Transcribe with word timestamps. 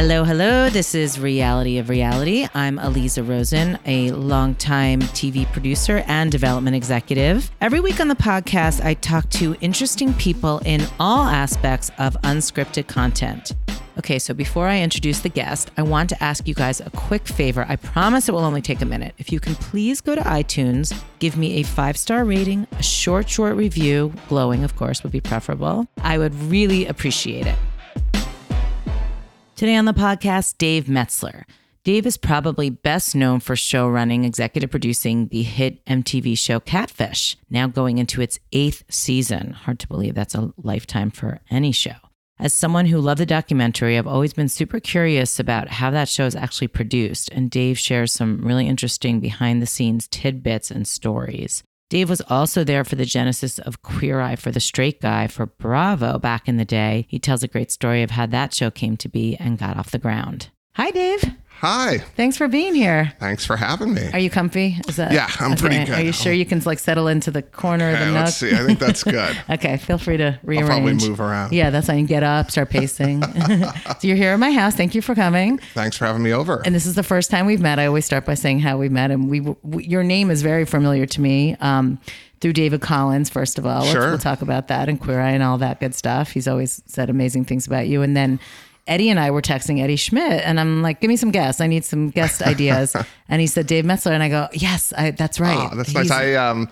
Hello, 0.00 0.24
hello. 0.24 0.70
This 0.70 0.94
is 0.94 1.20
Reality 1.20 1.76
of 1.76 1.90
Reality. 1.90 2.48
I'm 2.54 2.78
Aliza 2.78 3.28
Rosen, 3.28 3.78
a 3.84 4.10
longtime 4.12 5.02
TV 5.02 5.44
producer 5.52 6.02
and 6.06 6.32
development 6.32 6.74
executive. 6.74 7.50
Every 7.60 7.80
week 7.80 8.00
on 8.00 8.08
the 8.08 8.14
podcast, 8.14 8.82
I 8.82 8.94
talk 8.94 9.28
to 9.32 9.56
interesting 9.60 10.14
people 10.14 10.62
in 10.64 10.86
all 10.98 11.24
aspects 11.24 11.90
of 11.98 12.14
unscripted 12.22 12.86
content. 12.86 13.52
Okay, 13.98 14.18
so 14.18 14.32
before 14.32 14.68
I 14.68 14.80
introduce 14.80 15.20
the 15.20 15.28
guest, 15.28 15.70
I 15.76 15.82
want 15.82 16.08
to 16.08 16.22
ask 16.22 16.48
you 16.48 16.54
guys 16.54 16.80
a 16.80 16.88
quick 16.88 17.28
favor. 17.28 17.66
I 17.68 17.76
promise 17.76 18.26
it 18.26 18.32
will 18.32 18.40
only 18.40 18.62
take 18.62 18.80
a 18.80 18.86
minute. 18.86 19.14
If 19.18 19.30
you 19.30 19.38
can 19.38 19.54
please 19.54 20.00
go 20.00 20.14
to 20.14 20.22
iTunes, 20.22 20.98
give 21.18 21.36
me 21.36 21.60
a 21.60 21.62
five 21.62 21.98
star 21.98 22.24
rating, 22.24 22.66
a 22.78 22.82
short, 22.82 23.28
short 23.28 23.54
review, 23.54 24.14
glowing, 24.30 24.64
of 24.64 24.76
course, 24.76 25.02
would 25.02 25.12
be 25.12 25.20
preferable. 25.20 25.86
I 25.98 26.16
would 26.16 26.34
really 26.34 26.86
appreciate 26.86 27.46
it. 27.46 27.56
Today 29.60 29.76
on 29.76 29.84
the 29.84 29.92
podcast, 29.92 30.56
Dave 30.56 30.86
Metzler. 30.86 31.44
Dave 31.84 32.06
is 32.06 32.16
probably 32.16 32.70
best 32.70 33.14
known 33.14 33.40
for 33.40 33.54
show 33.54 33.86
running, 33.86 34.24
executive 34.24 34.70
producing 34.70 35.28
the 35.28 35.42
hit 35.42 35.84
MTV 35.84 36.38
show 36.38 36.60
Catfish, 36.60 37.36
now 37.50 37.66
going 37.66 37.98
into 37.98 38.22
its 38.22 38.38
eighth 38.52 38.84
season. 38.88 39.50
Hard 39.50 39.78
to 39.80 39.86
believe 39.86 40.14
that's 40.14 40.34
a 40.34 40.54
lifetime 40.56 41.10
for 41.10 41.40
any 41.50 41.72
show. 41.72 41.96
As 42.38 42.54
someone 42.54 42.86
who 42.86 43.02
loved 43.02 43.20
the 43.20 43.26
documentary, 43.26 43.98
I've 43.98 44.06
always 44.06 44.32
been 44.32 44.48
super 44.48 44.80
curious 44.80 45.38
about 45.38 45.68
how 45.68 45.90
that 45.90 46.08
show 46.08 46.24
is 46.24 46.34
actually 46.34 46.68
produced, 46.68 47.28
and 47.30 47.50
Dave 47.50 47.78
shares 47.78 48.14
some 48.14 48.40
really 48.40 48.66
interesting 48.66 49.20
behind 49.20 49.60
the 49.60 49.66
scenes 49.66 50.08
tidbits 50.08 50.70
and 50.70 50.88
stories. 50.88 51.62
Dave 51.90 52.08
was 52.08 52.22
also 52.28 52.62
there 52.62 52.84
for 52.84 52.94
the 52.94 53.04
genesis 53.04 53.58
of 53.58 53.82
Queer 53.82 54.20
Eye 54.20 54.36
for 54.36 54.52
the 54.52 54.60
Straight 54.60 55.00
Guy 55.00 55.26
for 55.26 55.46
Bravo 55.46 56.20
back 56.20 56.46
in 56.46 56.56
the 56.56 56.64
day. 56.64 57.04
He 57.08 57.18
tells 57.18 57.42
a 57.42 57.48
great 57.48 57.72
story 57.72 58.04
of 58.04 58.12
how 58.12 58.26
that 58.26 58.54
show 58.54 58.70
came 58.70 58.96
to 58.98 59.08
be 59.08 59.36
and 59.36 59.58
got 59.58 59.76
off 59.76 59.90
the 59.90 59.98
ground. 59.98 60.50
Hi, 60.76 60.92
Dave. 60.92 61.24
Hi. 61.60 61.98
Thanks 62.16 62.38
for 62.38 62.48
being 62.48 62.74
here. 62.74 63.12
Thanks 63.20 63.44
for 63.44 63.54
having 63.56 63.92
me. 63.92 64.08
Are 64.14 64.18
you 64.18 64.30
comfy? 64.30 64.78
Is 64.88 64.96
that 64.96 65.12
Yeah, 65.12 65.28
I'm 65.40 65.56
pretty 65.56 65.84
good. 65.84 65.90
Are 65.98 66.02
you 66.02 66.12
sure 66.12 66.32
you 66.32 66.46
can 66.46 66.60
like 66.64 66.78
settle 66.78 67.06
into 67.06 67.30
the 67.30 67.42
corner 67.42 67.90
of 67.92 67.98
the 67.98 68.06
nook? 68.06 68.14
let's 68.14 68.36
see. 68.36 68.50
I 68.52 68.64
think 68.64 68.78
that's 68.78 69.04
good. 69.04 69.36
Okay, 69.50 69.76
feel 69.76 69.98
free 69.98 70.16
to 70.16 70.38
rearrange. 70.42 70.70
I'll 70.70 70.76
probably 70.78 71.08
move 71.08 71.20
around. 71.20 71.52
Yeah, 71.52 71.68
that's 71.70 71.88
fine. 71.88 72.06
Get 72.06 72.22
up, 72.22 72.50
start 72.50 72.70
pacing. 72.70 73.22
so 73.98 73.98
you're 74.02 74.16
here 74.16 74.32
at 74.32 74.38
my 74.38 74.52
house. 74.52 74.74
Thank 74.74 74.94
you 74.94 75.02
for 75.02 75.14
coming. 75.14 75.58
Thanks 75.74 75.98
for 75.98 76.06
having 76.06 76.22
me 76.22 76.32
over. 76.32 76.62
And 76.64 76.74
this 76.74 76.86
is 76.86 76.94
the 76.94 77.02
first 77.02 77.30
time 77.30 77.44
we've 77.46 77.60
met. 77.60 77.78
I 77.78 77.86
always 77.86 78.06
start 78.06 78.24
by 78.24 78.34
saying 78.34 78.60
how 78.60 78.78
we 78.78 78.88
met, 78.88 79.10
and 79.10 79.28
we, 79.28 79.40
we 79.40 79.84
your 79.84 80.02
name 80.02 80.30
is 80.30 80.40
very 80.42 80.64
familiar 80.64 81.04
to 81.06 81.20
me 81.20 81.56
um, 81.60 81.98
through 82.40 82.54
David 82.54 82.80
Collins. 82.80 83.28
First 83.28 83.58
of 83.58 83.66
all, 83.66 83.84
Sure. 83.84 84.08
we'll 84.08 84.18
talk 84.18 84.40
about 84.40 84.68
that 84.68 84.88
and 84.88 84.98
Queer 84.98 85.20
Eye 85.20 85.32
and 85.32 85.42
all 85.42 85.58
that 85.58 85.78
good 85.80 85.94
stuff. 85.94 86.30
He's 86.30 86.48
always 86.48 86.82
said 86.86 87.10
amazing 87.10 87.44
things 87.44 87.66
about 87.66 87.86
you, 87.86 88.00
and 88.00 88.16
then. 88.16 88.40
Eddie 88.90 89.08
and 89.08 89.18
I 89.18 89.30
were 89.30 89.40
texting 89.40 89.80
Eddie 89.80 89.96
Schmidt, 89.96 90.42
and 90.44 90.60
I'm 90.60 90.82
like, 90.82 91.00
"Give 91.00 91.08
me 91.08 91.16
some 91.16 91.30
guests. 91.30 91.60
I 91.62 91.66
need 91.68 91.84
some 91.86 92.10
guest 92.10 92.42
ideas." 92.54 92.94
and 93.28 93.40
he 93.40 93.46
said 93.46 93.66
Dave 93.66 93.84
Metzler, 93.84 94.10
and 94.10 94.22
I 94.22 94.28
go, 94.28 94.48
"Yes, 94.52 94.92
I, 94.98 95.12
that's 95.12 95.40
right. 95.40 95.70
Oh, 95.72 95.76
that's 95.76 95.90
He's- 95.90 96.08
nice. 96.08 96.10
I 96.10 96.34
um 96.34 96.68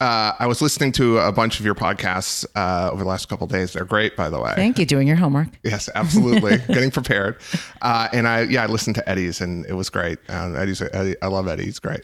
uh, 0.00 0.32
I 0.38 0.46
was 0.46 0.62
listening 0.62 0.92
to 0.92 1.18
a 1.18 1.30
bunch 1.30 1.60
of 1.60 1.66
your 1.66 1.74
podcasts 1.74 2.44
uh, 2.56 2.88
over 2.90 3.02
the 3.04 3.08
last 3.08 3.28
couple 3.28 3.44
of 3.44 3.50
days. 3.52 3.74
They're 3.74 3.84
great, 3.84 4.16
by 4.16 4.30
the 4.30 4.40
way. 4.40 4.52
Thank 4.56 4.78
you. 4.78 4.86
Doing 4.86 5.06
your 5.06 5.16
homework. 5.18 5.48
Yes, 5.62 5.90
absolutely. 5.94 6.56
Getting 6.68 6.90
prepared. 6.90 7.36
Uh, 7.82 8.08
and 8.12 8.26
I, 8.26 8.42
yeah, 8.44 8.62
I 8.62 8.66
listened 8.66 8.96
to 8.96 9.06
Eddie's, 9.08 9.42
and 9.42 9.66
it 9.66 9.74
was 9.74 9.90
great. 9.90 10.18
Uh, 10.28 10.54
Eddie's, 10.54 10.80
Eddie, 10.80 11.16
I 11.20 11.26
love 11.26 11.46
Eddie. 11.48 11.64
He's 11.66 11.78
great. 11.80 12.00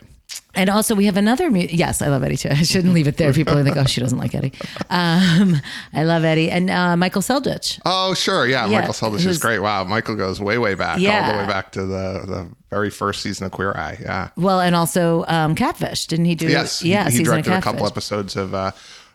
And 0.55 0.69
also, 0.69 0.95
we 0.95 1.07
have 1.07 1.17
another. 1.17 1.51
Mu- 1.51 1.67
yes, 1.71 2.03
I 2.03 2.09
love 2.09 2.23
Eddie 2.25 2.37
too. 2.37 2.49
I 2.51 2.63
shouldn't 2.63 2.93
leave 2.93 3.07
it 3.07 3.17
there. 3.17 3.33
People 3.33 3.57
are 3.57 3.63
think, 3.63 3.77
"Oh, 3.77 3.85
she 3.85 4.01
doesn't 4.01 4.19
like 4.19 4.35
Eddie." 4.35 4.53
Um, 4.91 5.57
I 5.93 6.03
love 6.05 6.25
Eddie 6.25 6.51
and 6.51 6.69
uh, 6.71 6.97
Michael 6.97 7.23
Seldich. 7.23 7.79
Oh, 7.85 8.15
sure. 8.15 8.47
Yeah, 8.47 8.67
Yeah, 8.67 8.81
Michael 8.81 8.95
Seldich 8.95 9.23
who's- 9.23 9.27
is 9.27 9.39
great. 9.39 9.61
Wow, 9.61 9.85
Michael 9.85 10.17
goes 10.17 10.41
way, 10.41 10.59
way 10.59 10.75
back, 10.75 10.95
all 10.99 11.33
the 11.33 11.39
way 11.39 11.47
back 11.47 11.73
to 11.73 11.83
the 11.87 12.25
the 12.27 12.49
very 12.71 12.91
first 12.91 13.23
season 13.23 13.47
of 13.47 13.53
Queer 13.53 13.73
Eye. 13.73 13.99
Yeah. 14.01 14.31
Well, 14.37 14.61
and 14.61 14.75
also 14.75 15.25
um, 15.29 15.55
Catfish. 15.55 16.07
Didn't 16.07 16.25
he 16.27 16.35
do? 16.35 16.49
Yes. 16.49 16.83
yeah. 16.83 17.09
He, 17.11 17.19
he 17.19 17.25
directed 17.25 17.53
a 17.53 17.61
couple 17.61 17.87
episodes 17.87 18.37
of, 18.37 18.55
uh, 18.55 18.71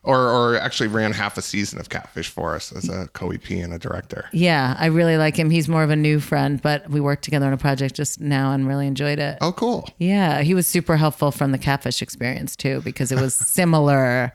or 0.05 0.29
or 0.29 0.55
actually 0.57 0.87
ran 0.87 1.11
half 1.11 1.37
a 1.37 1.41
season 1.41 1.79
of 1.79 1.89
Catfish 1.89 2.29
for 2.29 2.55
us 2.55 2.71
as 2.71 2.87
a 2.89 3.07
co-EP 3.13 3.49
and 3.51 3.73
a 3.73 3.79
director. 3.79 4.29
Yeah, 4.31 4.75
I 4.79 4.85
really 4.87 5.17
like 5.17 5.35
him. 5.35 5.49
He's 5.49 5.67
more 5.67 5.83
of 5.83 5.89
a 5.89 5.95
new 5.95 6.19
friend, 6.19 6.61
but 6.61 6.89
we 6.89 6.99
worked 7.01 7.23
together 7.23 7.47
on 7.47 7.53
a 7.53 7.57
project 7.57 7.95
just 7.95 8.21
now 8.21 8.51
and 8.51 8.67
really 8.67 8.87
enjoyed 8.87 9.19
it. 9.19 9.37
Oh, 9.41 9.51
cool. 9.51 9.89
Yeah, 9.97 10.41
he 10.41 10.53
was 10.53 10.67
super 10.67 10.95
helpful 10.97 11.31
from 11.31 11.51
the 11.51 11.57
Catfish 11.57 12.01
experience 12.01 12.55
too 12.55 12.81
because 12.81 13.11
it 13.11 13.19
was 13.19 13.33
similar. 13.69 14.31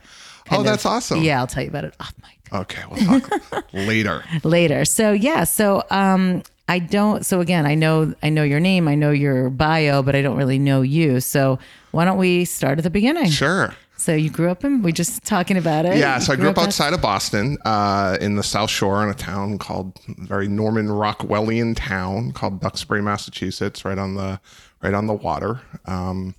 Oh, 0.51 0.63
that's 0.63 0.85
of- 0.85 0.91
awesome. 0.91 1.21
Yeah, 1.23 1.39
I'll 1.39 1.47
tell 1.47 1.63
you 1.63 1.69
about 1.69 1.85
it 1.85 1.95
off 1.99 2.13
mic. 2.21 2.37
Okay, 2.53 2.81
we'll 2.91 3.19
talk 3.21 3.65
later. 3.73 4.23
later. 4.43 4.83
So 4.83 5.13
yeah, 5.13 5.45
so 5.45 5.83
um 5.89 6.43
I 6.67 6.79
don't 6.79 7.25
so 7.25 7.39
again, 7.39 7.65
I 7.65 7.75
know 7.75 8.13
I 8.21 8.29
know 8.29 8.43
your 8.43 8.59
name, 8.59 8.89
I 8.89 8.95
know 8.95 9.11
your 9.11 9.49
bio, 9.49 10.03
but 10.03 10.15
I 10.15 10.21
don't 10.21 10.35
really 10.35 10.59
know 10.59 10.81
you. 10.81 11.21
So 11.21 11.59
why 11.91 12.03
don't 12.03 12.17
we 12.17 12.43
start 12.43 12.77
at 12.77 12.83
the 12.83 12.89
beginning? 12.89 13.29
Sure. 13.29 13.73
So 14.01 14.15
you 14.15 14.31
grew 14.31 14.49
up 14.49 14.63
in 14.63 14.81
we 14.81 14.91
just 14.91 15.23
talking 15.25 15.57
about 15.57 15.85
it. 15.85 15.95
Yeah, 15.95 16.17
so 16.17 16.33
I 16.33 16.35
grew 16.35 16.49
up 16.49 16.57
out- 16.57 16.65
outside 16.67 16.93
of 16.93 17.01
Boston, 17.03 17.59
uh, 17.65 18.17
in 18.19 18.35
the 18.35 18.41
South 18.41 18.71
Shore, 18.71 19.03
in 19.03 19.09
a 19.09 19.13
town 19.13 19.59
called 19.59 19.99
very 20.07 20.47
Norman 20.47 20.87
Rockwellian 20.87 21.75
town 21.75 22.31
called 22.31 22.61
Duxbury, 22.61 23.03
Massachusetts, 23.03 23.85
right 23.85 23.99
on 23.99 24.15
the 24.15 24.39
right 24.81 24.95
on 24.95 25.05
the 25.05 25.13
water. 25.13 25.61
Um, 25.85 26.33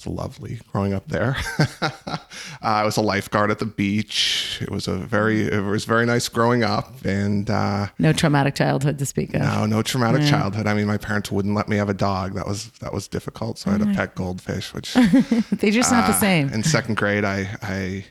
it's 0.00 0.06
lovely 0.06 0.58
growing 0.72 0.94
up 0.94 1.06
there. 1.08 1.36
uh, 1.82 1.90
I 2.62 2.84
was 2.84 2.96
a 2.96 3.02
lifeguard 3.02 3.50
at 3.50 3.58
the 3.58 3.66
beach. 3.66 4.58
It 4.62 4.70
was 4.70 4.88
a 4.88 4.94
very 4.96 5.42
it 5.42 5.60
was 5.62 5.84
very 5.84 6.06
nice 6.06 6.26
growing 6.28 6.62
up, 6.64 7.04
and 7.04 7.50
uh, 7.50 7.88
No 7.98 8.14
traumatic 8.14 8.54
childhood 8.54 8.98
to 8.98 9.04
speak 9.04 9.34
of. 9.34 9.42
no, 9.42 9.66
no 9.66 9.82
traumatic 9.82 10.26
childhood. 10.26 10.66
I 10.66 10.72
mean, 10.72 10.86
my 10.86 10.96
parents 10.96 11.30
wouldn't 11.30 11.54
let 11.54 11.68
me 11.68 11.76
have 11.76 11.90
a 11.90 11.94
dog. 11.94 12.32
That 12.34 12.46
was 12.46 12.70
that 12.80 12.94
was 12.94 13.08
difficult. 13.08 13.58
So 13.58 13.70
I 13.70 13.72
had 13.74 13.82
a 13.82 13.92
pet 13.94 14.14
goldfish, 14.14 14.72
which 14.72 14.94
They're 15.50 15.70
just 15.70 15.92
not 15.92 16.06
the 16.06 16.14
uh, 16.14 16.20
same. 16.20 16.48
In 16.48 16.62
second 16.62 16.96
grade, 16.96 17.24
I 17.26 17.48
I 17.62 18.04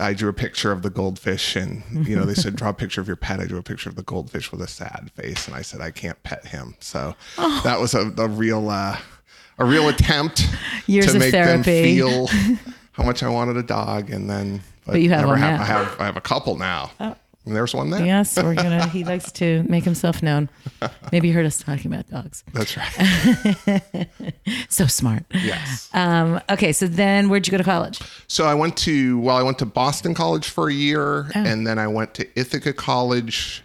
I 0.00 0.14
drew 0.14 0.28
a 0.28 0.32
picture 0.32 0.72
of 0.72 0.82
the 0.82 0.90
goldfish, 0.90 1.54
and 1.54 1.84
you 2.08 2.16
know 2.16 2.24
they 2.24 2.34
said 2.34 2.56
draw 2.56 2.70
a 2.70 2.74
picture 2.74 3.00
of 3.00 3.06
your 3.06 3.14
pet. 3.16 3.38
I 3.38 3.44
drew 3.46 3.58
a 3.58 3.62
picture 3.62 3.88
of 3.88 3.94
the 3.94 4.02
goldfish 4.02 4.50
with 4.50 4.60
a 4.60 4.66
sad 4.66 5.12
face, 5.14 5.46
and 5.46 5.54
I 5.54 5.62
said 5.62 5.80
I 5.80 5.92
can't 5.92 6.20
pet 6.24 6.46
him. 6.48 6.74
So 6.80 7.14
Oh. 7.38 7.60
that 7.62 7.78
was 7.78 7.94
a, 7.94 8.12
a 8.18 8.26
real 8.26 8.68
uh, 8.70 8.96
a 9.62 9.64
real 9.64 9.88
attempt 9.88 10.46
Years 10.86 11.06
to 11.06 11.12
of 11.12 11.18
make 11.20 11.32
them 11.32 11.62
feel 11.62 12.26
how 12.92 13.04
much 13.04 13.22
I 13.22 13.28
wanted 13.28 13.56
a 13.56 13.62
dog, 13.62 14.10
and 14.10 14.28
then 14.28 14.60
but, 14.86 15.00
you 15.00 15.10
have 15.10 15.26
one 15.26 15.38
have. 15.38 15.60
I 15.60 15.64
have 15.64 16.00
I 16.00 16.04
have 16.06 16.16
a 16.16 16.20
couple 16.20 16.56
now. 16.56 16.90
And 17.44 17.56
there's 17.56 17.74
one 17.74 17.90
there. 17.90 18.06
Yes, 18.06 18.36
we're 18.40 18.54
gonna 18.54 18.86
he 18.86 19.02
likes 19.12 19.32
to 19.32 19.64
make 19.64 19.82
himself 19.82 20.22
known. 20.22 20.48
Maybe 21.10 21.26
you 21.28 21.34
heard 21.34 21.44
us 21.46 21.58
talking 21.58 21.92
about 21.92 22.08
dogs. 22.08 22.44
That's 22.52 22.76
right. 22.76 23.90
So 24.68 24.86
smart. 24.86 25.24
yes. 25.34 25.88
Um, 25.92 26.40
okay, 26.50 26.72
so 26.72 26.86
then 26.86 27.28
where'd 27.28 27.46
you 27.46 27.50
go 27.50 27.58
to 27.58 27.64
college? 27.64 28.00
So 28.26 28.44
I 28.46 28.54
went 28.54 28.76
to 28.78 29.18
well, 29.20 29.36
I 29.36 29.42
went 29.42 29.58
to 29.58 29.66
Boston 29.66 30.14
College 30.14 30.48
for 30.48 30.68
a 30.68 30.72
year, 30.72 31.30
Oh. 31.34 31.40
and 31.44 31.66
then 31.66 31.78
I 31.78 31.86
went 31.88 32.14
to 32.14 32.26
Ithaca 32.38 32.72
College, 32.72 33.62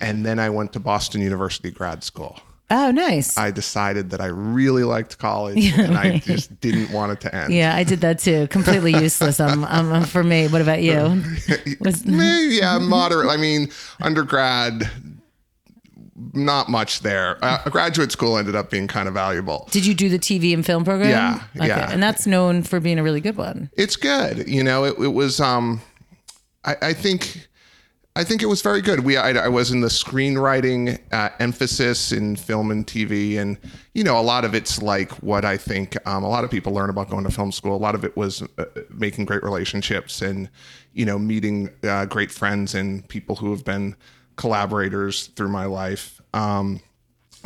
and 0.00 0.26
then 0.26 0.38
I 0.38 0.50
went 0.50 0.72
to 0.74 0.80
Boston 0.80 1.20
University 1.22 1.70
grad 1.70 2.02
school. 2.04 2.38
Oh, 2.74 2.90
nice. 2.90 3.36
I 3.36 3.50
decided 3.50 4.08
that 4.10 4.22
I 4.22 4.26
really 4.26 4.82
liked 4.82 5.18
college, 5.18 5.72
and 5.78 5.96
I 5.96 6.18
just 6.20 6.58
didn't 6.60 6.90
want 6.90 7.12
it 7.12 7.20
to 7.20 7.34
end. 7.34 7.52
yeah, 7.52 7.76
I 7.76 7.84
did 7.84 8.00
that 8.00 8.18
too. 8.18 8.46
Completely 8.48 8.92
useless 8.94 9.38
um, 9.40 9.64
um, 9.64 10.04
for 10.04 10.24
me. 10.24 10.48
What 10.48 10.62
about 10.62 10.80
you? 10.82 11.22
Was- 11.80 12.06
yeah, 12.06 12.78
moderate. 12.78 13.28
I 13.28 13.36
mean, 13.36 13.68
undergrad, 14.00 14.88
not 16.32 16.70
much 16.70 17.00
there. 17.00 17.36
Uh, 17.44 17.62
graduate 17.68 18.10
school 18.10 18.38
ended 18.38 18.56
up 18.56 18.70
being 18.70 18.88
kind 18.88 19.06
of 19.06 19.12
valuable. 19.12 19.68
Did 19.70 19.84
you 19.84 19.92
do 19.92 20.08
the 20.08 20.18
TV 20.18 20.54
and 20.54 20.64
film 20.64 20.82
program? 20.82 21.10
Yeah, 21.10 21.42
yeah. 21.54 21.92
And 21.92 22.02
that's 22.02 22.26
known 22.26 22.62
for 22.62 22.80
being 22.80 22.98
a 22.98 23.02
really 23.02 23.20
good 23.20 23.36
one. 23.36 23.70
It's 23.76 23.96
good. 23.96 24.48
You 24.48 24.64
know, 24.64 24.84
it, 24.84 24.98
it 24.98 25.12
was. 25.12 25.40
Um, 25.40 25.82
I, 26.64 26.76
I 26.80 26.92
think. 26.94 27.48
I 28.14 28.24
think 28.24 28.42
it 28.42 28.46
was 28.46 28.60
very 28.60 28.82
good. 28.82 29.00
We 29.00 29.16
I, 29.16 29.30
I 29.30 29.48
was 29.48 29.70
in 29.70 29.80
the 29.80 29.88
screenwriting 29.88 30.98
uh, 31.12 31.30
emphasis 31.38 32.12
in 32.12 32.36
film 32.36 32.70
and 32.70 32.86
TV, 32.86 33.38
and 33.38 33.56
you 33.94 34.04
know 34.04 34.18
a 34.18 34.22
lot 34.22 34.44
of 34.44 34.54
it's 34.54 34.82
like 34.82 35.10
what 35.22 35.46
I 35.46 35.56
think 35.56 35.96
um, 36.06 36.22
a 36.22 36.28
lot 36.28 36.44
of 36.44 36.50
people 36.50 36.74
learn 36.74 36.90
about 36.90 37.08
going 37.08 37.24
to 37.24 37.30
film 37.30 37.52
school. 37.52 37.74
A 37.74 37.78
lot 37.78 37.94
of 37.94 38.04
it 38.04 38.14
was 38.14 38.42
uh, 38.58 38.64
making 38.90 39.24
great 39.24 39.42
relationships 39.42 40.20
and 40.20 40.50
you 40.92 41.06
know 41.06 41.18
meeting 41.18 41.70
uh, 41.84 42.04
great 42.04 42.30
friends 42.30 42.74
and 42.74 43.08
people 43.08 43.36
who 43.36 43.50
have 43.50 43.64
been 43.64 43.96
collaborators 44.36 45.28
through 45.28 45.48
my 45.48 45.64
life. 45.64 46.20
Um, 46.34 46.80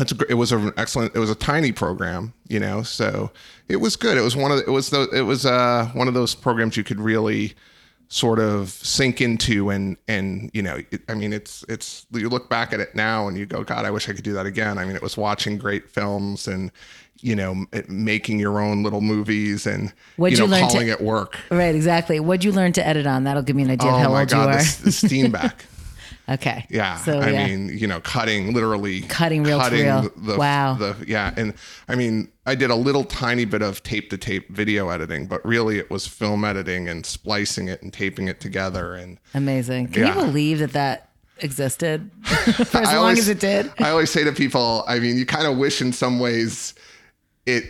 it's 0.01 0.11
a, 0.11 0.17
it 0.29 0.35
was 0.35 0.51
an 0.51 0.73
excellent 0.77 1.15
it 1.15 1.19
was 1.19 1.31
a 1.31 1.35
tiny 1.35 1.73
program 1.73 2.35
you 2.49 2.61
know 2.61 2.83
so 2.83 3.31
it 3.67 3.77
was 3.77 3.97
good 3.97 4.19
it 4.19 4.21
was 4.21 4.37
one 4.37 4.53
of 4.53 4.59
the, 4.59 4.65
it 4.65 4.71
was 4.71 4.91
the 4.91 5.09
it 5.11 5.23
was 5.23 5.47
uh 5.47 5.89
one 5.95 6.07
of 6.07 6.13
those 6.13 6.35
programs 6.35 6.77
you 6.77 6.85
could 6.85 7.01
really 7.01 7.55
sort 8.09 8.39
of 8.39 8.69
sink 8.71 9.21
into 9.21 9.69
and 9.71 9.97
and 10.07 10.49
you 10.55 10.63
know 10.63 10.77
it, 10.93 11.03
i 11.09 11.15
mean 11.15 11.33
it's 11.33 11.65
it's 11.69 12.07
you 12.13 12.29
look 12.29 12.49
back 12.49 12.73
at 12.73 12.79
it 12.79 12.95
now 12.95 13.27
and 13.27 13.37
you 13.37 13.45
go 13.47 13.65
god 13.65 13.85
i 13.85 13.91
wish 13.91 14.09
i 14.09 14.13
could 14.13 14.23
do 14.23 14.33
that 14.33 14.47
again 14.47 14.79
i 14.79 14.85
mean 14.85 14.95
it 14.95 15.03
was 15.03 15.17
watching 15.17 15.59
great 15.59 15.89
films 15.91 16.47
and 16.47 16.71
you 17.21 17.35
know 17.35 17.67
making 17.89 18.39
your 18.39 18.61
own 18.61 18.83
little 18.85 19.01
movies 19.01 19.67
and 19.67 19.93
What'd 20.17 20.39
you 20.39 20.45
you 20.45 20.51
know 20.51 20.57
learn 20.57 20.69
to- 20.69 20.73
calling 20.73 20.89
it 20.89 21.01
work 21.01 21.37
Right, 21.51 21.75
exactly. 21.75 22.21
What'd 22.21 22.45
you 22.45 22.53
learn 22.53 22.73
to 22.75 22.87
edit 22.87 23.07
on? 23.07 23.25
That'll 23.25 23.43
give 23.43 23.57
me 23.57 23.63
an 23.63 23.71
idea 23.71 23.89
of 23.89 23.95
oh 23.95 23.99
how 23.99 24.11
my 24.13 24.21
old 24.21 24.29
god 24.29 24.45
you 24.45 24.51
are. 24.51 24.63
the, 24.63 24.83
the 24.85 24.91
Steenbeck 24.91 25.55
Okay. 26.29 26.67
Yeah. 26.71 26.97
So 26.97 27.21
I 27.21 27.31
yeah. 27.31 27.47
mean, 27.47 27.69
you 27.79 27.87
know, 27.87 28.01
cutting 28.01 28.53
literally 28.53 29.03
Cutting 29.03 29.45
reel 29.45 29.61
to 29.61 29.71
reel. 29.71 30.11
The, 30.17 30.37
Wow. 30.37 30.75
The, 30.75 30.97
yeah. 31.07 31.33
And 31.37 31.55
I 31.89 31.95
mean, 31.95 32.29
I 32.47 32.55
did 32.57 32.71
a 32.71 32.75
little 32.75 33.05
tiny 33.05 33.45
bit 33.45 33.63
of 33.63 33.83
tape 33.85 34.11
to 34.11 34.19
tape 34.19 34.49
video 34.51 34.89
editing, 34.89 35.27
but 35.27 35.45
really 35.45 35.79
it 35.79 35.89
was 35.91 36.07
film 36.07 36.45
editing 36.45 36.89
and 36.89 37.07
splicing 37.07 37.69
it 37.69 37.81
and 37.83 37.93
taping 37.93 38.27
it 38.27 38.41
together. 38.41 38.95
And 38.95 39.19
amazing. 39.35 39.89
Can 39.89 40.03
Yeah. 40.03 40.19
you 40.19 40.27
believe 40.27 40.59
that 40.59 40.73
that 40.73 41.11
existed 41.39 42.11
for 42.25 42.79
as 42.79 42.89
long 42.89 42.97
always- 42.97 43.19
as 43.21 43.29
it 43.29 43.39
did? 43.39 43.73
I 43.79 43.91
always 43.91 44.11
say 44.11 44.25
to 44.25 44.33
people, 44.33 44.85
I 44.89 44.99
mean, 44.99 45.17
you 45.17 45.27
kind 45.27 45.47
of 45.47 45.57
wish 45.59 45.81
in 45.81 45.93
some 45.93 46.19
ways 46.19 46.75
it 47.47 47.65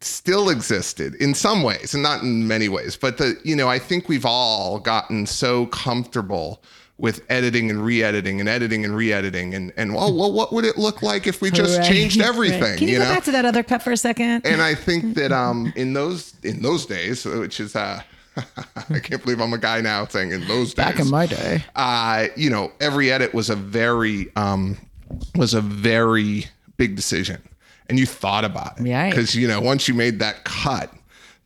still 0.00 0.48
existed 0.48 1.14
in 1.16 1.34
some 1.34 1.62
ways 1.62 1.92
and 1.94 2.02
not 2.02 2.22
in 2.22 2.48
many 2.48 2.68
ways. 2.68 2.96
But 2.96 3.18
the, 3.18 3.38
you 3.44 3.54
know, 3.54 3.68
I 3.68 3.78
think 3.78 4.08
we've 4.08 4.24
all 4.24 4.78
gotten 4.80 5.26
so 5.26 5.66
comfortable 5.66 6.62
with 7.00 7.22
editing 7.30 7.70
and 7.70 7.82
re-editing 7.84 8.40
and 8.40 8.48
editing 8.48 8.84
and 8.84 8.94
re-editing 8.94 9.54
and 9.54 9.72
and 9.76 9.94
well, 9.94 10.14
well 10.14 10.30
what 10.32 10.52
would 10.52 10.64
it 10.66 10.76
look 10.76 11.02
like 11.02 11.26
if 11.26 11.40
we 11.40 11.50
just 11.62 11.78
Right, 11.78 11.88
changed 11.88 12.18
right. 12.20 12.28
everything 12.28 12.76
Can 12.78 12.88
you, 12.88 12.98
go 12.98 13.04
know 13.04 13.10
back 13.10 13.24
to 13.24 13.32
that 13.32 13.44
other 13.46 13.62
cut 13.62 13.82
for 13.82 13.90
a 13.90 13.96
second? 13.96 14.44
and 14.46 14.60
I 14.60 14.74
think 14.74 15.14
that 15.18 15.32
um 15.32 15.72
in 15.76 15.94
those 15.94 16.34
in 16.42 16.60
those 16.62 16.84
days 16.86 17.24
which 17.24 17.58
is 17.58 17.74
uh 17.74 18.02
I 18.90 19.00
can't 19.00 19.22
believe 19.22 19.40
I'm 19.40 19.52
a 19.52 19.58
guy 19.58 19.80
now 19.80 20.06
saying 20.06 20.30
in 20.30 20.46
those 20.46 20.68
days 20.74 20.84
Back 20.86 21.00
in 21.00 21.08
my 21.10 21.26
day. 21.26 21.64
uh, 21.74 22.26
you 22.36 22.48
know, 22.48 22.70
every 22.80 23.10
edit 23.10 23.34
was 23.34 23.50
a 23.50 23.56
very 23.56 24.30
um, 24.36 24.78
was 25.34 25.52
a 25.52 25.60
very 25.60 26.46
big 26.76 26.94
decision, 26.94 27.42
and 27.88 27.98
you 27.98 28.06
thought 28.06 28.44
about 28.44 28.78
it, 28.80 28.88
Right. 28.88 29.10
Because 29.10 29.34
you 29.34 29.48
know, 29.48 29.60
once 29.60 29.88
you 29.88 29.94
made 29.94 30.20
that 30.20 30.44
cut, 30.44 30.92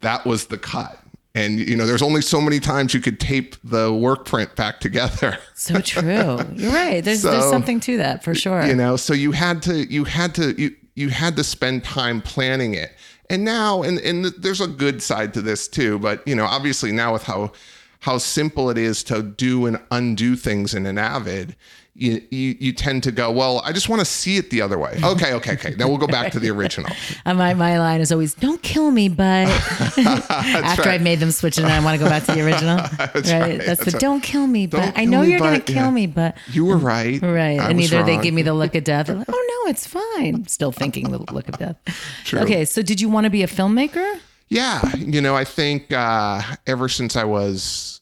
that 0.03 0.27
was 0.27 0.47
the 0.49 0.59
cut, 0.59 0.99
and 1.35 1.59
you 1.59 1.77
know, 1.77 1.87
there's 1.87 2.03
only 2.03 2.23
so 2.23 2.41
many 2.41 2.61
times 2.61 2.95
you 2.95 3.01
could 3.01 3.19
tape 3.19 3.57
the 3.65 3.93
work 3.93 4.25
print 4.25 4.55
back 4.57 4.81
together. 4.81 5.39
So 5.57 5.81
true. 5.81 6.39
You're 6.55 6.73
right. 6.73 7.03
There's 7.03 7.23
there's 7.23 7.49
something 7.49 7.81
to 7.81 7.97
that 7.97 8.23
for 8.23 8.35
sure. 8.35 8.67
you 8.67 8.75
know, 8.75 8.97
so 8.97 9.15
you 9.15 9.33
had 9.33 9.63
to 9.63 9.91
you 9.91 10.05
had 10.05 10.35
to 10.35 10.61
you 10.61 10.75
you 10.95 11.09
had 11.09 11.37
to 11.37 11.45
spend 11.45 11.85
time 11.85 12.21
planning 12.21 12.75
it. 12.75 12.93
And 13.31 13.45
now, 13.45 13.83
and 13.83 13.99
and 14.01 14.27
there's 14.27 14.61
a 14.61 14.67
good 14.67 15.03
side 15.03 15.33
to 15.35 15.41
this 15.41 15.67
too, 15.69 15.99
but 15.99 16.27
you 16.29 16.35
know, 16.35 16.45
obviously 16.45 16.93
now 16.93 17.15
with 17.15 17.23
how 17.23 17.53
how 18.01 18.19
simple 18.19 18.69
it 18.69 18.77
is 18.77 19.03
to 19.05 19.23
do 19.23 19.65
and 19.65 19.81
undo 19.91 20.37
things 20.37 20.75
in 20.75 20.85
an 20.85 20.99
Avid, 20.99 21.57
you 21.95 22.21
you, 22.31 22.57
you 22.59 22.73
tend 22.73 23.05
to 23.05 23.13
go, 23.13 23.31
well, 23.31 23.61
I 23.65 23.73
just 23.73 23.89
want 23.89 24.01
to 24.01 24.05
see 24.05 24.37
it 24.37 24.51
the 24.51 24.61
other 24.61 24.79
way. 24.79 24.99
Okay, 25.03 25.33
okay, 25.35 25.53
okay. 25.53 25.75
Now 25.77 25.89
we'll 25.89 25.99
go 25.99 26.07
back 26.09 26.33
to 26.33 26.41
the 26.41 26.51
original. 26.57 26.91
And 27.25 27.39
my, 27.39 27.55
my 27.55 27.79
line 27.79 28.01
is 28.01 28.11
always, 28.11 28.35
don't 28.35 28.63
kill 28.63 28.91
me, 28.91 29.09
but 29.09 29.23
after 29.49 30.83
right. 30.83 30.87
I've 30.87 31.03
made 31.03 31.21
them 31.21 31.31
switch 31.31 31.59
it 31.59 31.63
and 31.63 31.73
I 31.73 31.83
want 31.85 31.99
to 31.99 32.05
go 32.05 32.11
back 32.11 32.25
to 32.25 32.33
the 32.33 32.45
original. 32.45 32.79
That's 32.99 33.31
right. 33.31 33.41
right. 33.41 33.59
That's 33.59 33.85
the 33.85 33.93
That's 33.93 33.99
don't 33.99 34.23
kill 34.23 34.47
me, 34.47 34.67
but 34.67 34.79
Don't 34.79 34.99
I 34.99 35.03
kill 35.03 35.11
know 35.11 35.23
me, 35.23 35.31
you're 35.31 35.39
going 35.39 35.61
to 35.61 35.73
kill 35.73 35.77
yeah. 35.85 35.91
me, 35.91 36.07
but 36.07 36.37
You 36.49 36.65
were 36.65 36.77
right. 36.77 37.23
right. 37.23 37.61
I 37.61 37.71
and 37.71 37.81
either 37.81 38.03
they 38.03 38.21
give 38.21 38.35
me 38.35 38.43
the 38.43 38.55
look 38.55 38.75
of 38.75 38.85
death 38.85 39.09
like, 39.09 39.29
oh 39.29 39.63
no, 39.65 39.71
it's 39.71 39.87
fine. 39.87 40.47
Still 40.49 40.73
thinking 40.73 41.11
the 41.11 41.19
look 41.33 41.49
of 41.49 41.59
death. 41.59 41.77
True. 42.25 42.41
Okay. 42.41 42.65
So 42.65 42.83
did 42.83 43.01
you 43.01 43.09
want 43.09 43.25
to 43.25 43.31
be 43.31 43.43
a 43.43 43.47
filmmaker? 43.47 44.19
Yeah, 44.49 44.95
you 44.97 45.21
know, 45.21 45.35
I 45.35 45.45
think 45.45 45.91
uh, 45.93 46.41
ever 46.67 46.89
since 46.89 47.17
I 47.17 47.25
was, 47.25 48.01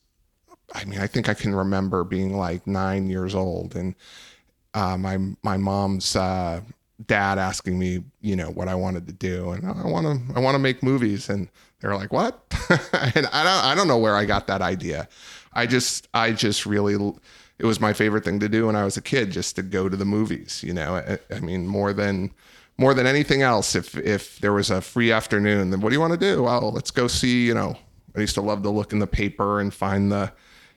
I 0.72 0.84
mean, 0.84 1.00
I 1.00 1.06
think 1.06 1.28
I 1.28 1.34
can 1.34 1.54
remember 1.54 2.04
being 2.04 2.36
like 2.36 2.66
nine 2.66 3.08
years 3.08 3.34
old, 3.34 3.76
and 3.76 3.94
uh, 4.74 4.96
my 4.96 5.18
my 5.42 5.56
mom's 5.56 6.16
uh, 6.16 6.60
dad 7.06 7.38
asking 7.38 7.78
me, 7.78 8.04
you 8.20 8.36
know, 8.36 8.50
what 8.50 8.68
I 8.68 8.74
wanted 8.74 9.06
to 9.06 9.12
do, 9.12 9.50
and 9.50 9.66
I 9.66 9.86
want 9.86 10.06
to 10.06 10.34
I 10.36 10.40
want 10.40 10.54
to 10.54 10.58
make 10.58 10.82
movies, 10.82 11.28
and 11.28 11.48
they're 11.80 11.96
like, 11.96 12.12
what? 12.12 12.42
and 13.14 13.26
I 13.26 13.42
don't 13.44 13.64
I 13.64 13.74
don't 13.74 13.88
know 13.88 13.98
where 13.98 14.16
I 14.16 14.24
got 14.24 14.46
that 14.46 14.62
idea. 14.62 15.08
I 15.52 15.66
just 15.66 16.08
I 16.14 16.32
just 16.32 16.64
really 16.66 16.94
it 17.58 17.66
was 17.66 17.80
my 17.80 17.92
favorite 17.92 18.24
thing 18.24 18.40
to 18.40 18.48
do 18.48 18.66
when 18.66 18.76
I 18.76 18.84
was 18.84 18.96
a 18.96 19.02
kid, 19.02 19.30
just 19.30 19.56
to 19.56 19.62
go 19.62 19.88
to 19.88 19.96
the 19.96 20.04
movies. 20.04 20.62
You 20.64 20.74
know, 20.74 20.96
I, 20.96 21.18
I 21.34 21.40
mean, 21.40 21.66
more 21.66 21.92
than 21.92 22.32
more 22.78 22.94
than 22.94 23.06
anything 23.06 23.42
else, 23.42 23.74
if 23.74 23.96
if 23.96 24.38
there 24.38 24.52
was 24.52 24.70
a 24.70 24.80
free 24.80 25.12
afternoon, 25.12 25.70
then 25.70 25.80
what 25.80 25.90
do 25.90 25.94
you 25.94 26.00
want 26.00 26.14
to 26.14 26.18
do? 26.18 26.44
Well, 26.44 26.72
let's 26.72 26.90
go 26.90 27.06
see. 27.08 27.46
You 27.46 27.54
know, 27.54 27.76
I 28.16 28.20
used 28.20 28.34
to 28.34 28.40
love 28.40 28.62
to 28.62 28.70
look 28.70 28.92
in 28.92 28.98
the 28.98 29.06
paper 29.06 29.60
and 29.60 29.72
find 29.72 30.10
the, 30.10 30.32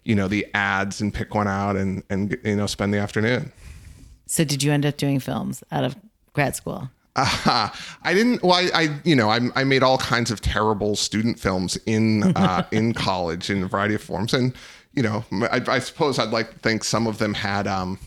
you 0.06 0.16
know, 0.16 0.28
the 0.28 0.48
ads 0.54 1.02
and 1.02 1.14
pick 1.14 1.36
one 1.36 1.48
out 1.48 1.76
and 1.76 2.04
and 2.10 2.38
you 2.44 2.56
know 2.56 2.68
spend 2.68 2.94
the 2.94 3.00
afternoon. 3.00 3.52
So 4.28 4.44
did 4.44 4.64
you 4.64 4.72
end 4.72 4.86
up 4.86 4.98
doing 4.98 5.20
films 5.20 5.64
out 5.72 5.84
of 5.84 5.96
grad 6.34 6.56
school? 6.56 6.90
Uh, 7.16 7.70
I 8.04 8.14
didn't. 8.14 8.44
Well, 8.44 8.54
I, 8.54 8.70
I 8.74 9.00
you 9.04 9.16
know, 9.16 9.30
I, 9.30 9.40
I 9.56 9.64
made 9.64 9.84
all 9.84 9.98
kinds 9.98 10.32
of 10.32 10.42
terrible 10.42 10.96
student 10.96 11.40
films 11.40 11.78
in 11.86 12.36
uh, 12.36 12.66
in 12.72 12.94
college 12.94 13.50
in 13.50 13.64
a 13.64 13.68
variety 13.68 13.96
of 13.96 14.02
forms, 14.02 14.34
and 14.34 14.54
you 14.94 15.04
know, 15.04 15.26
I, 15.32 15.62
I 15.68 15.80
suppose 15.80 16.20
I'd 16.20 16.30
like 16.30 16.52
to 16.52 16.60
think 16.60 16.84
some 16.84 17.08
of 17.08 17.18
them 17.18 17.34
had 17.34 17.68
um, 17.68 18.00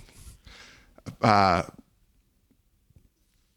uh, 1.23 1.65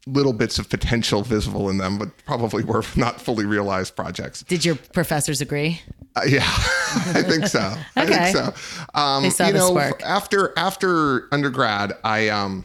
little 0.06 0.32
bits 0.32 0.58
of 0.58 0.68
potential 0.68 1.22
visible 1.22 1.70
in 1.70 1.78
them, 1.78 1.98
but 1.98 2.08
probably 2.24 2.64
were 2.64 2.82
not 2.96 3.20
fully 3.20 3.44
realized 3.46 3.94
projects. 3.96 4.42
Did 4.42 4.64
your 4.64 4.74
professors 4.74 5.40
agree? 5.40 5.80
Uh, 6.16 6.22
yeah, 6.26 6.40
I 6.46 7.22
think 7.22 7.46
so. 7.46 7.74
I 7.96 8.06
think 8.06 8.36
so. 8.36 8.52
Um, 8.98 9.22
They 9.22 9.30
saw 9.30 9.46
you 9.46 9.52
the 9.52 9.58
know, 9.60 9.70
spark. 9.70 10.02
after 10.02 10.52
after 10.58 11.32
undergrad, 11.32 11.92
I 12.04 12.28
um 12.28 12.64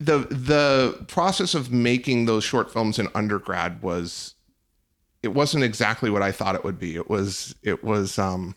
the 0.00 0.18
the 0.30 1.04
process 1.08 1.54
of 1.54 1.70
making 1.70 2.24
those 2.26 2.42
short 2.42 2.72
films 2.72 2.98
in 2.98 3.08
undergrad 3.14 3.82
was 3.82 4.34
it 5.22 5.28
wasn't 5.28 5.62
exactly 5.62 6.08
what 6.10 6.22
I 6.22 6.32
thought 6.32 6.54
it 6.54 6.64
would 6.64 6.78
be. 6.78 6.96
It 6.96 7.08
was 7.10 7.54
it 7.62 7.84
was 7.84 8.18
um 8.18 8.56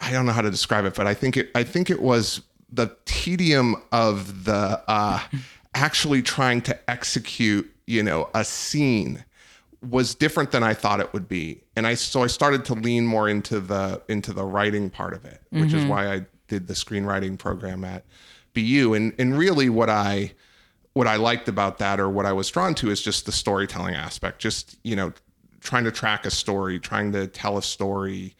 I 0.00 0.10
don't 0.12 0.26
know 0.26 0.32
how 0.32 0.42
to 0.42 0.50
describe 0.50 0.84
it, 0.84 0.94
but 0.94 1.06
I 1.06 1.14
think 1.14 1.36
it 1.36 1.50
I 1.54 1.64
think 1.64 1.90
it 1.90 2.00
was 2.00 2.42
the 2.76 2.96
tedium 3.04 3.76
of 3.90 4.44
the 4.44 4.82
uh 4.86 5.20
actually 5.74 6.22
trying 6.22 6.62
to 6.62 6.90
execute, 6.90 7.70
you 7.86 8.02
know, 8.02 8.30
a 8.34 8.44
scene 8.44 9.24
was 9.82 10.14
different 10.14 10.50
than 10.50 10.62
I 10.62 10.72
thought 10.74 11.00
it 11.00 11.12
would 11.12 11.28
be. 11.28 11.62
And 11.76 11.86
I 11.86 11.94
so 11.94 12.22
I 12.22 12.28
started 12.28 12.64
to 12.66 12.74
lean 12.74 13.06
more 13.06 13.28
into 13.28 13.60
the 13.60 14.02
into 14.08 14.32
the 14.32 14.44
writing 14.44 14.90
part 14.90 15.12
of 15.12 15.24
it, 15.24 15.42
which 15.50 15.72
is 15.72 15.84
why 15.84 16.12
I 16.12 16.26
did 16.48 16.66
the 16.66 16.74
screenwriting 16.74 17.38
program 17.38 17.84
at 17.84 18.04
BU. 18.54 18.94
And 18.94 19.12
and 19.18 19.36
really 19.36 19.68
what 19.68 19.90
I 19.90 20.32
what 20.94 21.06
I 21.06 21.16
liked 21.16 21.46
about 21.48 21.76
that 21.78 22.00
or 22.00 22.08
what 22.08 22.24
I 22.24 22.32
was 22.32 22.48
drawn 22.50 22.74
to 22.76 22.90
is 22.90 23.02
just 23.02 23.26
the 23.26 23.32
storytelling 23.32 23.94
aspect. 23.94 24.38
Just, 24.38 24.78
you 24.82 24.96
know, 24.96 25.12
trying 25.60 25.84
to 25.84 25.92
track 25.92 26.24
a 26.24 26.30
story, 26.30 26.78
trying 26.78 27.12
to 27.12 27.26
tell 27.26 27.58
a 27.58 27.62
story 27.62 28.34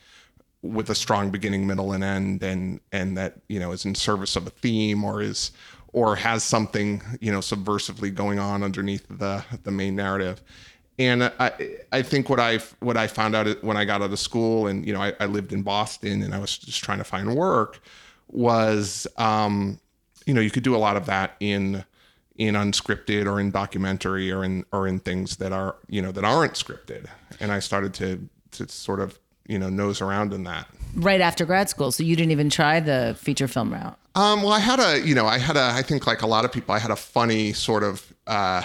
with 0.67 0.91
a 0.91 0.95
strong 0.95 1.31
beginning, 1.31 1.67
middle, 1.67 1.93
and 1.93 2.05
end, 2.05 2.43
and 2.43 2.81
and 2.93 3.17
that 3.17 3.39
you 3.49 3.61
know 3.61 3.73
is 3.73 3.85
in 3.85 3.95
service 3.95 4.37
of 4.37 4.47
a 4.47 4.51
theme 4.51 5.05
or 5.05 5.23
is 5.23 5.53
or 5.93 6.17
has 6.17 6.45
something 6.45 7.03
you 7.21 7.33
know 7.33 7.39
subversively 7.39 8.15
going 8.15 8.39
on 8.39 8.63
underneath 8.63 9.07
the 9.09 9.45
the 9.65 9.71
main 9.71 9.97
narrative. 9.97 10.43
And 10.99 11.25
I 11.25 11.53
I 11.93 12.03
think 12.03 12.29
what 12.29 12.41
I 12.41 12.59
what 12.81 12.97
I 12.97 13.07
found 13.07 13.35
out 13.35 13.63
when 13.63 13.77
I 13.77 13.85
got 13.85 14.03
out 14.03 14.13
of 14.13 14.19
school 14.19 14.67
and 14.67 14.87
you 14.87 14.93
know 14.93 15.01
I, 15.01 15.13
I 15.21 15.27
lived 15.27 15.53
in 15.53 15.63
Boston 15.63 16.23
and 16.23 16.35
I 16.35 16.39
was 16.39 16.57
just 16.57 16.83
trying 16.83 16.99
to 16.99 17.05
find 17.05 17.35
work 17.35 17.81
was 18.29 19.07
um, 19.17 19.79
you 20.27 20.35
know 20.35 20.41
you 20.41 20.51
could 20.51 20.63
do 20.63 20.75
a 20.75 20.79
lot 20.79 20.97
of 20.97 21.07
that 21.07 21.37
in 21.41 21.85
in 22.37 22.55
unscripted 22.55 23.27
or 23.27 23.41
in 23.41 23.51
documentary 23.51 24.31
or 24.31 24.45
in 24.45 24.65
or 24.73 24.87
in 24.87 24.99
things 24.99 25.37
that 25.37 25.53
are 25.53 25.77
you 25.89 26.03
know 26.03 26.13
that 26.13 26.25
aren't 26.25 26.53
scripted 26.53 27.07
and 27.41 27.51
i 27.51 27.59
started 27.59 27.95
to 27.95 28.29
to 28.51 28.69
sort 28.69 29.01
of 29.01 29.19
you 29.49 29.59
know 29.59 29.69
nose 29.69 30.01
around 30.01 30.33
in 30.33 30.45
that 30.45 30.67
Right 30.95 31.21
after 31.21 31.45
grad 31.45 31.69
school. 31.69 31.93
So 31.93 32.03
you 32.03 32.17
didn't 32.17 32.33
even 32.33 32.49
try 32.49 32.81
the 32.81 33.15
feature 33.21 33.47
film 33.49 33.71
route. 33.73 33.99
um 34.15 34.43
well 34.43 34.53
i 34.53 34.59
had 34.61 34.81
a 34.81 35.07
you 35.07 35.15
know 35.15 35.27
i 35.27 35.39
had 35.39 35.57
a 35.57 35.71
i 35.75 35.83
think 35.83 36.07
like 36.07 36.23
a 36.23 36.27
lot 36.27 36.45
of 36.47 36.53
people 36.53 36.75
i 36.75 36.79
had 36.79 36.91
a 36.91 36.97
funny 36.97 37.53
sort 37.53 37.83
of 37.83 38.15
uh 38.27 38.63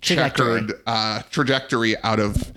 Trajectory. 0.00 0.60
checkered 0.60 0.80
uh 0.86 1.22
trajectory 1.30 1.94
out 2.04 2.20
of 2.20 2.52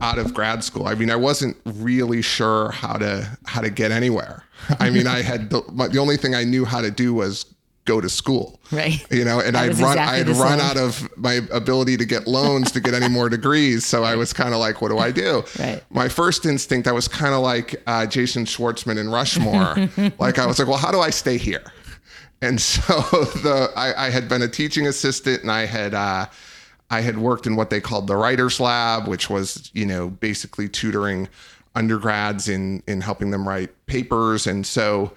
out 0.00 0.18
of 0.18 0.32
grad 0.34 0.64
school 0.64 0.86
i 0.86 0.94
mean 0.94 1.10
i 1.10 1.16
wasn't 1.16 1.56
really 1.66 2.22
sure 2.22 2.70
how 2.70 2.94
to 2.96 3.28
how 3.46 3.60
to 3.60 3.70
get 3.70 3.92
anywhere 3.92 4.44
i 4.80 4.88
mean 4.90 5.06
i 5.18 5.20
had 5.22 5.50
the, 5.50 5.62
my, 5.72 5.86
the 5.88 5.98
only 5.98 6.16
thing 6.16 6.34
i 6.34 6.42
knew 6.42 6.64
how 6.64 6.80
to 6.80 6.90
do 6.90 7.12
was 7.14 7.44
go 7.86 8.00
to 8.00 8.08
school 8.08 8.60
Right. 8.70 9.04
you 9.10 9.24
know 9.24 9.40
and 9.40 9.56
i'd 9.56 9.74
run 9.78 9.92
exactly 9.98 10.20
i'd 10.20 10.28
run 10.38 10.58
same. 10.58 10.60
out 10.60 10.76
of 10.76 11.08
my 11.16 11.40
ability 11.50 11.96
to 11.96 12.04
get 12.04 12.26
loans 12.28 12.70
to 12.72 12.80
get 12.80 12.94
any 12.94 13.08
more 13.08 13.28
degrees 13.28 13.84
so 13.86 14.04
i 14.04 14.14
was 14.14 14.32
kind 14.32 14.52
of 14.54 14.60
like 14.60 14.80
what 14.82 14.88
do 14.90 14.98
i 14.98 15.10
do 15.10 15.42
Right. 15.58 15.82
my 15.90 16.08
first 16.08 16.44
instinct 16.46 16.86
i 16.86 16.92
was 16.92 17.08
kind 17.08 17.34
of 17.34 17.40
like 17.40 17.82
uh, 17.86 18.06
jason 18.06 18.44
schwartzman 18.44 18.98
in 18.98 19.08
rushmore 19.08 19.74
like 20.18 20.38
i 20.38 20.46
was 20.46 20.58
like 20.58 20.68
well 20.68 20.76
how 20.76 20.92
do 20.92 21.00
i 21.00 21.10
stay 21.10 21.36
here 21.38 21.64
and 22.42 22.60
so 22.60 22.80
the 23.42 23.70
I, 23.76 24.06
I 24.06 24.10
had 24.10 24.28
been 24.28 24.42
a 24.42 24.48
teaching 24.48 24.86
assistant 24.86 25.42
and 25.42 25.50
i 25.50 25.64
had 25.66 25.94
uh, 25.94 26.26
i 26.90 27.00
had 27.00 27.18
worked 27.18 27.46
in 27.46 27.56
what 27.56 27.70
they 27.70 27.80
called 27.80 28.06
the 28.06 28.16
writers 28.16 28.60
lab 28.60 29.08
which 29.08 29.28
was 29.30 29.70
you 29.74 29.86
know 29.86 30.10
basically 30.10 30.68
tutoring 30.68 31.28
undergrads 31.74 32.48
in 32.48 32.82
in 32.86 33.00
helping 33.00 33.30
them 33.30 33.48
write 33.48 33.70
papers 33.86 34.46
and 34.46 34.66
so 34.66 35.12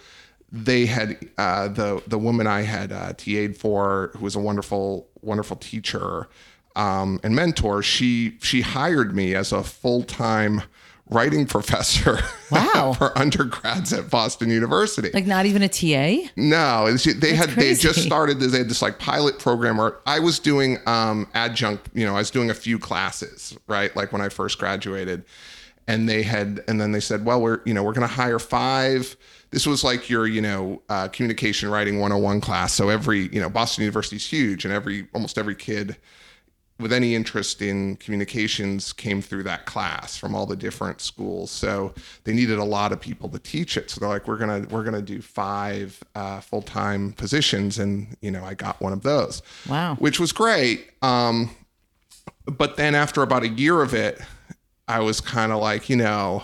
they 0.55 0.85
had 0.85 1.17
uh, 1.39 1.67
the 1.67 2.01
the 2.07 2.19
woman 2.19 2.45
I 2.45 2.61
had 2.61 2.91
uh, 2.91 3.13
TA'd 3.13 3.57
for, 3.57 4.11
who 4.15 4.23
was 4.23 4.35
a 4.35 4.39
wonderful 4.39 5.07
wonderful 5.21 5.57
teacher 5.57 6.29
um, 6.75 7.19
and 7.23 7.35
mentor. 7.35 7.81
She 7.81 8.37
she 8.39 8.61
hired 8.61 9.15
me 9.15 9.33
as 9.33 9.51
a 9.51 9.63
full 9.63 10.03
time 10.03 10.61
writing 11.09 11.45
professor 11.47 12.19
Wow. 12.51 12.93
for 12.97 13.17
undergrads 13.17 13.91
at 13.93 14.09
Boston 14.09 14.49
University. 14.49 15.09
Like 15.11 15.25
not 15.25 15.45
even 15.47 15.61
a 15.63 15.67
TA? 15.69 16.29
No, 16.35 16.85
it's, 16.85 17.03
they 17.03 17.33
had 17.35 17.49
they 17.49 17.69
had 17.69 17.79
just 17.79 17.95
crazy. 17.95 18.01
started. 18.07 18.39
They 18.39 18.59
had 18.59 18.69
this 18.69 18.81
like 18.83 18.99
pilot 18.99 19.39
program 19.39 19.77
where 19.77 19.95
I 20.05 20.19
was 20.19 20.37
doing 20.37 20.77
um, 20.85 21.27
adjunct. 21.33 21.89
You 21.95 22.05
know, 22.05 22.13
I 22.15 22.19
was 22.19 22.29
doing 22.31 22.51
a 22.51 22.55
few 22.55 22.77
classes, 22.77 23.57
right? 23.67 23.93
Like 23.95 24.11
when 24.13 24.21
I 24.21 24.29
first 24.29 24.59
graduated, 24.59 25.23
and 25.87 26.07
they 26.07 26.21
had, 26.23 26.63
and 26.67 26.79
then 26.79 26.91
they 26.93 26.99
said, 26.99 27.25
well, 27.25 27.41
we're 27.41 27.59
you 27.65 27.73
know 27.73 27.83
we're 27.83 27.93
going 27.93 28.07
to 28.07 28.13
hire 28.13 28.37
five. 28.39 29.17
This 29.53 29.67
was 29.67 29.83
like 29.83 30.09
your 30.09 30.25
you 30.25 30.41
know 30.41 30.81
uh, 30.89 31.07
communication 31.09 31.69
writing 31.69 31.99
101 31.99 32.41
class. 32.41 32.73
So 32.73 32.89
every 32.89 33.27
you 33.27 33.39
know 33.39 33.49
Boston 33.49 33.83
University 33.83 34.15
is 34.15 34.25
huge, 34.25 34.65
and 34.65 34.73
every 34.73 35.07
almost 35.13 35.37
every 35.37 35.55
kid 35.55 35.95
with 36.79 36.91
any 36.91 37.13
interest 37.13 37.61
in 37.61 37.95
communications 37.97 38.91
came 38.91 39.21
through 39.21 39.43
that 39.43 39.67
class 39.67 40.17
from 40.17 40.33
all 40.33 40.47
the 40.47 40.55
different 40.55 40.99
schools. 41.01 41.51
So 41.51 41.93
they 42.23 42.33
needed 42.33 42.57
a 42.57 42.63
lot 42.63 42.91
of 42.91 42.99
people 42.99 43.29
to 43.29 43.37
teach 43.37 43.77
it. 43.77 43.91
So 43.91 43.99
they're 43.99 44.09
like, 44.09 44.27
we're 44.27 44.37
gonna 44.37 44.65
we're 44.71 44.83
gonna 44.83 45.03
do 45.03 45.21
five 45.21 46.03
uh, 46.15 46.39
full 46.39 46.63
time 46.63 47.13
positions, 47.13 47.77
and 47.77 48.17
you 48.21 48.31
know 48.31 48.43
I 48.43 48.55
got 48.55 48.81
one 48.81 48.91
of 48.91 49.03
those. 49.03 49.43
Wow. 49.69 49.95
which 49.99 50.19
was 50.19 50.31
great. 50.31 50.89
Um, 51.03 51.51
but 52.45 52.75
then 52.75 52.95
after 52.95 53.21
about 53.21 53.43
a 53.43 53.49
year 53.49 53.81
of 53.81 53.93
it, 53.93 54.19
I 54.87 54.99
was 54.99 55.21
kind 55.21 55.51
of 55.51 55.59
like, 55.59 55.89
you 55.89 55.95
know, 55.95 56.43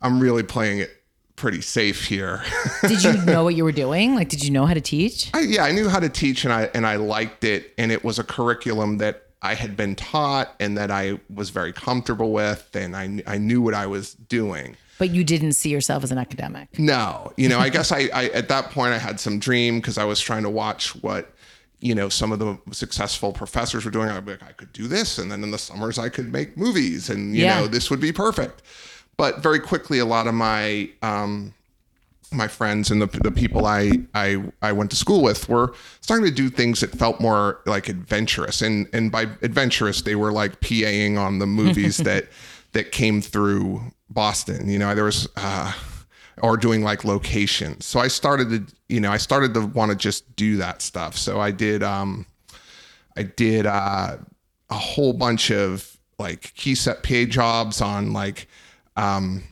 I'm 0.00 0.20
really 0.20 0.42
playing 0.42 0.80
it 0.80 0.90
pretty 1.36 1.60
safe 1.60 2.04
here. 2.06 2.42
Did 2.82 3.02
you 3.02 3.12
know 3.24 3.44
what 3.44 3.54
you 3.54 3.64
were 3.64 3.72
doing? 3.72 4.14
Like, 4.14 4.28
did 4.28 4.44
you 4.44 4.50
know 4.50 4.66
how 4.66 4.74
to 4.74 4.80
teach? 4.80 5.30
I, 5.34 5.40
yeah, 5.40 5.64
I 5.64 5.72
knew 5.72 5.88
how 5.88 5.98
to 6.00 6.08
teach 6.08 6.44
and 6.44 6.52
I 6.52 6.70
and 6.74 6.86
I 6.86 6.96
liked 6.96 7.44
it 7.44 7.72
and 7.78 7.90
it 7.90 8.04
was 8.04 8.18
a 8.18 8.24
curriculum 8.24 8.98
that 8.98 9.22
I 9.42 9.54
had 9.54 9.76
been 9.76 9.94
taught 9.96 10.54
and 10.60 10.78
that 10.78 10.90
I 10.90 11.18
was 11.32 11.50
very 11.50 11.72
comfortable 11.72 12.32
with 12.32 12.68
and 12.74 12.96
I 12.96 13.22
I 13.26 13.38
knew 13.38 13.60
what 13.62 13.74
I 13.74 13.86
was 13.86 14.14
doing. 14.14 14.76
But 14.98 15.10
you 15.10 15.24
didn't 15.24 15.54
see 15.54 15.70
yourself 15.70 16.04
as 16.04 16.12
an 16.12 16.18
academic. 16.18 16.78
No, 16.78 17.32
you 17.36 17.48
know, 17.48 17.58
I 17.58 17.68
guess 17.68 17.90
I, 17.90 18.08
I 18.14 18.26
at 18.28 18.48
that 18.48 18.70
point 18.70 18.92
I 18.94 18.98
had 18.98 19.18
some 19.18 19.38
dream 19.40 19.80
because 19.80 19.98
I 19.98 20.04
was 20.04 20.20
trying 20.20 20.44
to 20.44 20.50
watch 20.50 20.94
what 21.02 21.32
you 21.80 21.94
know 21.96 22.08
some 22.08 22.30
of 22.32 22.38
the 22.38 22.56
successful 22.70 23.32
professors 23.32 23.84
were 23.84 23.90
doing. 23.90 24.08
I'd 24.08 24.24
be 24.24 24.32
like, 24.32 24.42
I 24.44 24.52
could 24.52 24.72
do 24.72 24.86
this, 24.86 25.18
and 25.18 25.30
then 25.32 25.42
in 25.42 25.50
the 25.50 25.58
summers 25.58 25.98
I 25.98 26.08
could 26.10 26.32
make 26.32 26.56
movies, 26.56 27.10
and 27.10 27.34
you 27.36 27.42
Yeah. 27.44 27.60
know 27.60 27.66
this 27.66 27.90
would 27.90 28.00
be 28.00 28.12
perfect. 28.12 28.62
But 29.16 29.40
very 29.40 29.60
quickly, 29.60 29.98
a 29.98 30.04
lot 30.04 30.26
of 30.26 30.34
my 30.34 30.90
um, 31.02 31.54
my 32.32 32.48
friends 32.48 32.90
and 32.90 33.00
the, 33.00 33.06
the 33.06 33.30
people 33.30 33.66
I, 33.66 33.92
I 34.14 34.42
I 34.62 34.72
went 34.72 34.90
to 34.90 34.96
school 34.96 35.22
with 35.22 35.48
were 35.48 35.74
starting 36.00 36.26
to 36.26 36.32
do 36.32 36.50
things 36.50 36.80
that 36.80 36.92
felt 36.92 37.20
more 37.20 37.60
like 37.66 37.88
adventurous, 37.88 38.62
and 38.62 38.88
and 38.92 39.12
by 39.12 39.22
adventurous 39.42 40.02
they 40.02 40.14
were 40.16 40.32
like 40.32 40.60
PAing 40.60 41.18
on 41.18 41.38
the 41.38 41.46
movies 41.46 41.96
that 42.08 42.28
that 42.72 42.92
came 42.92 43.20
through 43.20 43.80
Boston. 44.10 44.68
You 44.68 44.78
know, 44.78 44.94
there 44.94 45.04
was. 45.04 45.28
Uh, 45.36 45.72
or 46.42 46.56
doing 46.56 46.82
like 46.82 47.04
locations. 47.04 47.86
So 47.86 48.00
I 48.00 48.08
started 48.08 48.50
to, 48.50 48.74
you 48.88 48.98
know, 48.98 49.12
I 49.12 49.18
started 49.18 49.54
to 49.54 49.66
want 49.66 49.92
to 49.92 49.96
just 49.96 50.34
do 50.34 50.56
that 50.56 50.82
stuff. 50.82 51.16
So 51.16 51.40
I 51.40 51.52
did, 51.52 51.82
um, 51.84 52.26
I 53.16 53.22
did 53.22 53.66
uh, 53.66 54.16
a 54.70 54.74
whole 54.74 55.12
bunch 55.12 55.52
of 55.52 55.96
like 56.18 56.52
key 56.54 56.74
set 56.74 57.02
pay 57.02 57.26
jobs 57.26 57.80
on 57.80 58.12
like 58.12 58.48
um, 58.96 59.42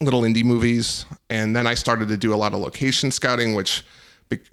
little 0.00 0.22
indie 0.22 0.44
movies, 0.44 1.04
and 1.30 1.54
then 1.54 1.66
I 1.66 1.74
started 1.74 2.08
to 2.08 2.16
do 2.16 2.34
a 2.34 2.36
lot 2.36 2.54
of 2.54 2.60
location 2.60 3.10
scouting, 3.10 3.54
which 3.54 3.84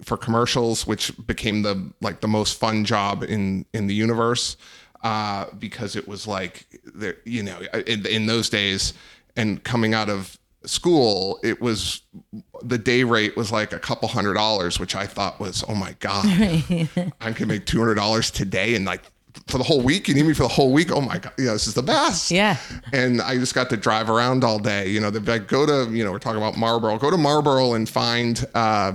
for 0.02 0.16
commercials, 0.16 0.86
which 0.86 1.12
became 1.26 1.62
the 1.62 1.90
like 2.00 2.20
the 2.20 2.28
most 2.28 2.58
fun 2.58 2.84
job 2.84 3.22
in 3.22 3.64
in 3.72 3.86
the 3.86 3.94
universe 3.94 4.56
uh, 5.02 5.46
because 5.58 5.96
it 5.96 6.06
was 6.06 6.26
like 6.26 6.66
the 6.84 7.16
you 7.24 7.42
know 7.42 7.58
in, 7.86 8.06
in 8.06 8.26
those 8.26 8.48
days 8.50 8.92
and 9.36 9.62
coming 9.64 9.94
out 9.94 10.08
of 10.10 10.38
school 10.64 11.40
it 11.42 11.60
was 11.60 12.02
the 12.62 12.76
day 12.76 13.02
rate 13.02 13.34
was 13.34 13.50
like 13.50 13.72
a 13.72 13.78
couple 13.78 14.06
hundred 14.06 14.34
dollars 14.34 14.78
which 14.78 14.94
i 14.94 15.06
thought 15.06 15.40
was 15.40 15.64
oh 15.68 15.74
my 15.74 15.96
god 16.00 16.22
i 17.22 17.32
can 17.32 17.48
make 17.48 17.64
$200 17.64 18.30
today 18.30 18.74
and 18.74 18.84
like 18.84 19.02
for 19.46 19.58
the 19.58 19.64
whole 19.64 19.80
week 19.82 20.08
you 20.08 20.14
need 20.14 20.24
me 20.26 20.34
for 20.34 20.42
the 20.42 20.48
whole 20.48 20.72
week 20.72 20.90
oh 20.90 21.00
my 21.00 21.18
god 21.18 21.32
yeah 21.38 21.52
this 21.52 21.66
is 21.66 21.74
the 21.74 21.82
best 21.82 22.30
Yeah. 22.30 22.56
and 22.92 23.20
I 23.22 23.36
just 23.36 23.54
got 23.54 23.70
to 23.70 23.76
drive 23.76 24.10
around 24.10 24.42
all 24.44 24.58
day. 24.58 24.88
You 24.88 25.00
know, 25.00 25.10
they'd 25.10 25.26
like, 25.26 25.46
go 25.46 25.66
to, 25.66 25.90
you 25.92 26.02
know, 26.04 26.10
we're 26.12 26.18
talking 26.18 26.40
about 26.42 26.56
Marlboro, 26.56 26.98
go 26.98 27.10
to 27.10 27.16
Marlboro 27.16 27.74
and 27.74 27.88
find, 27.88 28.44
uh, 28.54 28.92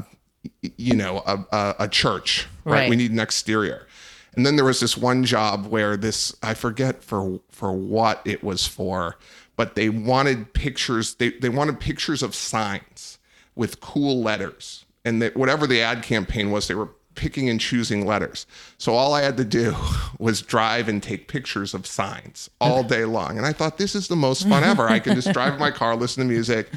you 0.78 0.96
know, 0.96 1.24
a, 1.26 1.46
a, 1.52 1.76
a 1.82 1.88
church, 1.88 2.48
right? 2.66 2.74
Right. 2.82 2.90
We 2.90 2.96
need 2.96 3.12
an 3.12 3.20
exterior. 3.20 3.88
And 4.36 4.46
then 4.46 4.56
there 4.58 4.66
was 4.66 4.80
this 4.82 4.98
one 4.98 5.24
job 5.24 5.68
where 5.68 5.96
this, 5.96 6.36
I 6.44 6.54
forget 6.54 7.04
for, 7.04 7.40
for 7.50 7.72
what 7.72 8.22
it 8.26 8.44
was 8.44 8.68
for, 8.68 9.18
but 9.56 9.76
they 9.76 9.88
wanted 9.90 10.54
pictures, 10.54 11.16
they, 11.16 11.30
they 11.30 11.50
wanted 11.50 11.80
pictures 11.80 12.22
of 12.22 12.36
signs 12.36 13.18
with 13.56 13.80
cool 13.80 14.22
letters. 14.22 14.84
And 15.06 15.22
that 15.22 15.38
whatever 15.38 15.68
the 15.68 15.82
ad 15.82 16.04
campaign 16.04 16.52
was, 16.52 16.68
they 16.68 16.76
were 16.76 16.90
picking 17.16 17.50
and 17.50 17.60
choosing 17.60 18.06
letters. 18.06 18.46
So 18.78 18.94
all 18.94 19.14
I 19.14 19.22
had 19.22 19.38
to 19.38 19.46
do 19.46 19.76
was 20.20 20.42
drive 20.42 20.88
and 20.88 21.02
take 21.02 21.28
pictures 21.28 21.74
of 21.74 21.86
signs 21.88 22.50
all 22.62 22.84
day 22.84 23.06
long. 23.06 23.38
And 23.38 23.46
I 23.46 23.54
thought 23.54 23.78
this 23.78 23.96
is 23.96 24.08
the 24.08 24.16
most 24.16 24.48
fun 24.48 24.64
ever. 24.64 24.88
I 24.88 25.00
can 25.00 25.16
just 25.16 25.32
drive 25.34 25.54
in 25.54 25.60
my 25.60 25.72
car, 25.72 25.96
listen 25.96 26.24
to 26.24 26.30
music, 26.30 26.70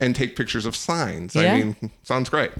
and 0.00 0.14
take 0.14 0.36
pictures 0.36 0.66
of 0.66 0.76
signs. 0.76 1.34
Yeah. 1.34 1.52
I 1.54 1.62
mean, 1.62 1.90
sounds 2.02 2.28
great. 2.28 2.52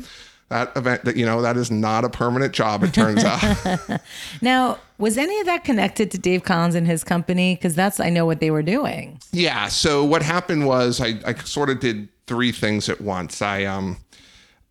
That 0.49 0.76
event 0.76 1.05
that 1.05 1.16
you 1.16 1.26
know, 1.26 1.43
that 1.43 1.57
is 1.57 1.73
not 1.73 2.05
a 2.05 2.09
permanent 2.09 2.55
job, 2.55 2.85
it 2.85 2.95
turns 2.95 3.25
out. 3.25 4.00
Now, 4.40 4.78
was 4.99 5.19
any 5.19 5.38
of 5.40 5.47
that 5.47 5.64
connected 5.64 6.11
to 6.12 6.19
Dave 6.19 6.45
Collins 6.45 6.75
and 6.75 6.87
his 6.87 7.02
company? 7.02 7.57
Because 7.57 7.75
that's 7.75 7.99
I 7.99 8.11
know 8.11 8.25
what 8.26 8.40
they 8.40 8.50
were 8.50 8.62
doing. 8.62 9.19
Yeah. 9.33 9.66
So 9.69 10.05
what 10.05 10.23
happened 10.23 10.66
was 10.66 11.00
I, 11.00 11.19
I 11.26 11.35
sort 11.35 11.69
of 11.69 11.81
did 11.81 12.09
three 12.26 12.52
things 12.52 12.88
at 12.88 13.00
once. 13.00 13.43
I 13.43 13.64
um 13.64 13.99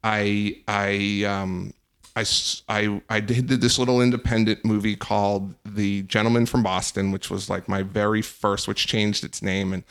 I 0.04 0.62
I 0.68 1.24
um 1.26 1.74
I, 2.16 3.02
I 3.10 3.20
did 3.20 3.50
this 3.50 3.78
little 3.78 4.02
independent 4.02 4.64
movie 4.64 4.96
called 4.96 5.54
The 5.66 6.04
Gentleman 6.04 6.46
from 6.46 6.64
Boston, 6.64 7.12
which 7.12 7.30
was 7.30 7.50
like 7.50 7.68
my 7.68 7.84
very 7.84 8.22
first, 8.22 8.68
which 8.68 8.88
changed 8.88 9.24
its 9.24 9.42
name 9.42 9.74
and 9.74 9.84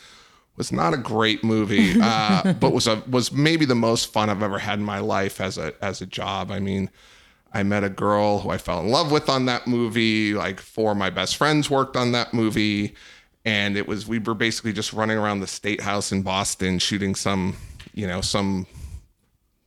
was 0.57 0.73
not 0.73 0.95
a 0.95 0.97
great 0.97 1.45
movie, 1.45 1.95
uh, 2.03 2.55
but 2.55 2.73
was 2.73 2.87
a 2.87 3.03
was 3.09 3.33
maybe 3.33 3.67
the 3.67 3.75
most 3.75 4.13
fun 4.13 4.31
I've 4.31 4.43
ever 4.43 4.59
had 4.59 4.79
in 4.79 4.85
my 4.85 5.01
life 5.01 5.41
as 5.41 5.59
a 5.59 5.75
as 5.85 6.01
a 6.01 6.07
job. 6.07 6.51
I 6.51 6.61
mean, 6.61 6.91
I 7.55 7.63
met 7.63 7.85
a 7.85 7.89
girl 7.89 8.41
who 8.41 8.51
I 8.51 8.59
fell 8.59 8.81
in 8.81 8.89
love 8.89 9.13
with 9.13 9.29
on 9.29 9.47
that 9.47 9.67
movie. 9.67 10.35
Like 10.35 10.61
four 10.61 10.93
of 10.93 10.97
my 10.97 11.11
best 11.11 11.37
friends 11.37 11.71
worked 11.71 11.97
on 11.97 12.13
that 12.13 12.35
movie. 12.35 12.95
And 13.45 13.77
it 13.77 13.87
was, 13.87 14.09
we 14.09 14.19
were 14.19 14.35
basically 14.35 14.73
just 14.73 14.93
running 14.93 15.19
around 15.19 15.41
the 15.41 15.47
state 15.47 15.83
house 15.83 16.11
in 16.11 16.23
Boston 16.23 16.79
shooting 16.79 17.15
some, 17.15 17.57
you 17.93 18.07
know, 18.07 18.23
some 18.23 18.67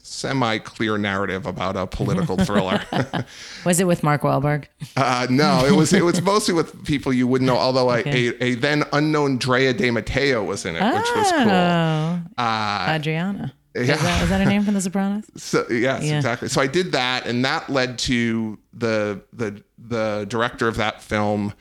semi 0.08 0.58
clear 0.60 0.98
narrative 0.98 1.46
about 1.46 1.76
a 1.76 1.86
political 1.86 2.38
thriller. 2.38 2.82
Was 3.66 3.80
it 3.80 3.86
with 3.88 4.04
Mark 4.04 4.22
Wahlberg? 4.22 4.66
uh, 4.96 5.28
no, 5.30 5.66
it 5.66 5.74
was, 5.76 5.92
it 5.94 6.04
was 6.04 6.22
mostly 6.22 6.54
with 6.54 6.86
people 6.86 7.12
you 7.14 7.28
wouldn't 7.28 7.46
know, 7.48 7.58
although 7.58 7.90
I, 7.90 8.00
a, 8.06 8.44
a 8.44 8.56
then 8.56 8.84
unknown 8.94 9.38
Drea 9.38 9.74
De 9.74 9.92
Matteo 9.92 10.44
was 10.44 10.66
in 10.66 10.76
it, 10.76 10.84
which 10.84 11.16
was 11.16 11.32
cool. 11.32 11.50
Oh, 11.52 12.22
Uh, 12.38 12.88
Adriana. 12.96 13.54
yeah. 13.76 13.82
Is, 13.82 13.88
that, 13.88 14.24
is 14.24 14.30
that 14.30 14.42
her 14.42 14.50
name 14.50 14.64
from 14.64 14.74
The 14.74 14.82
Sopranos? 14.82 15.26
So 15.38 15.66
yes, 15.70 16.04
Yeah. 16.04 16.16
exactly. 16.18 16.48
So 16.48 16.62
I 16.62 16.68
did 16.68 16.94
that, 16.94 17.26
and 17.28 17.44
that 17.46 17.70
led 17.70 18.00
to 18.00 18.58
the 18.74 19.22
the 19.34 19.62
the 19.78 20.26
director 20.30 20.68
of 20.68 20.78
that 20.78 21.02
film 21.04 21.54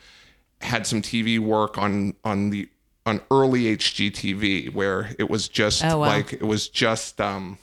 had 0.61 0.87
some 0.87 1.01
TV 1.01 1.37
work 1.39 1.77
on 1.77 2.13
on 2.23 2.49
the 2.49 2.69
on 3.05 3.21
early 3.31 3.75
HGTV 3.77 4.73
where 4.73 5.15
it 5.19 5.29
was 5.29 5.47
just 5.47 5.83
Oh, 5.85 5.99
wow. 5.99 6.07
like 6.07 6.33
it 6.33 6.43
was 6.43 6.67
just 6.67 7.21
um 7.21 7.57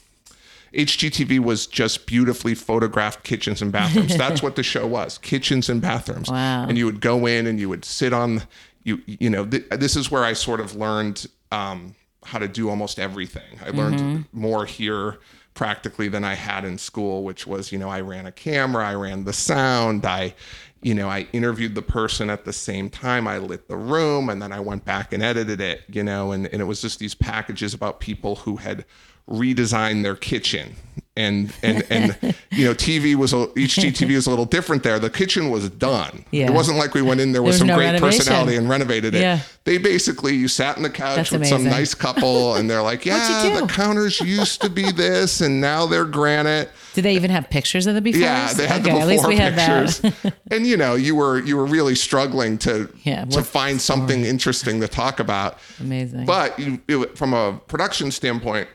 HGTV 0.75 1.39
was 1.39 1.67
just 1.67 2.07
beautifully 2.07 2.55
photographed 2.55 3.25
kitchens 3.25 3.63
and 3.63 3.71
bathrooms. 3.71 4.17
That's 4.17 4.43
what 4.43 4.57
the 4.57 4.63
show 4.63 4.87
was: 4.87 5.19
kitchens 5.19 5.69
and 5.69 5.81
bathrooms. 5.81 6.31
Wow. 6.31 6.67
And 6.69 6.77
you 6.77 6.87
would 6.87 7.01
go 7.01 7.27
in 7.27 7.47
and 7.47 7.59
you 7.61 7.69
would 7.69 7.85
sit 7.85 8.13
on 8.13 8.43
you 8.85 9.03
you 9.07 9.31
know 9.31 9.45
th- 9.45 9.69
this 9.71 9.97
is 9.97 10.11
where 10.11 10.25
I 10.25 10.35
sort 10.35 10.61
of 10.61 10.77
learned 10.77 11.27
um, 11.51 11.95
how 12.25 12.39
to 12.39 12.49
do 12.49 12.71
almost 12.71 12.99
everything. 12.99 13.59
I 13.65 13.71
learned 13.71 14.27
more 14.33 14.65
here 14.67 15.19
practically 15.55 16.09
than 16.09 16.25
I 16.25 16.35
had 16.35 16.65
in 16.65 16.79
school, 16.79 17.25
which 17.25 17.47
was 17.47 17.73
you 17.73 17.79
know 17.79 17.89
I 17.89 18.01
ran 18.01 18.27
a 18.27 18.33
camera, 18.33 18.87
I 18.87 18.95
ran 18.95 19.25
the 19.25 19.33
sound, 19.33 20.05
I 20.05 20.35
you 20.83 20.95
know 20.95 21.09
I 21.09 21.27
interviewed 21.33 21.75
the 21.75 21.83
person 21.83 22.31
at 22.31 22.45
the 22.45 22.53
same 22.53 22.91
time, 22.91 23.27
I 23.27 23.39
lit 23.39 23.69
the 23.69 23.77
room, 23.77 24.29
and 24.29 24.41
then 24.41 24.53
I 24.53 24.61
went 24.61 24.85
back 24.85 25.13
and 25.13 25.23
edited 25.23 25.61
it. 25.61 25.83
You 25.89 26.05
know, 26.05 26.33
and 26.33 26.47
and 26.47 26.61
it 26.61 26.67
was 26.67 26.83
just 26.83 26.99
these 26.99 27.15
packages 27.15 27.75
about 27.75 28.01
people 28.01 28.37
who 28.37 28.57
had 28.57 28.85
redesigned 29.29 30.03
their 30.03 30.17
kitchen 30.17 30.77
and 31.17 31.53
and 31.63 31.85
and 31.91 32.35
you 32.51 32.65
know 32.65 32.75
TV 32.75 33.15
was 33.15 33.33
a, 33.33 33.47
HGTV 33.47 34.17
was 34.17 34.27
a 34.27 34.31
little 34.31 34.45
different 34.45 34.83
there. 34.83 34.99
The 34.99 35.11
kitchen 35.11 35.49
was 35.49 35.69
done. 35.71 36.25
Yeah. 36.33 36.47
It 36.47 36.53
wasn't 36.53 36.79
like 36.79 36.95
we 36.95 37.03
went 37.03 37.21
in 37.21 37.33
there 37.33 37.43
with 37.43 37.55
some 37.55 37.69
no 37.69 37.77
great 37.77 37.87
renovation. 37.87 38.19
personality 38.19 38.57
and 38.57 38.69
renovated 38.69 39.15
it. 39.15 39.21
Yeah. 39.21 39.41
They 39.63 39.79
basically 39.79 40.35
you 40.35 40.49
sat 40.49 40.77
on 40.77 40.83
the 40.83 40.91
couch 40.91 41.17
That's 41.17 41.31
with 41.31 41.47
some 41.47 41.65
nice 41.65 41.95
couple 41.95 42.55
and 42.57 42.69
they're 42.69 42.83
like, 42.83 43.07
yeah, 43.07 43.61
the 43.61 43.67
counters 43.67 44.21
used 44.21 44.61
to 44.63 44.69
be 44.69 44.91
this 44.97 45.41
and 45.41 45.61
now 45.61 45.87
they're 45.87 46.05
granite. 46.05 46.71
Did 46.95 47.05
they 47.05 47.15
even 47.15 47.31
have 47.31 47.49
pictures 47.49 47.87
of 47.87 47.95
the 47.95 48.01
before? 48.01 48.21
Yeah, 48.21 48.53
they 48.53 48.67
had 48.67 48.83
okay, 48.83 49.01
the 49.01 49.15
before 49.15 49.31
pictures. 49.31 50.33
and 50.51 50.67
you 50.67 50.77
know, 50.77 50.95
you 50.95 51.15
were 51.15 51.41
you 51.41 51.57
were 51.57 51.67
really 51.67 51.95
struggling 51.95 52.59
to 52.59 52.89
Yeah, 53.05 53.25
to 53.27 53.43
find 53.43 53.81
something 53.81 54.25
interesting 54.25 54.81
to 54.81 54.89
talk 54.89 55.21
about. 55.21 55.59
Amazing. 55.81 56.27
But 56.27 56.59
you, 56.59 56.81
it, 56.89 57.17
from 57.17 57.35
a 57.35 57.61
production 57.67 58.11
standpoint, 58.11 58.69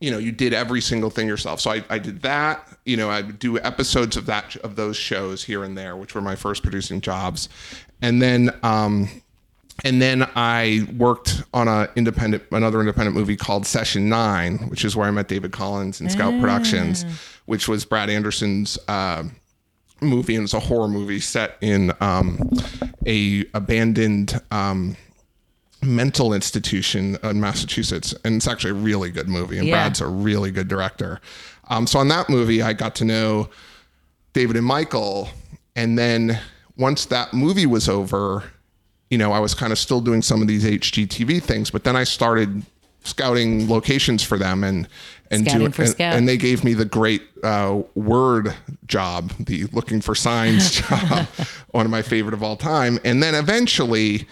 you 0.00 0.10
know, 0.10 0.18
you 0.18 0.32
did 0.32 0.52
every 0.52 0.80
single 0.80 1.10
thing 1.10 1.26
yourself. 1.26 1.60
So 1.60 1.70
I, 1.70 1.84
I 1.88 1.98
did 1.98 2.22
that. 2.22 2.68
You 2.84 2.96
know, 2.96 3.08
I 3.08 3.22
would 3.22 3.38
do 3.38 3.58
episodes 3.58 4.16
of 4.16 4.26
that 4.26 4.56
of 4.56 4.76
those 4.76 4.96
shows 4.96 5.44
here 5.44 5.64
and 5.64 5.76
there, 5.76 5.96
which 5.96 6.14
were 6.14 6.20
my 6.20 6.36
first 6.36 6.62
producing 6.62 7.00
jobs, 7.00 7.48
and 8.02 8.20
then 8.20 8.50
um, 8.62 9.08
and 9.84 10.00
then 10.00 10.28
I 10.34 10.86
worked 10.96 11.42
on 11.54 11.68
a 11.68 11.88
independent 11.96 12.44
another 12.52 12.80
independent 12.80 13.16
movie 13.16 13.36
called 13.36 13.66
Session 13.66 14.08
Nine, 14.08 14.58
which 14.68 14.84
is 14.84 14.96
where 14.96 15.08
I 15.08 15.10
met 15.10 15.28
David 15.28 15.52
Collins 15.52 16.00
and 16.00 16.12
Scout 16.12 16.38
Productions, 16.40 17.04
which 17.46 17.68
was 17.68 17.84
Brad 17.84 18.10
Anderson's. 18.10 18.78
Uh, 18.88 19.24
movie 20.02 20.34
and 20.34 20.44
it's 20.44 20.52
a 20.52 20.60
horror 20.60 20.88
movie 20.88 21.18
set 21.18 21.56
in 21.62 21.90
um, 22.00 22.38
a 23.06 23.46
abandoned 23.54 24.38
um, 24.50 24.94
mental 25.86 26.32
institution 26.32 27.16
in 27.22 27.40
Massachusetts, 27.40 28.14
and 28.24 28.36
it's 28.36 28.48
actually 28.48 28.70
a 28.70 28.74
really 28.74 29.10
good 29.10 29.28
movie. 29.28 29.58
And 29.58 29.66
Yeah. 29.66 29.74
Brad's 29.74 30.00
a 30.00 30.06
really 30.06 30.50
good 30.50 30.68
director. 30.68 31.20
Um, 31.68 31.86
so 31.86 31.98
on 31.98 32.08
that 32.08 32.28
movie, 32.28 32.62
I 32.62 32.72
got 32.72 32.94
to 32.96 33.04
know 33.04 33.48
David 34.32 34.56
and 34.56 34.66
Michael, 34.66 35.30
and 35.74 35.98
then 35.98 36.38
once 36.76 37.06
that 37.06 37.32
movie 37.32 37.66
was 37.66 37.88
over, 37.88 38.44
you 39.10 39.18
know, 39.18 39.32
I 39.32 39.38
was 39.38 39.54
kind 39.54 39.72
of 39.72 39.78
still 39.78 40.00
doing 40.00 40.22
some 40.22 40.42
of 40.42 40.48
these 40.48 40.64
HGTV 40.64 41.42
things, 41.42 41.70
but 41.70 41.84
then 41.84 41.96
I 41.96 42.04
started 42.04 42.62
scouting 43.06 43.68
locations 43.68 44.22
for 44.22 44.36
them 44.36 44.64
and 44.64 44.88
and 45.30 45.44
Scouting 45.44 45.70
doing 45.70 45.88
and, 45.88 46.00
and 46.00 46.28
they 46.28 46.36
gave 46.36 46.62
me 46.62 46.72
the 46.74 46.84
great 46.84 47.22
uh, 47.42 47.82
word 47.96 48.54
job, 48.86 49.32
the 49.40 49.64
looking 49.72 50.00
for 50.00 50.14
signs 50.14 50.80
job, 50.88 51.26
one 51.70 51.84
of 51.84 51.90
my 51.90 52.02
favorite 52.02 52.34
of 52.34 52.44
all 52.44 52.56
time. 52.56 52.98
And 53.04 53.20
then 53.20 53.34
eventually, 53.34 54.28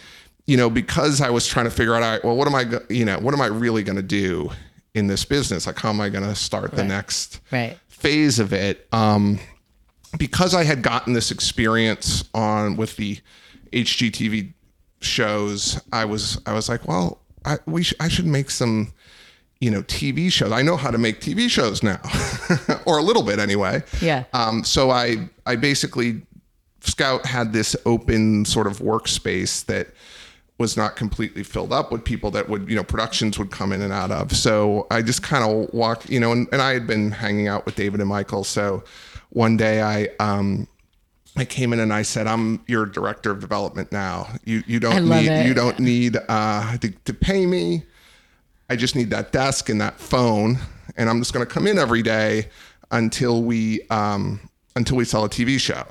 you 0.46 0.56
know, 0.56 0.68
because 0.68 1.20
I 1.20 1.30
was 1.30 1.46
trying 1.46 1.64
to 1.64 1.70
figure 1.70 1.94
out, 1.94 2.02
all 2.02 2.10
right, 2.10 2.24
well, 2.24 2.36
what 2.36 2.46
am 2.46 2.54
I, 2.54 2.80
you 2.88 3.04
know, 3.04 3.18
what 3.18 3.34
am 3.34 3.40
I 3.40 3.46
really 3.46 3.82
going 3.82 3.96
to 3.96 4.02
do 4.02 4.50
in 4.94 5.06
this 5.06 5.24
business? 5.24 5.66
Like, 5.66 5.78
how 5.78 5.90
am 5.90 6.00
I 6.00 6.08
going 6.08 6.24
to 6.24 6.34
start 6.34 6.72
the 6.72 6.84
next 6.84 7.40
right. 7.50 7.78
phase 7.88 8.38
of 8.38 8.52
it? 8.52 8.86
Um, 8.92 9.38
because 10.18 10.54
I 10.54 10.64
had 10.64 10.82
gotten 10.82 11.12
this 11.12 11.30
experience 11.30 12.24
on 12.34 12.76
with 12.76 12.96
the 12.96 13.18
HGTV 13.72 14.52
shows, 15.00 15.80
I 15.92 16.04
was 16.04 16.40
I 16.46 16.52
was 16.52 16.68
like, 16.68 16.86
well, 16.86 17.20
I 17.44 17.56
we 17.66 17.82
sh- 17.82 17.94
I 18.00 18.08
should 18.08 18.26
make 18.26 18.50
some 18.50 18.92
you 19.60 19.70
know 19.70 19.82
TV 19.82 20.30
shows. 20.30 20.52
I 20.52 20.62
know 20.62 20.76
how 20.76 20.90
to 20.90 20.98
make 20.98 21.20
TV 21.20 21.48
shows 21.48 21.82
now, 21.82 22.00
or 22.86 22.98
a 22.98 23.02
little 23.02 23.22
bit 23.22 23.38
anyway. 23.38 23.82
Yeah. 24.00 24.24
Um, 24.32 24.64
so 24.64 24.90
I 24.90 25.28
I 25.46 25.56
basically 25.56 26.22
Scout 26.80 27.26
had 27.26 27.52
this 27.52 27.74
open 27.86 28.44
sort 28.44 28.66
of 28.66 28.78
workspace 28.78 29.64
that 29.66 29.88
was 30.58 30.76
not 30.76 30.94
completely 30.94 31.42
filled 31.42 31.73
up 31.73 31.90
with 31.90 32.04
people 32.04 32.30
that 32.30 32.49
would 32.49 32.68
you 32.68 32.76
know 32.76 32.84
productions 32.84 33.38
would 33.38 33.50
come 33.50 33.73
in 33.73 33.82
and 33.82 33.92
out 33.92 34.11
of. 34.11 34.32
So 34.32 34.87
I 34.90 35.02
just 35.02 35.23
kind 35.23 35.44
of 35.44 35.73
walked 35.75 36.08
you 36.08 36.20
know 36.20 36.32
and, 36.32 36.49
and 36.52 36.62
I 36.62 36.73
had 36.73 36.87
been 36.87 37.11
hanging 37.11 37.49
out 37.49 37.66
with 37.66 37.75
David 37.75 38.00
and 38.00 38.08
Michael. 38.08 38.44
So 38.44 38.84
one 39.30 39.56
day 39.56 39.82
I 39.82 40.08
um 40.20 40.68
I 41.37 41.44
came 41.44 41.73
in 41.73 41.80
and 41.80 41.92
I 41.92 42.02
said, 42.02 42.26
"I'm 42.26 42.62
your 42.68 42.87
director 42.87 43.30
of 43.30 43.40
development 43.40 43.90
now. 43.90 44.28
You 44.44 44.62
you 44.66 44.78
don't 44.78 45.08
need 45.08 45.28
it. 45.28 45.46
you 45.46 45.54
don't 45.54 45.78
need 45.80 46.16
uh, 46.28 46.76
to, 46.78 46.90
to 46.90 47.14
pay 47.14 47.44
me. 47.46 47.84
I 48.70 48.76
just 48.76 48.94
need 48.94 49.11
that 49.11 49.32
desk 49.32 49.68
and 49.68 49.80
that 49.80 49.99
phone, 49.99 50.58
and 50.96 51.11
I'm 51.11 51.20
just 51.20 51.34
going 51.34 51.44
to 51.44 51.52
come 51.52 51.66
in 51.66 51.76
every 51.78 52.02
day 52.02 52.49
until 52.92 53.42
we 53.42 53.82
um, 53.90 54.40
until 54.76 54.96
we 54.96 55.04
sell 55.04 55.25
a 55.25 55.28
TV 55.28 55.58
show." 55.58 55.84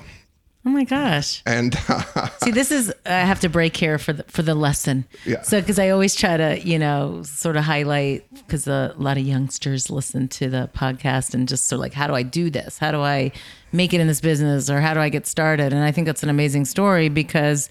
Oh 0.65 0.69
my 0.69 0.85
gosh. 0.85 1.43
And 1.45 1.77
See, 2.43 2.51
this 2.51 2.71
is 2.71 2.93
I 3.05 3.09
have 3.09 3.41
to 3.41 3.49
break 3.49 3.75
here 3.75 3.97
for 3.97 4.13
the 4.13 4.23
for 4.23 4.41
the 4.41 4.55
lesson. 4.55 5.05
Yeah. 5.25 5.41
So 5.41 5.59
because 5.59 5.77
I 5.77 5.89
always 5.89 6.15
try 6.15 6.37
to 6.37 6.59
you 6.61 6.79
know 6.79 7.21
sort 7.23 7.57
of 7.57 7.65
highlight 7.65 8.25
because 8.33 8.65
a 8.67 8.93
lot 8.97 9.17
of 9.17 9.23
youngsters 9.23 9.89
listen 9.89 10.29
to 10.29 10.49
the 10.49 10.69
podcast 10.73 11.33
and 11.33 11.47
just 11.49 11.65
sort 11.67 11.77
of 11.77 11.81
like 11.81 11.93
how 11.93 12.07
do 12.07 12.15
I 12.15 12.23
do 12.23 12.49
this? 12.49 12.77
How 12.77 12.91
do 12.91 13.01
I 13.01 13.31
make 13.73 13.93
it 13.93 13.99
in 13.99 14.07
this 14.07 14.21
business 14.21 14.69
or 14.69 14.79
how 14.79 14.93
do 14.93 15.01
I 15.01 15.09
get 15.09 15.27
started? 15.27 15.73
And 15.73 15.83
I 15.83 15.91
think 15.91 16.07
that's 16.07 16.23
an 16.23 16.29
amazing 16.29 16.63
story 16.65 17.09
because 17.09 17.67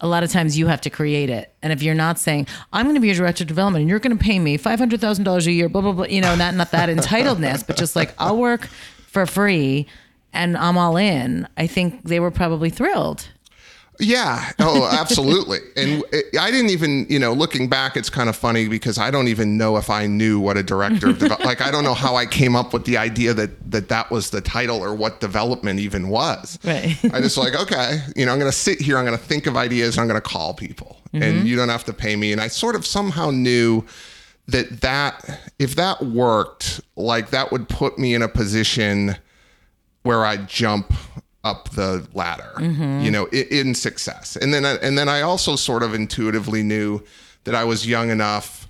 a 0.00 0.06
lot 0.06 0.22
of 0.22 0.30
times 0.30 0.58
you 0.58 0.66
have 0.66 0.82
to 0.82 0.90
create 0.90 1.30
it. 1.30 1.54
And 1.62 1.72
if 1.72 1.82
you're 1.82 1.94
not 1.94 2.18
saying 2.18 2.48
I'm 2.70 2.84
going 2.84 2.96
to 2.96 3.00
be 3.00 3.06
your 3.08 3.16
director 3.16 3.44
of 3.44 3.48
development 3.48 3.80
and 3.80 3.88
you're 3.88 3.98
going 3.98 4.16
to 4.16 4.22
pay 4.22 4.38
me 4.38 4.58
five 4.58 4.78
hundred 4.78 5.00
thousand 5.00 5.24
dollars 5.24 5.46
a 5.46 5.52
year, 5.52 5.70
blah 5.70 5.80
blah 5.80 5.92
blah, 5.92 6.04
you 6.04 6.20
know, 6.20 6.34
not 6.36 6.54
not 6.54 6.70
that 6.72 6.88
entitledness, 6.96 7.66
but 7.66 7.78
just 7.78 7.96
like 7.96 8.14
I'll 8.18 8.36
work 8.36 8.66
for 9.06 9.24
free. 9.24 9.86
And 10.36 10.56
I'm 10.56 10.78
all 10.78 10.96
in. 10.96 11.48
I 11.56 11.66
think 11.66 12.04
they 12.04 12.20
were 12.20 12.30
probably 12.30 12.70
thrilled. 12.70 13.28
Yeah. 13.98 14.52
Oh, 14.58 14.88
absolutely. 15.00 15.58
and 15.76 16.02
it, 16.12 16.38
I 16.38 16.50
didn't 16.50 16.70
even, 16.70 17.06
you 17.08 17.18
know, 17.18 17.32
looking 17.32 17.68
back, 17.68 17.96
it's 17.96 18.10
kind 18.10 18.28
of 18.28 18.36
funny 18.36 18.68
because 18.68 18.98
I 18.98 19.10
don't 19.10 19.28
even 19.28 19.56
know 19.56 19.76
if 19.76 19.90
I 19.90 20.06
knew 20.06 20.38
what 20.38 20.56
a 20.56 20.62
director 20.62 21.08
of 21.10 21.18
develop. 21.18 21.44
like, 21.44 21.60
I 21.60 21.70
don't 21.70 21.84
know 21.84 21.94
how 21.94 22.16
I 22.16 22.26
came 22.26 22.54
up 22.54 22.72
with 22.72 22.84
the 22.84 22.96
idea 22.96 23.34
that 23.34 23.70
that 23.70 23.88
that 23.88 24.10
was 24.10 24.30
the 24.30 24.40
title 24.40 24.82
or 24.82 24.94
what 24.94 25.20
development 25.20 25.80
even 25.80 26.08
was. 26.08 26.58
Right. 26.64 26.98
I 27.12 27.20
just 27.20 27.36
like, 27.36 27.54
okay, 27.54 28.00
you 28.14 28.26
know, 28.26 28.32
I'm 28.32 28.38
going 28.38 28.50
to 28.50 28.56
sit 28.56 28.80
here, 28.80 28.98
I'm 28.98 29.04
going 29.04 29.18
to 29.18 29.24
think 29.24 29.46
of 29.46 29.56
ideas, 29.56 29.96
and 29.96 30.02
I'm 30.02 30.08
going 30.08 30.20
to 30.20 30.28
call 30.28 30.54
people, 30.54 31.00
and 31.12 31.22
mm-hmm. 31.22 31.46
you 31.46 31.56
don't 31.56 31.68
have 31.68 31.84
to 31.84 31.92
pay 31.92 32.16
me. 32.16 32.32
And 32.32 32.40
I 32.40 32.48
sort 32.48 32.76
of 32.76 32.84
somehow 32.84 33.30
knew 33.30 33.84
that 34.48 34.80
that 34.82 35.40
if 35.58 35.76
that 35.76 36.04
worked, 36.04 36.80
like 36.96 37.30
that 37.30 37.50
would 37.50 37.68
put 37.68 37.98
me 37.98 38.14
in 38.14 38.22
a 38.22 38.28
position 38.28 39.16
where 40.06 40.24
I 40.24 40.36
jump 40.38 40.92
up 41.44 41.70
the 41.70 42.06
ladder, 42.14 42.52
you 43.04 43.10
know, 43.10 43.26
in, 43.26 43.46
in 43.68 43.74
success. 43.74 44.36
And 44.36 44.52
then, 44.54 44.64
and 44.64 44.96
then 44.98 45.08
I 45.08 45.20
also 45.22 45.56
sort 45.56 45.82
of 45.82 45.94
intuitively 45.94 46.62
knew 46.62 47.02
that 47.44 47.54
I 47.54 47.64
was 47.64 47.86
young 47.86 48.10
enough 48.10 48.68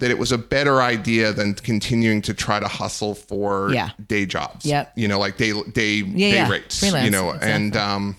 that 0.00 0.10
it 0.10 0.18
was 0.18 0.30
a 0.32 0.38
better 0.38 0.80
idea 0.80 1.32
than 1.32 1.54
continuing 1.54 2.22
to 2.22 2.32
try 2.34 2.60
to 2.60 2.68
hustle 2.68 3.14
for 3.14 3.72
Yeah. 3.72 3.90
day 4.06 4.26
jobs. 4.26 4.64
Yep. 4.64 4.92
You 4.96 5.08
know, 5.08 5.18
like 5.18 5.36
day 5.36 5.52
day 5.72 6.02
day 6.02 6.32
yeah. 6.34 6.48
rates. 6.50 6.78
Freelance, 6.78 7.04
You 7.04 7.10
know, 7.10 7.30
exactly. 7.30 7.52
and 7.52 7.76
um, 7.76 8.16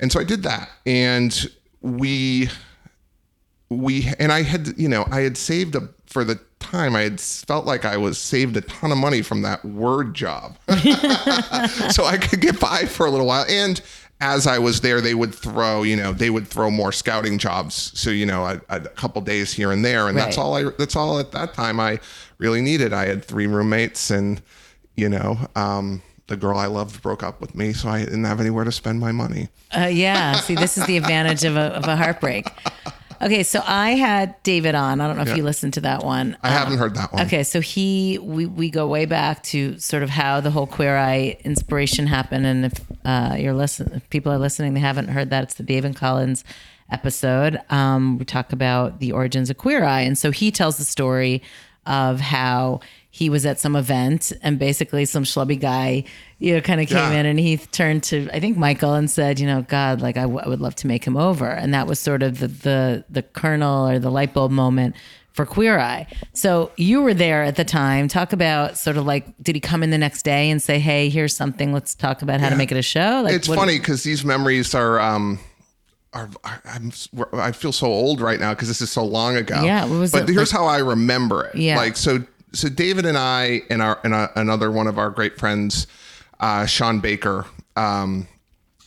and 0.00 0.10
so 0.12 0.20
I 0.20 0.24
did 0.24 0.42
that, 0.44 0.70
and 0.86 1.50
we 1.82 2.48
we 3.68 4.08
and 4.18 4.32
I 4.32 4.42
had 4.42 4.74
you 4.78 4.88
know 4.88 5.06
I 5.10 5.20
had 5.20 5.36
saved 5.36 5.74
a 5.74 5.88
for 6.06 6.24
the 6.24 6.36
time 6.60 6.96
I 6.96 7.02
had 7.02 7.20
felt 7.20 7.66
like 7.66 7.84
I 7.84 7.96
was 7.96 8.18
saved 8.18 8.56
a 8.56 8.60
ton 8.60 8.92
of 8.92 8.98
money 8.98 9.22
from 9.22 9.42
that 9.42 9.64
word 9.64 10.14
job, 10.14 10.56
so 11.90 12.04
I 12.04 12.18
could 12.20 12.40
get 12.40 12.58
by 12.60 12.86
for 12.86 13.06
a 13.06 13.10
little 13.10 13.26
while. 13.26 13.44
And 13.48 13.80
as 14.20 14.46
I 14.46 14.58
was 14.58 14.80
there, 14.80 15.00
they 15.00 15.14
would 15.14 15.34
throw 15.34 15.82
you 15.82 15.96
know 15.96 16.12
they 16.12 16.30
would 16.30 16.48
throw 16.48 16.70
more 16.70 16.92
scouting 16.92 17.38
jobs. 17.38 17.92
So 17.98 18.10
you 18.10 18.26
know 18.26 18.44
a, 18.44 18.60
a 18.68 18.80
couple 18.80 19.22
days 19.22 19.52
here 19.52 19.72
and 19.72 19.84
there, 19.84 20.08
and 20.08 20.16
that's 20.16 20.38
all 20.38 20.54
I 20.54 20.64
that's 20.78 20.96
all 20.96 21.18
at 21.18 21.32
that 21.32 21.54
time 21.54 21.78
I 21.80 22.00
really 22.38 22.60
needed. 22.60 22.92
I 22.92 23.06
had 23.06 23.24
three 23.24 23.46
roommates, 23.46 24.10
and 24.10 24.42
you 24.96 25.08
know. 25.08 25.38
Um, 25.54 26.02
the 26.28 26.36
girl 26.36 26.58
I 26.58 26.66
loved 26.66 27.02
broke 27.02 27.22
up 27.22 27.40
with 27.40 27.54
me, 27.54 27.72
so 27.72 27.88
I 27.88 28.00
didn't 28.00 28.24
have 28.24 28.40
anywhere 28.40 28.64
to 28.64 28.72
spend 28.72 28.98
my 28.98 29.12
money. 29.12 29.48
Uh, 29.76 29.82
yeah. 29.82 30.32
See, 30.32 30.56
this 30.56 30.76
is 30.76 30.84
the 30.86 30.96
advantage 30.96 31.44
of 31.44 31.56
a, 31.56 31.66
of 31.76 31.84
a 31.84 31.94
heartbreak. 31.94 32.48
Okay, 33.20 33.42
so 33.42 33.62
I 33.64 33.92
had 33.92 34.40
David 34.42 34.74
on. 34.74 35.00
I 35.00 35.06
don't 35.06 35.16
know 35.16 35.30
if 35.30 35.36
you 35.36 35.42
listened 35.42 35.74
to 35.74 35.80
that 35.82 36.04
one. 36.04 36.36
I 36.42 36.50
haven't 36.50 36.78
heard 36.78 36.94
that 36.96 37.12
one. 37.12 37.26
Okay, 37.26 37.42
so 37.42 37.60
he 37.60 38.18
we 38.18 38.46
we 38.46 38.70
go 38.70 38.86
way 38.86 39.06
back 39.06 39.42
to 39.44 39.78
sort 39.78 40.02
of 40.02 40.10
how 40.10 40.40
the 40.40 40.50
whole 40.50 40.66
Queer 40.66 40.96
Eye 40.96 41.38
inspiration 41.44 42.06
happened, 42.06 42.46
and 42.46 42.66
if 42.66 42.80
uh, 43.04 43.36
you're 43.38 43.54
listen, 43.54 43.92
if 43.94 44.08
people 44.10 44.32
are 44.32 44.38
listening, 44.38 44.74
they 44.74 44.80
haven't 44.80 45.08
heard 45.08 45.30
that 45.30 45.44
it's 45.44 45.54
the 45.54 45.62
David 45.62 45.96
Collins 45.96 46.44
episode. 46.90 47.60
Um, 47.70 48.18
we 48.18 48.24
talk 48.24 48.52
about 48.52 49.00
the 49.00 49.12
origins 49.12 49.50
of 49.50 49.56
Queer 49.56 49.84
Eye, 49.84 50.02
and 50.02 50.18
so 50.18 50.30
he 50.30 50.50
tells 50.50 50.76
the 50.76 50.84
story 50.84 51.42
of 51.86 52.20
how 52.20 52.80
he 53.16 53.30
was 53.30 53.46
at 53.46 53.58
some 53.58 53.74
event 53.76 54.30
and 54.42 54.58
basically 54.58 55.06
some 55.06 55.24
schlubby 55.24 55.58
guy, 55.58 56.04
you 56.38 56.52
know, 56.54 56.60
kind 56.60 56.82
of 56.82 56.86
came 56.88 56.98
Yeah. 56.98 57.12
in 57.20 57.24
and 57.24 57.40
he 57.40 57.56
turned 57.56 58.02
to 58.04 58.28
I 58.30 58.40
think 58.40 58.58
Michael 58.58 58.92
and 58.92 59.10
said, 59.10 59.40
you 59.40 59.46
know, 59.46 59.62
God, 59.62 60.02
like 60.02 60.18
I, 60.18 60.22
w- 60.22 60.40
I 60.44 60.46
would 60.48 60.60
love 60.60 60.74
to 60.76 60.86
make 60.86 61.02
him 61.06 61.16
over, 61.16 61.48
and 61.48 61.72
that 61.72 61.86
was 61.86 61.98
sort 61.98 62.22
of 62.22 62.40
the 62.40 62.48
the 62.48 63.04
the 63.08 63.22
kernel 63.22 63.88
or 63.88 63.98
the 63.98 64.10
light 64.10 64.34
bulb 64.34 64.50
moment 64.50 64.96
for 65.32 65.46
Queer 65.46 65.78
Eye. 65.78 66.06
So 66.34 66.72
you 66.76 67.00
were 67.00 67.14
there 67.14 67.42
at 67.42 67.56
the 67.56 67.64
time. 67.64 68.06
Talk 68.08 68.34
about 68.34 68.76
sort 68.76 68.98
of 68.98 69.06
like, 69.06 69.24
did 69.42 69.54
he 69.54 69.60
come 69.60 69.82
in 69.82 69.88
the 69.90 69.98
next 69.98 70.22
day 70.24 70.50
and 70.50 70.60
say, 70.60 70.78
"Hey, 70.78 71.08
here's 71.08 71.34
something. 71.34 71.72
Let's 71.72 71.94
talk 71.94 72.20
about 72.20 72.40
how 72.40 72.50
to 72.50 72.56
make 72.56 72.70
it 72.70 72.76
a 72.76 72.82
show"? 72.82 73.22
Like, 73.24 73.32
it's 73.34 73.48
funny 73.48 73.78
because 73.78 74.02
these 74.02 74.26
memories 74.26 74.74
are 74.74 75.00
um 75.00 75.38
are 76.12 76.28
I'm 76.66 76.92
I 77.32 77.52
feel 77.52 77.72
so 77.72 77.86
old 77.86 78.20
right 78.20 78.38
now 78.40 78.52
because 78.52 78.68
this 78.68 78.82
is 78.82 78.92
so 78.92 79.04
long 79.04 79.36
ago. 79.36 79.62
Yeah, 79.62 79.86
what 79.86 79.98
was 80.00 80.12
but 80.12 80.28
it 80.28 80.32
here's 80.34 80.50
how 80.50 80.66
I 80.66 80.78
remember 80.78 81.44
it. 81.46 81.54
Yeah. 81.56 81.76
like 81.78 81.96
so 81.96 82.22
so 82.56 82.68
David 82.68 83.06
and 83.06 83.18
I 83.18 83.62
and 83.70 83.82
our 83.82 84.00
and 84.02 84.14
uh, 84.14 84.28
another 84.34 84.70
one 84.70 84.86
of 84.86 84.98
our 84.98 85.10
great 85.10 85.38
friends, 85.38 85.86
uh, 86.40 86.66
Sean 86.66 87.00
Baker, 87.00 87.46
um, 87.76 88.26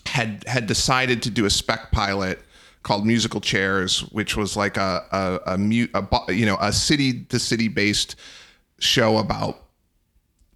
had 0.05 0.43
had 0.47 0.67
decided 0.67 1.21
to 1.23 1.29
do 1.29 1.45
a 1.45 1.49
spec 1.49 1.91
pilot 1.91 2.39
called 2.83 3.05
Musical 3.05 3.41
Chairs, 3.41 4.01
which 4.11 4.35
was 4.35 4.57
like 4.57 4.77
a 4.77 5.05
a, 5.11 5.55
a, 5.93 6.23
a 6.27 6.33
you 6.33 6.45
know 6.45 6.57
a 6.59 6.73
city 6.73 7.23
to 7.25 7.39
city 7.39 7.67
based 7.67 8.15
show 8.79 9.17
about 9.17 9.63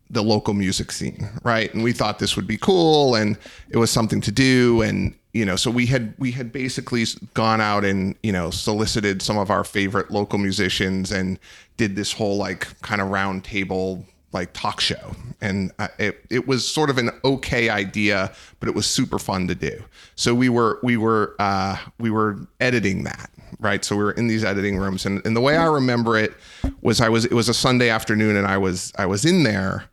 the 0.10 0.24
local 0.24 0.54
music 0.54 0.92
scene, 0.92 1.30
right? 1.44 1.74
And 1.74 1.84
we 1.84 1.92
thought 1.92 2.20
this 2.20 2.36
would 2.36 2.48
be 2.48 2.58
cool, 2.58 3.16
and 3.16 3.38
it 3.70 3.78
was 3.78 3.92
something 3.92 4.22
to 4.22 4.32
do, 4.32 4.82
and 4.82 5.16
you 5.34 5.46
know, 5.46 5.56
so 5.56 5.72
we 5.72 5.88
had 5.88 6.14
we 6.20 6.32
had 6.32 6.52
basically 6.52 7.06
gone 7.34 7.60
out 7.60 7.84
and 7.84 8.16
you 8.22 8.32
know 8.32 8.52
solicited 8.52 9.22
some 9.22 9.38
of 9.38 9.50
our 9.50 9.64
favorite 9.64 10.12
local 10.12 10.38
musicians 10.38 11.12
and 11.12 11.40
did 11.78 11.96
this 11.96 12.14
whole 12.14 12.38
like 12.38 12.80
kind 12.82 13.02
of 13.02 13.10
round 13.10 13.44
table 13.44 14.06
like 14.34 14.52
talk 14.54 14.80
show, 14.80 15.16
and 15.42 15.72
uh, 15.80 15.88
it 16.00 16.26
it 16.30 16.48
was 16.48 16.68
sort 16.68 16.90
of 16.90 16.98
an 16.98 17.12
okay 17.24 17.70
idea, 17.70 18.32
but 18.60 18.68
it 18.68 18.76
was 18.76 18.86
super 18.86 19.20
fun 19.20 19.48
to 19.48 19.56
do. 19.56 19.84
So 20.16 20.36
we 20.36 20.50
were 20.50 20.80
we 20.84 20.98
were 20.98 21.36
uh, 21.40 21.78
we 22.00 22.10
were 22.10 22.38
editing 22.60 23.04
that, 23.04 23.30
right? 23.60 23.86
So 23.86 23.96
we 23.96 24.04
were 24.04 24.12
in 24.12 24.28
these 24.28 24.44
editing 24.44 24.78
rooms, 24.78 25.06
and, 25.06 25.26
and 25.26 25.36
the 25.36 25.42
way 25.42 25.56
I 25.56 25.66
remember 25.66 26.18
it 26.18 26.34
was 26.82 27.00
I 27.00 27.10
was 27.10 27.26
it 27.26 27.34
was 27.34 27.48
a 27.48 27.54
Sunday 27.54 27.90
afternoon, 27.90 28.36
and 28.36 28.48
I 28.48 28.58
was 28.58 28.92
I 28.98 29.06
was 29.06 29.24
in 29.24 29.44
there, 29.44 29.86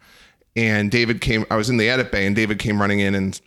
and 0.57 0.91
David 0.91 1.21
came. 1.21 1.47
I 1.51 1.57
was 1.57 1.71
in 1.71 1.77
the 1.77 1.89
edit 1.89 2.11
bay, 2.11 2.27
and 2.27 2.35
David 2.35 2.59
came 2.59 2.81
running 2.81 3.01
in 3.01 3.15
and 3.15 3.41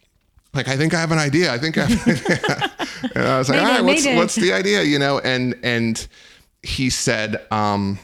like 0.53 0.67
I 0.67 0.77
think 0.77 0.93
I 0.93 0.99
have 0.99 1.11
an 1.11 1.19
idea. 1.19 1.51
I 1.51 1.57
think 1.57 1.77
I 1.77 1.85
have 1.85 2.87
and 3.15 3.23
I 3.23 3.37
was 3.37 3.49
like, 3.49 3.57
Mayday, 3.57 3.69
all 3.69 3.75
right, 3.75 3.83
what's 3.83 4.05
mayday." 4.05 4.17
what's 4.17 4.35
the 4.35 4.53
idea? 4.53 4.83
You 4.83 4.99
know, 4.99 5.19
and 5.19 5.55
and 5.63 6.07
he 6.61 6.89
said, 6.89 7.45
um, 7.51 7.99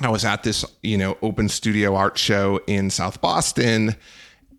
I 0.00 0.08
was 0.08 0.24
at 0.24 0.42
this, 0.42 0.64
you 0.82 0.98
know, 0.98 1.16
open 1.22 1.48
studio 1.48 1.94
art 1.96 2.18
show 2.18 2.60
in 2.66 2.90
South 2.90 3.20
Boston, 3.20 3.96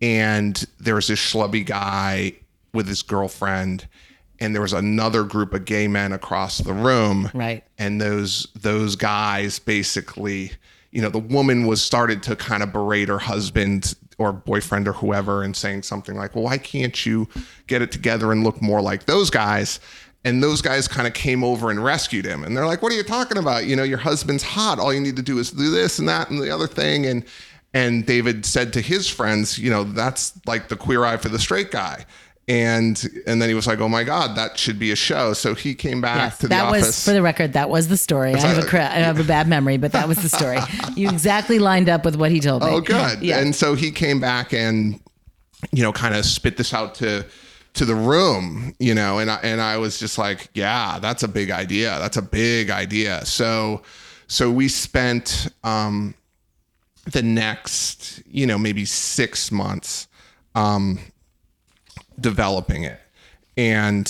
and 0.02 0.64
there 0.80 0.94
was 0.94 1.06
this 1.06 1.20
schlubby 1.20 1.64
guy 1.64 2.34
with 2.72 2.88
his 2.88 3.02
girlfriend, 3.02 3.86
and 4.40 4.54
there 4.54 4.62
was 4.62 4.72
another 4.72 5.22
group 5.22 5.54
of 5.54 5.64
gay 5.64 5.86
men 5.86 6.12
across 6.12 6.58
the 6.58 6.72
room. 6.72 7.30
Right. 7.32 7.64
And 7.78 8.00
those 8.00 8.48
those 8.54 8.96
guys 8.96 9.58
basically, 9.58 10.52
you 10.94 11.02
know, 11.02 11.10
the 11.10 11.18
woman 11.18 11.66
was 11.66 11.82
started 11.82 12.22
to 12.22 12.36
kind 12.36 12.62
of 12.62 12.72
berate 12.72 13.08
her 13.08 13.18
husband 13.18 13.96
or 14.16 14.32
boyfriend 14.32 14.86
or 14.86 14.92
whoever 14.92 15.42
and 15.42 15.56
saying 15.56 15.82
something 15.82 16.14
like, 16.14 16.36
Well, 16.36 16.44
why 16.44 16.56
can't 16.56 17.04
you 17.04 17.28
get 17.66 17.82
it 17.82 17.90
together 17.90 18.30
and 18.30 18.44
look 18.44 18.62
more 18.62 18.80
like 18.80 19.06
those 19.06 19.28
guys? 19.28 19.80
And 20.24 20.42
those 20.42 20.62
guys 20.62 20.88
kind 20.88 21.06
of 21.06 21.12
came 21.12 21.44
over 21.44 21.70
and 21.70 21.84
rescued 21.84 22.24
him. 22.24 22.44
And 22.44 22.56
they're 22.56 22.64
like, 22.64 22.80
What 22.80 22.92
are 22.92 22.96
you 22.96 23.02
talking 23.02 23.38
about? 23.38 23.66
You 23.66 23.74
know, 23.74 23.82
your 23.82 23.98
husband's 23.98 24.44
hot. 24.44 24.78
All 24.78 24.94
you 24.94 25.00
need 25.00 25.16
to 25.16 25.22
do 25.22 25.38
is 25.38 25.50
do 25.50 25.68
this 25.68 25.98
and 25.98 26.08
that 26.08 26.30
and 26.30 26.40
the 26.40 26.50
other 26.50 26.68
thing. 26.68 27.06
And 27.06 27.24
and 27.74 28.06
David 28.06 28.46
said 28.46 28.72
to 28.74 28.80
his 28.80 29.08
friends, 29.08 29.58
you 29.58 29.68
know, 29.68 29.82
that's 29.82 30.32
like 30.46 30.68
the 30.68 30.76
queer 30.76 31.04
eye 31.04 31.16
for 31.16 31.28
the 31.28 31.40
straight 31.40 31.72
guy. 31.72 32.06
And 32.46 33.02
and 33.26 33.40
then 33.40 33.48
he 33.48 33.54
was 33.54 33.66
like, 33.66 33.80
"Oh 33.80 33.88
my 33.88 34.04
God, 34.04 34.36
that 34.36 34.58
should 34.58 34.78
be 34.78 34.90
a 34.90 34.96
show." 34.96 35.32
So 35.32 35.54
he 35.54 35.74
came 35.74 36.02
back 36.02 36.16
Yes, 36.16 36.38
to 36.38 36.42
the 36.42 36.48
that 36.48 36.66
office. 36.66 36.86
was 36.88 37.04
for 37.04 37.12
the 37.12 37.22
record. 37.22 37.54
That 37.54 37.70
was 37.70 37.88
the 37.88 37.96
story. 37.96 38.34
I 38.34 38.38
have 38.38 38.58
a 38.58 38.78
have 38.78 39.18
a 39.18 39.24
bad 39.24 39.48
memory, 39.48 39.78
but 39.78 39.92
that 39.92 40.06
was 40.08 40.18
the 40.22 40.28
story. 40.28 40.58
you 40.94 41.08
exactly 41.08 41.58
lined 41.58 41.88
up 41.88 42.04
with 42.04 42.16
what 42.16 42.30
he 42.30 42.40
told 42.40 42.62
me. 42.62 42.68
Oh, 42.70 42.80
good. 42.80 43.18
Yeah. 43.22 43.38
And 43.38 43.54
so 43.54 43.74
he 43.74 43.90
came 43.90 44.20
back 44.20 44.52
and, 44.52 45.00
you 45.72 45.82
know, 45.82 45.92
kind 45.92 46.14
of 46.14 46.26
spit 46.26 46.58
this 46.58 46.74
out 46.74 46.94
to 46.96 47.24
to 47.74 47.84
the 47.86 47.94
room, 47.94 48.74
you 48.78 48.94
know, 48.94 49.18
and 49.18 49.30
I, 49.30 49.36
and 49.42 49.60
I 49.60 49.78
was 49.78 49.98
just 49.98 50.16
like, 50.18 50.48
yeah, 50.54 50.98
that's 51.00 51.22
a 51.22 51.28
big 51.28 51.50
idea. 51.50 51.98
That's 51.98 52.16
a 52.18 52.22
big 52.22 52.68
idea. 52.70 53.24
So 53.24 53.82
so 54.26 54.50
we 54.50 54.68
spent 54.68 55.48
um 55.64 56.14
the 57.10 57.22
next, 57.22 58.22
you 58.26 58.46
know, 58.46 58.58
maybe 58.58 58.84
6 58.84 59.50
months 59.52 60.08
um 60.54 60.98
developing 62.20 62.84
it. 62.84 63.00
And 63.56 64.08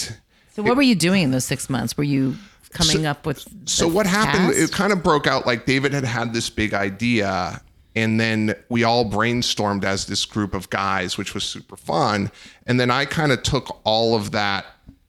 so 0.53 0.63
what 0.63 0.77
were 0.77 0.83
you 0.83 0.95
doing 0.95 1.23
in 1.23 1.31
those 1.31 1.45
six 1.45 1.69
months? 1.69 1.97
Were 1.97 2.05
you 2.05 2.37
coming 2.71 3.07
up 3.07 3.25
with? 3.27 3.47
so 3.69 3.87
what 3.87 4.07
happened 4.07 4.53
it 4.53 4.73
kind 4.73 4.93
of 4.93 5.01
broke 5.03 5.29
out 5.29 5.47
like 5.47 5.65
david 5.65 5.93
had 5.93 6.05
had 6.05 6.33
this 6.35 6.51
big 6.51 6.75
idea 6.75 7.61
and 7.95 8.19
then 8.19 8.53
we 8.69 8.83
all 8.83 9.09
brainstormed 9.09 9.85
as 9.85 10.07
this 10.07 10.25
group 10.25 10.55
of 10.55 10.69
guys 10.71 11.17
which 11.17 11.35
was 11.35 11.45
super 11.45 11.77
fun 11.77 12.31
and 12.67 12.81
then 12.81 12.91
i 12.91 13.05
kind 13.05 13.31
of 13.31 13.43
took 13.45 13.81
all 13.85 14.17
of 14.17 14.33
that 14.33 14.67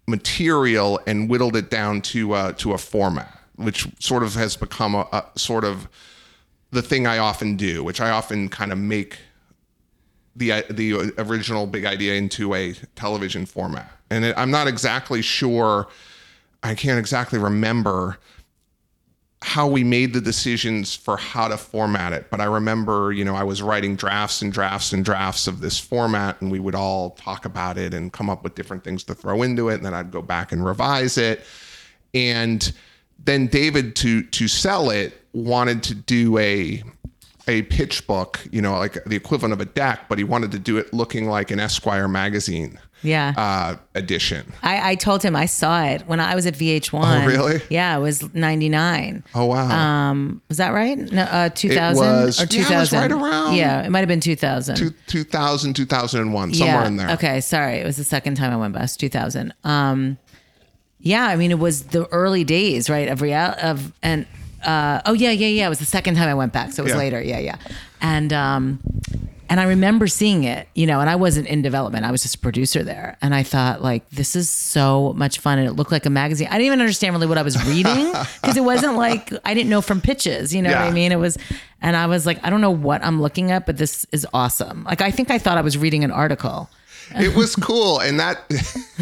material 0.08 1.00
and 1.08 1.28
whittled 1.28 1.56
it 1.56 1.72
down 1.72 2.02
to 2.02 2.34
uh, 2.34 2.52
to 2.54 2.74
a 2.74 2.78
format 2.78 3.40
which 3.56 3.88
sort 4.00 4.22
of 4.22 4.36
has 4.36 4.56
become 4.56 4.94
a, 4.94 5.08
a 5.12 5.40
sort 5.40 5.64
of 5.64 5.88
the 6.70 6.84
thing 6.84 7.08
i 7.08 7.18
often 7.18 7.56
do 7.58 7.84
which 7.84 8.00
i 8.00 8.12
often 8.12 8.48
kind 8.48 8.72
of 8.72 8.78
make 8.78 9.18
the 10.36 10.64
the 10.70 11.14
original 11.18 11.66
big 11.68 11.86
idea 11.86 12.16
into 12.16 12.54
a 12.54 12.74
television 12.96 13.46
format. 13.46 13.92
And 14.10 14.26
it, 14.26 14.38
I'm 14.38 14.52
not 14.52 14.68
exactly 14.68 15.22
sure. 15.22 15.88
I 16.64 16.76
can't 16.76 17.00
exactly 17.00 17.40
remember 17.40 18.18
how 19.42 19.68
we 19.68 19.84
made 19.84 20.12
the 20.12 20.22
decisions 20.22 20.96
for 20.96 21.18
how 21.18 21.48
to 21.48 21.56
format 21.56 22.14
it, 22.14 22.32
but 22.32 22.42
I 22.42 22.46
remember, 22.46 23.12
you 23.12 23.24
know, 23.24 23.36
I 23.36 23.44
was 23.44 23.62
writing 23.62 23.96
drafts 23.96 24.42
and 24.42 24.52
drafts 24.52 24.92
and 24.92 25.06
drafts 25.06 25.46
of 25.46 25.62
this 25.62 25.78
format, 25.78 26.42
and 26.42 26.52
we 26.52 26.60
would 26.60 26.74
all 26.74 27.12
talk 27.12 27.46
about 27.46 27.78
it 27.78 27.94
and 27.94 28.12
come 28.12 28.28
up 28.28 28.44
with 28.44 28.56
different 28.56 28.84
things 28.84 29.04
to 29.04 29.14
throw 29.14 29.44
into 29.44 29.70
it, 29.70 29.76
and 29.76 29.86
then 29.86 29.94
I'd 29.94 30.10
go 30.10 30.24
back 30.24 30.52
and 30.52 30.66
revise 30.66 31.20
it. 31.20 31.44
And 32.16 32.74
then 33.24 33.46
David 33.46 33.96
to 33.98 34.24
to 34.24 34.48
sell 34.48 34.90
it 34.90 35.14
wanted 35.34 35.84
to 35.84 35.94
do 35.94 36.38
a 36.40 36.84
a 37.48 37.62
pitch 37.64 38.08
book, 38.08 38.40
you 38.52 38.62
know, 38.62 38.78
like 38.78 39.04
the 39.06 39.16
equivalent 39.16 39.54
of 39.54 39.62
a 39.62 39.66
deck, 39.66 40.02
but 40.10 40.18
he 40.18 40.24
wanted 40.24 40.52
to 40.52 40.60
do 40.60 40.78
it 40.78 40.94
looking 40.94 41.28
like 41.30 41.52
an 41.52 41.60
Esquire 41.60 42.08
magazine 42.08 42.80
Yeah. 43.04 43.34
uh, 43.38 43.76
edition. 43.94 44.52
I, 44.64 44.92
I 44.92 44.96
told 44.96 45.22
him 45.22 45.36
I 45.36 45.46
saw 45.46 45.84
it 45.86 46.02
when 46.08 46.20
I 46.20 46.34
was 46.34 46.48
at 46.48 46.56
VH1. 46.56 47.24
Oh, 47.24 47.26
really? 47.28 47.62
Yeah, 47.70 47.96
it 47.96 48.02
was 48.02 48.34
99. 48.34 49.24
Oh 49.36 49.46
wow! 49.46 50.10
Um, 50.10 50.42
was 50.50 50.58
that 50.58 50.70
right? 50.70 50.98
No, 50.98 51.22
uh, 51.24 51.50
2000 51.50 51.98
was- 52.04 52.42
or 52.42 52.46
yeah, 52.50 52.78
it 52.78 52.80
was 52.80 52.92
right 52.94 53.12
around- 53.12 53.56
Yeah, 53.56 53.84
it 53.84 53.90
might 53.92 54.00
have 54.00 54.08
been 54.08 54.22
2000. 54.22 54.76
Two, 54.76 54.92
2000, 55.08 55.76
2001, 55.76 56.54
somewhere 56.56 56.76
yeah. 56.82 56.88
in 56.88 56.96
there. 56.98 57.10
Okay, 57.12 57.42
sorry. 57.42 57.76
It 57.76 57.86
was 57.86 57.98
the 57.98 58.04
second 58.04 58.36
time 58.36 58.52
I 58.52 58.58
went 58.58 58.74
past 58.76 59.00
2000. 59.00 59.54
Um, 59.64 60.18
yeah, 61.00 61.26
I 61.28 61.36
mean, 61.36 61.52
it 61.52 61.60
was 61.60 61.84
the 61.84 62.08
early 62.08 62.44
days, 62.44 62.90
right? 62.90 63.08
Of 63.08 63.22
real 63.22 63.54
of 63.62 63.94
and 64.02 64.26
uh, 64.66 65.02
oh 65.06 65.14
yeah, 65.14 65.32
yeah, 65.32 65.48
yeah. 65.48 65.66
It 65.66 65.70
was 65.70 65.80
the 65.80 65.86
second 65.86 66.16
time 66.16 66.28
I 66.28 66.34
went 66.34 66.54
back, 66.54 66.72
so 66.72 66.82
it 66.82 66.86
was 66.86 66.94
Yeah. 66.94 66.98
later. 66.98 67.22
Yeah, 67.22 67.40
yeah. 67.40 67.56
And 68.02 68.34
um, 68.34 68.80
and 69.48 69.60
I 69.60 69.66
remember 69.66 70.08
seeing 70.08 70.44
it, 70.44 70.68
you 70.74 70.88
know, 70.88 71.00
and 71.02 71.10
I 71.10 71.16
wasn't 71.16 71.48
in 71.48 71.62
development. 71.62 72.04
I 72.04 72.12
was 72.12 72.24
just 72.24 72.36
a 72.36 72.40
producer 72.40 72.84
there, 72.84 73.16
and 73.22 73.34
I 73.36 73.44
thought 73.44 73.82
like, 73.82 74.10
this 74.10 74.36
is 74.36 74.50
so 74.50 75.14
much 75.14 75.40
fun, 75.40 75.60
and 75.60 75.68
it 75.68 75.74
looked 75.74 75.92
like 75.92 76.06
a 76.06 76.10
magazine. 76.10 76.48
I 76.50 76.54
didn't 76.54 76.66
even 76.68 76.82
understand 76.82 77.14
really 77.14 77.28
what 77.28 77.38
I 77.38 77.44
was 77.44 77.64
reading 77.68 78.12
because 78.42 78.58
it 78.58 78.64
wasn't 78.64 78.96
like 78.98 79.32
I 79.46 79.54
didn't 79.54 79.70
know 79.70 79.82
from 79.82 80.02
pitches. 80.02 80.54
You 80.54 80.62
know 80.62 80.72
what 80.72 80.80
I 80.80 80.92
mean? 80.92 81.12
It 81.12 81.20
was, 81.20 81.38
and 81.82 81.96
I 81.96 82.08
was 82.08 82.26
like, 82.26 82.40
I 82.44 82.50
don't 82.50 82.62
know 82.62 82.72
what 82.72 83.04
I'm 83.04 83.22
looking 83.22 83.52
at, 83.52 83.66
but 83.66 83.78
this 83.78 84.06
is 84.12 84.26
awesome. 84.34 84.84
Like 84.86 85.02
I 85.02 85.12
think 85.12 85.30
I 85.32 85.38
thought 85.38 85.58
I 85.58 85.62
was 85.62 85.78
reading 85.78 86.04
an 86.04 86.12
article. 86.12 86.70
It 87.16 87.36
was 87.36 87.56
cool, 87.68 88.00
and 88.00 88.20
that 88.20 88.50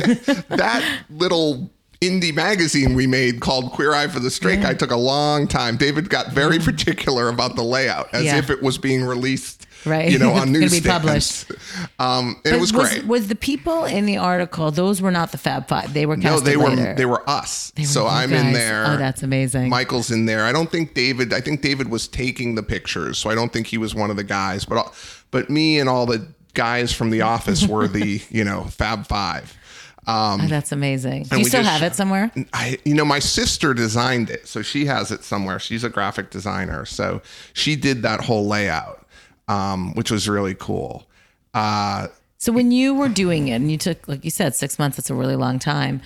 that 0.50 0.84
little 1.10 1.72
indie 2.10 2.34
magazine 2.34 2.94
we 2.94 3.08
made 3.08 3.40
called 3.42 3.72
Queer 3.72 3.94
Eye 3.94 4.08
for 4.08 4.20
the 4.20 4.32
Straight 4.32 4.62
Guy 4.62 4.74
took 4.74 4.92
a 4.92 4.96
long 4.98 5.48
time. 5.48 5.78
David 5.78 6.10
got 6.10 6.32
very 6.32 6.60
particular 6.60 7.30
about 7.30 7.56
the 7.56 7.64
layout, 7.64 8.10
as 8.14 8.24
Yeah. 8.26 8.38
if 8.38 8.50
it 8.50 8.62
was 8.62 8.78
being 8.78 9.04
released, 9.04 9.68
Right. 9.86 10.10
You 10.10 10.18
know, 10.18 10.32
on 10.32 10.56
It's 10.56 10.60
gonna 10.60 10.60
be 10.60 10.62
newsstands. 10.62 11.44
published. 11.46 11.52
Um, 12.00 12.38
and 12.46 12.56
it 12.56 12.60
was 12.62 12.72
great. 12.72 13.06
Was 13.06 13.28
the 13.28 13.36
people 13.36 13.84
in 13.84 14.06
the 14.06 14.16
article? 14.16 14.72
Those 14.72 15.02
were 15.02 15.12
not 15.12 15.34
the 15.34 15.38
Fab 15.38 15.68
Five. 15.68 15.94
They 15.94 16.06
were 16.06 16.16
no, 16.16 16.40
they 16.40 16.56
were 16.56 16.70
later. 16.70 16.94
they 16.96 17.06
were 17.06 17.30
us. 17.30 17.74
were 17.78 17.84
so 17.84 18.08
I'm 18.08 18.32
in 18.32 18.54
there. 18.54 18.86
Oh, 18.88 18.96
that's 18.98 19.24
amazing. 19.24 19.68
Michael's 19.70 20.10
in 20.10 20.26
there. 20.26 20.46
I 20.46 20.54
don't 20.54 20.72
think 20.72 20.94
David. 20.94 21.34
I 21.34 21.42
think 21.42 21.62
David 21.62 21.90
was 21.90 22.08
taking 22.08 22.56
the 22.56 22.64
pictures, 22.64 23.18
so 23.18 23.30
I 23.30 23.36
don't 23.36 23.52
think 23.52 23.68
he 23.68 23.78
was 23.78 23.94
one 23.94 24.10
of 24.10 24.16
the 24.16 24.24
guys. 24.24 24.64
But 24.64 24.94
but 25.32 25.50
me 25.50 25.80
and 25.80 25.90
all 25.90 26.06
the 26.06 26.28
guys 26.54 26.94
from 26.94 27.10
the 27.10 27.22
office 27.22 27.68
were 27.68 27.90
the 27.90 28.22
you 28.30 28.46
know 28.46 28.64
Fab 28.66 29.06
Five. 29.08 29.58
Um, 30.06 30.42
Oh, 30.42 30.48
that's 30.48 30.72
amazing. 30.72 31.24
Do 31.24 31.40
you 31.40 31.46
still 31.46 31.62
just- 31.64 31.72
have 31.72 31.82
it 31.84 31.96
somewhere? 31.96 32.32
I, 32.54 32.78
you 32.86 32.94
know, 32.94 33.06
my 33.06 33.20
sister 33.20 33.74
designed 33.74 34.30
it, 34.30 34.48
so 34.48 34.62
she 34.62 34.86
has 34.86 35.12
it 35.12 35.24
somewhere. 35.24 35.60
She's 35.60 35.84
a 35.84 35.90
graphic 35.90 36.30
designer, 36.30 36.86
so 36.86 37.22
she 37.54 37.76
did 37.76 38.02
that 38.04 38.22
whole 38.22 38.46
layout, 38.48 39.08
um, 39.48 39.94
which 39.94 40.12
was 40.12 40.28
really 40.28 40.56
cool. 40.56 41.08
Uh, 41.54 42.08
So 42.38 42.52
when 42.52 42.72
you 42.72 42.94
were 42.94 43.08
doing 43.10 43.48
it, 43.48 43.54
and 43.56 43.72
you 43.72 43.78
took, 43.78 44.06
like 44.08 44.26
you 44.26 44.32
said, 44.32 44.54
six 44.56 44.78
months. 44.78 44.98
That's 44.98 45.10
a 45.10 45.16
really 45.16 45.38
long 45.38 45.60
time. 45.60 46.02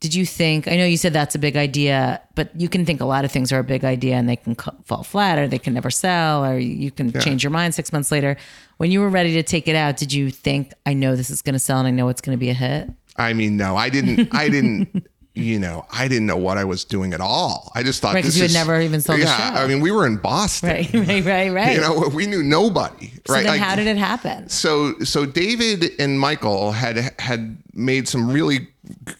Did 0.00 0.14
you 0.14 0.26
think? 0.26 0.68
I 0.68 0.76
know 0.76 0.84
you 0.84 0.96
said 0.98 1.12
that's 1.14 1.34
a 1.34 1.38
big 1.38 1.56
idea, 1.56 2.20
but 2.34 2.50
you 2.60 2.68
can 2.68 2.84
think 2.84 3.00
a 3.00 3.06
lot 3.06 3.24
of 3.24 3.32
things 3.32 3.50
are 3.52 3.60
a 3.60 3.64
big 3.64 3.82
idea 3.84 4.16
and 4.16 4.28
they 4.28 4.36
can 4.36 4.54
fall 4.84 5.02
flat, 5.04 5.38
or 5.38 5.48
they 5.48 5.58
can 5.58 5.72
never 5.72 5.90
sell, 5.90 6.44
or 6.44 6.58
you 6.58 6.90
can 6.90 7.12
change 7.20 7.42
your 7.42 7.50
mind 7.50 7.74
six 7.74 7.92
months 7.92 8.10
later. 8.12 8.36
When 8.76 8.90
you 8.90 9.00
were 9.00 9.08
ready 9.08 9.32
to 9.34 9.42
take 9.42 9.68
it 9.68 9.76
out, 9.76 9.96
did 9.96 10.12
you 10.12 10.30
think, 10.30 10.72
"I 10.84 10.92
know 10.92 11.16
this 11.16 11.30
is 11.30 11.40
going 11.40 11.54
to 11.54 11.58
sell, 11.58 11.78
and 11.78 11.88
I 11.88 11.92
know 11.92 12.08
it's 12.08 12.20
going 12.20 12.36
to 12.36 12.40
be 12.40 12.50
a 12.50 12.54
hit"? 12.54 12.90
I 13.18 13.32
mean, 13.32 13.56
no, 13.56 13.76
I 13.76 13.88
didn't. 13.90 14.34
I 14.34 14.48
didn't. 14.48 15.06
you 15.34 15.58
know, 15.58 15.84
I 15.92 16.08
didn't 16.08 16.24
know 16.26 16.38
what 16.38 16.56
I 16.56 16.64
was 16.64 16.82
doing 16.84 17.12
at 17.12 17.20
all. 17.20 17.70
I 17.74 17.82
just 17.82 18.00
thought 18.00 18.14
Right, 18.14 18.24
this 18.24 18.36
you 18.36 18.42
had 18.42 18.50
is- 18.50 18.54
never 18.54 18.80
even 18.80 19.00
the 19.00 19.18
yeah, 19.18 19.36
show. 19.50 19.54
I 19.62 19.66
mean, 19.66 19.80
we 19.80 19.90
were 19.90 20.06
in 20.06 20.16
Boston. 20.16 20.70
Right, 20.70 20.90
right, 20.94 21.24
right, 21.24 21.52
right. 21.52 21.72
You 21.74 21.80
know, 21.82 22.08
we 22.14 22.26
knew 22.26 22.42
nobody. 22.42 23.08
so 23.26 23.34
right. 23.34 23.42
then 23.42 23.52
Like, 23.52 23.60
how 23.60 23.76
did 23.76 23.86
it 23.86 23.98
happen? 23.98 24.48
so 24.48 24.98
so 25.00 25.26
David 25.26 25.90
and 25.98 26.18
Michael 26.18 26.72
had 26.72 27.12
had 27.20 27.58
made 27.74 28.08
some 28.08 28.30
really 28.30 28.68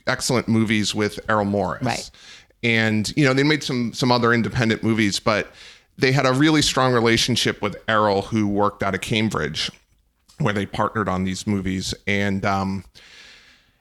excellent 0.06 0.48
movies 0.48 0.94
with 0.94 1.20
Errol 1.28 1.44
Morris. 1.44 1.82
Right. 1.85 2.11
And 2.62 3.12
you 3.14 3.24
know, 3.26 3.35
they 3.35 3.42
made 3.42 3.62
some 3.62 3.92
some 3.92 4.11
other 4.11 4.32
independent 4.32 4.82
movies, 4.82 5.20
but 5.20 5.52
they 5.98 6.12
had 6.12 6.24
a 6.24 6.32
really 6.32 6.62
strong 6.62 6.94
relationship 6.94 7.61
with 7.61 7.76
Errol 7.88 8.22
who 8.22 8.48
worked 8.48 8.82
out 8.82 8.94
of 8.94 9.02
Cambridge 9.02 9.70
where 10.38 10.54
they 10.54 10.64
partnered 10.66 11.09
on 11.11 11.24
these 11.24 11.46
movies 11.46 11.94
and 12.06 12.44
um 12.46 12.85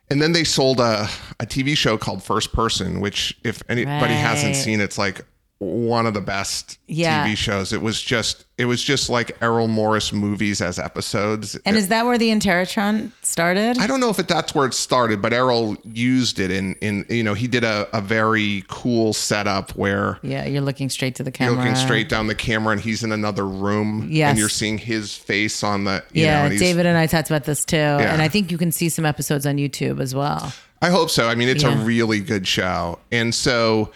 and 0.09 0.21
then 0.21 0.31
they 0.33 0.43
sold 0.43 0.79
a, 0.79 1.07
a 1.39 1.45
TV 1.45 1.75
show 1.75 1.97
called 1.97 2.23
First 2.23 2.53
Person, 2.53 3.01
which 3.01 3.37
if 3.43 3.63
anybody 3.69 4.13
hasn't 4.13 4.55
seen, 4.55 4.79
it's 4.81 4.97
like 4.97 5.25
one 5.59 6.05
of 6.05 6.13
the 6.13 6.19
best 6.21 6.77
Yeah. 6.87 7.25
TV 7.25 7.35
shows. 7.37 7.71
It 7.71 7.81
was 7.81 8.01
just 8.01 8.43
it 8.57 8.65
was 8.65 8.81
just 8.83 9.09
like 9.09 9.35
Errol 9.41 9.67
Morris 9.69 10.11
movies 10.11 10.61
as 10.61 10.77
episodes. 10.79 11.55
And 11.65 11.77
is 11.77 11.87
that 11.89 12.05
where 12.05 12.17
the 12.17 12.29
Interrotron 12.29 13.11
started? 13.21 13.77
I 13.79 13.87
don't 13.87 13.99
know 14.01 14.09
if 14.09 14.19
it, 14.19 14.27
that's 14.27 14.53
where 14.55 14.65
it 14.65 14.73
started, 14.73 15.21
but 15.21 15.31
Errol 15.33 15.77
used 15.85 16.39
it 16.39 16.51
in 16.51 16.75
in 16.81 17.05
you 17.09 17.23
know 17.23 17.33
he 17.33 17.47
did 17.47 17.63
a, 17.63 17.87
a 17.97 18.01
very 18.01 18.65
cool 18.67 19.13
setup 19.13 19.71
where 19.77 20.19
yeah, 20.23 20.45
you're 20.45 20.61
looking 20.61 20.89
straight 20.89 21.15
to 21.15 21.23
the 21.23 21.29
you're 21.29 21.49
camera. 21.49 21.55
looking 21.57 21.75
straight 21.75 22.09
down 22.09 22.27
the 22.27 22.35
camera 22.35 22.73
and 22.73 22.81
he's 22.81 23.01
in 23.03 23.13
another 23.13 23.47
room 23.47 24.07
Yes. 24.11 24.31
and 24.31 24.39
you're 24.39 24.49
seeing 24.49 24.77
his 24.77 25.15
face 25.15 25.63
on 25.63 25.85
the 25.85 26.03
you 26.11 26.23
know, 26.25 26.29
Yeah, 26.31 26.45
and 26.47 26.59
David 26.59 26.85
and 26.85 26.97
I 26.97 27.07
talked 27.07 27.29
about 27.29 27.45
this 27.45 27.63
too, 27.63 27.77
and 27.77 28.21
I 28.21 28.27
think 28.27 28.51
you 28.51 28.57
can 28.57 28.73
see 28.73 28.89
some 28.89 29.05
episodes 29.05 29.45
on 29.45 29.55
YouTube 29.55 30.01
as 30.01 30.13
well. 30.13 30.51
I 30.81 30.89
hope 30.89 31.09
so. 31.09 31.29
I 31.29 31.35
mean, 31.35 31.47
it's 31.47 31.63
Yeah. 31.63 31.81
a 31.81 31.85
really 31.85 32.19
good 32.19 32.45
show. 32.45 32.99
And 33.11 33.33
so 33.33 33.91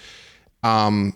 um 0.64 1.16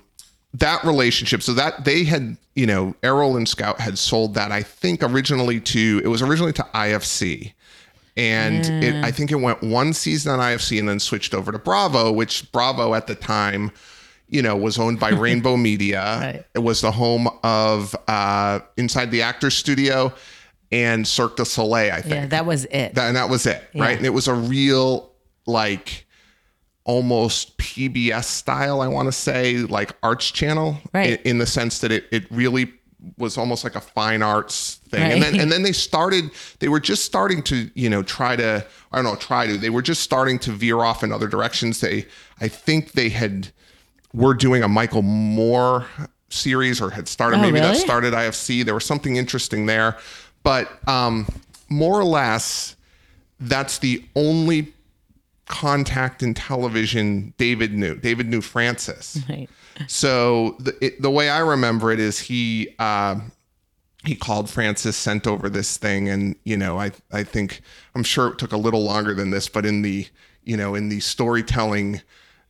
that 0.55 0.83
relationship, 0.83 1.41
so 1.41 1.53
that 1.55 1.83
they 1.85 2.03
had, 2.03 2.37
you 2.55 2.65
know, 2.67 2.95
Errol 3.03 3.35
and 3.37 3.47
Scout 3.49 3.79
had 3.79 3.97
sold 3.97 4.35
that, 4.35 4.51
I 4.51 4.61
think 4.63 5.01
originally 5.03 5.59
to 5.61 6.01
it 6.03 6.07
was 6.07 6.21
originally 6.21 6.53
to 6.53 6.63
IFC. 6.75 7.53
And 8.15 8.63
it 8.83 9.03
I 9.03 9.11
think 9.11 9.31
it 9.31 9.35
went 9.37 9.63
one 9.63 9.91
season 9.93 10.31
on 10.31 10.39
IFC 10.39 10.77
and 10.77 10.87
then 10.87 10.99
switched 10.99 11.33
over 11.33 11.51
to 11.51 11.57
Bravo, 11.57 12.11
which 12.11 12.51
Bravo 12.51 12.93
at 12.93 13.07
the 13.07 13.15
time, 13.15 13.71
you 14.29 14.43
know, 14.43 14.55
was 14.55 14.77
owned 14.77 14.99
by 14.99 15.09
Rainbow 15.25 15.57
Media. 15.57 16.17
Right. 16.21 16.45
It 16.53 16.59
was 16.59 16.81
the 16.81 16.91
home 16.91 17.27
of 17.43 17.95
uh 18.07 18.59
Inside 18.77 19.09
the 19.09 19.23
Actors 19.23 19.55
Studio 19.57 20.13
and 20.71 21.07
Cirque 21.07 21.37
du 21.37 21.45
Soleil, 21.45 21.91
I 21.93 22.01
think 22.01 22.13
Yeah, 22.13 22.25
that 22.27 22.45
was 22.45 22.65
it. 22.65 22.93
that, 22.93 23.07
and 23.07 23.15
that 23.15 23.29
was 23.29 23.47
it, 23.47 23.63
right? 23.73 23.97
And 23.97 24.05
it 24.05 24.09
was 24.11 24.27
a 24.27 24.33
real 24.35 25.11
like 25.47 26.02
almost 26.85 27.57
PBS 27.57 28.25
style, 28.25 28.81
I 28.81 28.87
want 28.87 29.07
to 29.07 29.11
say, 29.11 29.57
like 29.59 29.95
arts 30.03 30.29
channel, 30.31 30.77
Right. 30.93 31.19
In, 31.21 31.31
in 31.31 31.37
the 31.37 31.45
sense 31.45 31.79
that 31.79 31.91
it 31.91 32.05
it 32.11 32.25
really 32.31 32.73
was 33.17 33.37
almost 33.37 33.65
like 33.65 33.75
a 33.75 33.81
fine 33.81 34.21
arts 34.21 34.75
thing, 34.89 35.11
and 35.11 35.21
then 35.21 35.39
and 35.39 35.51
then 35.51 35.63
they 35.63 35.71
started. 35.73 36.31
They 36.59 36.69
were 36.69 36.79
just 36.79 37.05
starting 37.05 37.43
to 37.43 37.69
you 37.75 37.89
know 37.89 38.03
try 38.03 38.35
to 38.35 38.65
I 38.91 38.95
don't 38.95 39.05
know 39.05 39.15
try 39.15 39.47
to. 39.47 39.57
They 39.57 39.69
were 39.69 39.81
just 39.81 40.01
starting 40.01 40.39
to 40.39 40.51
veer 40.51 40.79
off 40.79 41.03
in 41.03 41.11
other 41.11 41.27
directions. 41.27 41.81
They 41.81 42.05
I 42.39 42.47
think 42.47 42.93
they 42.93 43.09
had 43.09 43.49
were 44.13 44.33
doing 44.33 44.63
a 44.63 44.67
Michael 44.67 45.01
Moore 45.01 45.85
series 46.29 46.81
or 46.81 46.89
had 46.89 47.07
started 47.07 47.37
Oh, 47.37 47.41
maybe 47.41 47.59
that 47.59 47.77
started 47.77 48.13
IFC. 48.13 48.63
There 48.65 48.73
was 48.73 48.85
something 48.85 49.15
interesting 49.17 49.65
there, 49.65 49.97
but 50.43 50.69
um, 50.87 51.27
more 51.69 51.99
or 51.99 52.03
less, 52.05 52.75
that's 53.39 53.79
the 53.79 54.03
only 54.15 54.72
contact 55.45 56.23
in 56.23 56.33
television 56.33 57.33
David 57.37 57.73
knew. 57.73 57.95
David 57.95 58.27
knew 58.27 58.41
Frances. 58.41 59.21
Right. 59.29 59.49
So 59.87 60.55
the 60.59 60.75
it, 60.81 61.01
the 61.01 61.11
way 61.11 61.29
I 61.29 61.39
remember 61.39 61.91
it 61.91 61.99
is 61.99 62.19
he 62.19 62.75
uh, 62.79 63.19
he 64.05 64.15
called 64.15 64.49
Frances, 64.49 64.95
sent 64.95 65.27
over 65.27 65.49
this 65.49 65.77
thing, 65.77 66.09
and 66.09 66.35
you 66.43 66.57
know 66.57 66.79
I 66.79 66.91
I 67.11 67.23
think 67.23 67.61
I'm 67.95 68.03
sure 68.03 68.29
it 68.29 68.37
took 68.37 68.51
a 68.51 68.57
little 68.57 68.83
longer 68.83 69.13
than 69.13 69.31
this, 69.31 69.49
but 69.49 69.65
in 69.65 69.81
the 69.81 70.07
you 70.43 70.57
know 70.57 70.75
in 70.75 70.89
the 70.89 70.99
storytelling 70.99 72.01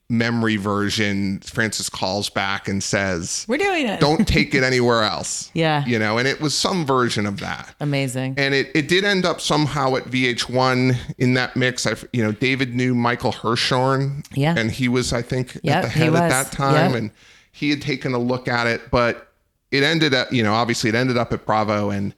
memory 0.10 0.58
version, 0.58 1.40
Frances 1.40 1.90
calls 1.90 2.30
back 2.30 2.68
and 2.68 2.84
says, 2.84 3.46
We're 3.48 3.58
doing 3.58 3.88
it. 3.88 4.00
"Don't 4.00 4.28
take 4.28 4.54
it 4.54 4.62
anywhere 4.64 5.04
else." 5.04 5.50
Yeah. 5.56 5.86
you 5.86 5.98
know, 5.98 6.18
and 6.18 6.28
it 6.28 6.42
was 6.42 6.54
some 6.56 6.86
version 6.86 7.26
of 7.26 7.40
that 7.40 7.74
Amazing. 7.80 8.36
and 8.38 8.54
it, 8.54 8.70
it 8.76 8.88
did 8.88 9.04
end 9.06 9.26
up 9.26 9.40
somehow 9.42 9.96
at 9.96 10.06
VH1 10.06 10.98
in 11.18 11.34
that 11.36 11.56
mix. 11.56 11.88
I 11.88 11.96
you 12.12 12.22
know 12.24 12.32
David 12.32 12.76
knew 12.76 12.94
Michael 12.94 13.32
Hirschorn, 13.32 14.26
Yeah. 14.36 14.56
and 14.58 14.70
he 14.72 14.88
was 14.88 15.14
I 15.14 15.22
think 15.22 15.58
Yep, 15.64 15.76
at 15.76 15.82
the 15.84 15.90
he 15.90 16.00
head 16.02 16.16
at 16.16 16.30
that 16.30 16.52
time, 16.52 16.92
Yep. 16.92 17.00
and 17.00 17.12
he 17.52 17.70
had 17.70 17.82
taken 17.82 18.14
a 18.14 18.20
look 18.20 18.48
at 18.48 18.68
it, 18.68 18.90
but 18.92 19.32
it 19.72 19.84
ended 19.84 20.14
up 20.14 20.32
you 20.34 20.44
know 20.44 20.54
obviously 20.54 20.90
it 20.90 20.96
ended 20.96 21.18
up 21.18 21.32
at 21.34 21.46
Bravo, 21.46 21.90
and 21.90 22.14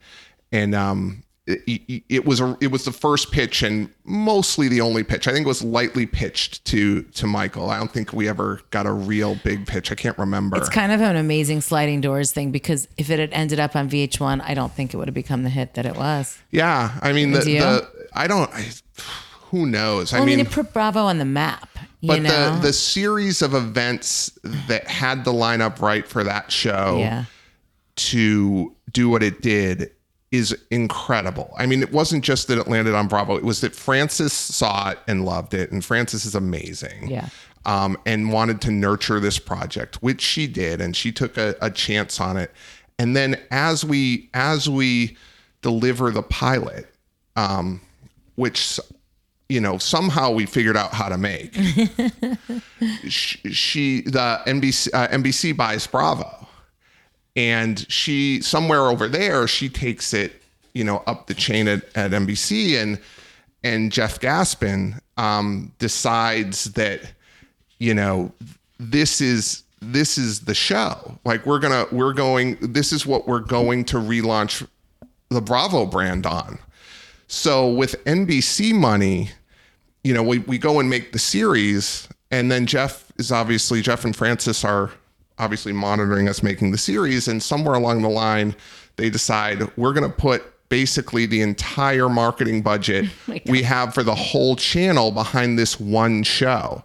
and 0.52 0.74
um 0.74 1.22
it, 1.46 2.24
was 2.24 2.40
a 2.40 2.56
it 2.60 2.72
was 2.72 2.84
the 2.84 2.92
first 2.92 3.30
pitch 3.30 3.62
and 3.62 3.88
mostly 4.04 4.66
the 4.68 4.80
only 4.80 5.04
pitch. 5.04 5.28
I 5.28 5.32
think 5.32 5.46
it 5.46 5.48
was 5.48 5.62
lightly 5.62 6.04
pitched 6.04 6.64
to 6.66 7.02
to 7.02 7.26
Michael. 7.26 7.70
I 7.70 7.78
don't 7.78 7.90
think 7.90 8.12
we 8.12 8.28
ever 8.28 8.60
got 8.70 8.86
a 8.86 8.92
real 8.92 9.36
big 9.36 9.66
pitch. 9.66 9.92
I 9.92 9.94
can't 9.94 10.18
remember. 10.18 10.56
It's 10.56 10.68
kind 10.68 10.90
of 10.90 11.00
an 11.00 11.14
amazing 11.14 11.60
sliding 11.60 12.00
doors 12.00 12.32
thing 12.32 12.50
because 12.50 12.88
if 12.96 13.10
it 13.10 13.20
had 13.20 13.32
ended 13.32 13.60
up 13.60 13.76
on 13.76 13.88
VH1, 13.88 14.42
I 14.42 14.54
don't 14.54 14.72
think 14.72 14.92
it 14.92 14.96
would 14.96 15.06
have 15.06 15.14
become 15.14 15.44
the 15.44 15.50
hit 15.50 15.74
that 15.74 15.86
it 15.86 15.96
was. 15.96 16.38
yeah, 16.50 16.98
I 17.00 17.12
mean 17.12 17.30
the, 17.30 17.40
the 17.40 18.08
I 18.12 18.26
don't. 18.26 18.50
I, 18.52 18.66
who 19.50 19.66
knows? 19.66 20.12
Well, 20.12 20.22
I 20.22 20.24
mean, 20.24 20.40
it 20.40 20.50
put 20.50 20.72
Bravo 20.72 21.02
on 21.04 21.18
the 21.18 21.24
map. 21.24 21.68
You 22.00 22.08
but 22.08 22.22
know? 22.22 22.56
the 22.56 22.62
the 22.62 22.72
series 22.72 23.40
of 23.40 23.54
events 23.54 24.36
that 24.42 24.88
had 24.88 25.24
the 25.24 25.32
lineup 25.32 25.80
right 25.80 26.06
for 26.06 26.24
that 26.24 26.50
show 26.50 26.96
yeah. 26.98 27.24
to 27.96 28.74
do 28.92 29.08
what 29.08 29.22
it 29.22 29.42
did 29.42 29.92
is 30.36 30.56
incredible. 30.70 31.52
I 31.56 31.66
mean, 31.66 31.82
it 31.82 31.92
wasn't 31.92 32.24
just 32.24 32.48
that 32.48 32.58
it 32.58 32.68
landed 32.68 32.94
on 32.94 33.08
Bravo; 33.08 33.36
it 33.36 33.44
was 33.44 33.60
that 33.60 33.74
Frances 33.74 34.32
saw 34.32 34.90
it 34.90 34.98
and 35.06 35.24
loved 35.24 35.54
it, 35.54 35.72
and 35.72 35.84
Frances 35.84 36.24
is 36.24 36.34
amazing. 36.34 37.08
Yeah. 37.08 37.28
Um, 37.64 37.98
and 38.06 38.32
wanted 38.32 38.60
to 38.60 38.70
nurture 38.70 39.18
this 39.18 39.40
project, 39.40 39.96
which 39.96 40.20
she 40.20 40.46
did, 40.46 40.80
and 40.80 40.94
she 40.94 41.10
took 41.10 41.36
a, 41.36 41.56
a 41.60 41.68
chance 41.68 42.20
on 42.20 42.36
it. 42.36 42.52
And 42.98 43.16
then 43.16 43.40
as 43.50 43.84
we 43.84 44.30
as 44.34 44.68
we 44.68 45.16
deliver 45.62 46.12
the 46.12 46.22
pilot, 46.22 46.86
um, 47.34 47.80
which 48.36 48.78
you 49.48 49.60
know 49.60 49.78
somehow 49.78 50.30
we 50.30 50.46
figured 50.46 50.76
out 50.76 50.94
how 50.94 51.08
to 51.08 51.18
make, 51.18 51.54
she, 53.08 53.52
she 53.52 54.00
the 54.02 54.40
NBC 54.46 54.88
uh, 54.94 55.08
NBC 55.08 55.56
buys 55.56 55.86
Bravo, 55.88 56.45
and 57.36 57.90
she 57.90 58.40
somewhere 58.40 58.86
over 58.86 59.08
there 59.08 59.46
she 59.46 59.68
takes 59.68 60.12
it 60.14 60.42
you 60.72 60.82
know 60.82 61.02
up 61.06 61.26
the 61.26 61.34
chain 61.34 61.68
at, 61.68 61.84
at 61.94 62.10
NBC 62.10 62.80
and 62.80 62.98
and 63.64 63.90
Jeff 63.90 64.20
Gaspin 64.20 65.00
um, 65.16 65.72
decides 65.78 66.64
that 66.72 67.00
you 67.78 67.94
know 67.94 68.32
this 68.78 69.20
is 69.20 69.62
this 69.82 70.18
is 70.18 70.40
the 70.40 70.54
show. 70.54 71.18
Like 71.24 71.44
we're 71.46 71.58
gonna 71.58 71.86
we're 71.90 72.12
going 72.12 72.58
this 72.60 72.92
is 72.92 73.06
what 73.06 73.26
we're 73.26 73.40
going 73.40 73.84
to 73.86 73.96
relaunch 73.96 74.66
the 75.30 75.40
Bravo 75.40 75.84
brand 75.86 76.26
on. 76.26 76.58
So 77.26 77.68
with 77.70 78.02
NBC 78.04 78.72
money 78.72 79.30
you 80.06 80.14
know, 80.14 80.22
we, 80.22 80.38
we 80.38 80.56
go 80.56 80.78
and 80.78 80.88
make 80.88 81.10
the 81.10 81.18
series, 81.18 82.08
and 82.30 82.48
then 82.48 82.64
Jeff 82.64 83.10
is 83.18 83.32
obviously 83.32 83.82
Jeff 83.82 84.04
and 84.04 84.14
Frances 84.14 84.64
are 84.64 84.92
obviously 85.38 85.72
monitoring 85.72 86.28
us 86.28 86.42
making 86.42 86.70
the 86.72 86.78
series, 86.78 87.28
and 87.28 87.42
somewhere 87.42 87.74
along 87.74 88.02
the 88.02 88.08
line, 88.08 88.54
they 88.96 89.10
decide 89.10 89.62
we're 89.76 89.92
going 89.92 90.08
to 90.10 90.16
put 90.16 90.42
basically 90.68 91.26
the 91.26 91.42
entire 91.42 92.08
marketing 92.08 92.60
budget 92.62 93.06
we 93.46 93.62
have 93.62 93.94
for 93.94 94.02
the 94.02 94.14
whole 94.14 94.56
channel 94.56 95.10
behind 95.10 95.58
this 95.58 95.78
one 95.78 96.22
show, 96.22 96.82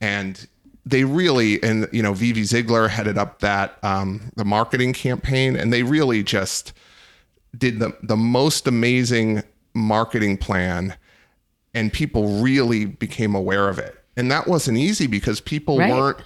and 0.00 0.46
they 0.86 1.04
really 1.04 1.62
and 1.62 1.88
you 1.92 2.02
know 2.02 2.12
Vivi 2.12 2.42
Zigler 2.42 2.88
headed 2.88 3.16
up 3.18 3.40
that 3.40 3.78
um, 3.82 4.30
the 4.36 4.44
marketing 4.44 4.92
campaign, 4.92 5.56
and 5.56 5.72
they 5.72 5.82
really 5.82 6.22
just 6.22 6.72
did 7.56 7.78
the 7.78 7.96
the 8.02 8.16
most 8.16 8.66
amazing 8.66 9.42
marketing 9.74 10.36
plan 10.36 10.96
and 11.74 11.92
people 11.92 12.40
really 12.40 12.84
became 12.84 13.34
aware 13.34 13.68
of 13.68 13.78
it. 13.80 13.96
And 14.16 14.30
that 14.30 14.46
wasn't 14.46 14.78
easy 14.78 15.08
because 15.08 15.40
people 15.40 15.78
Right. 15.78 15.90
weren't, 15.90 16.18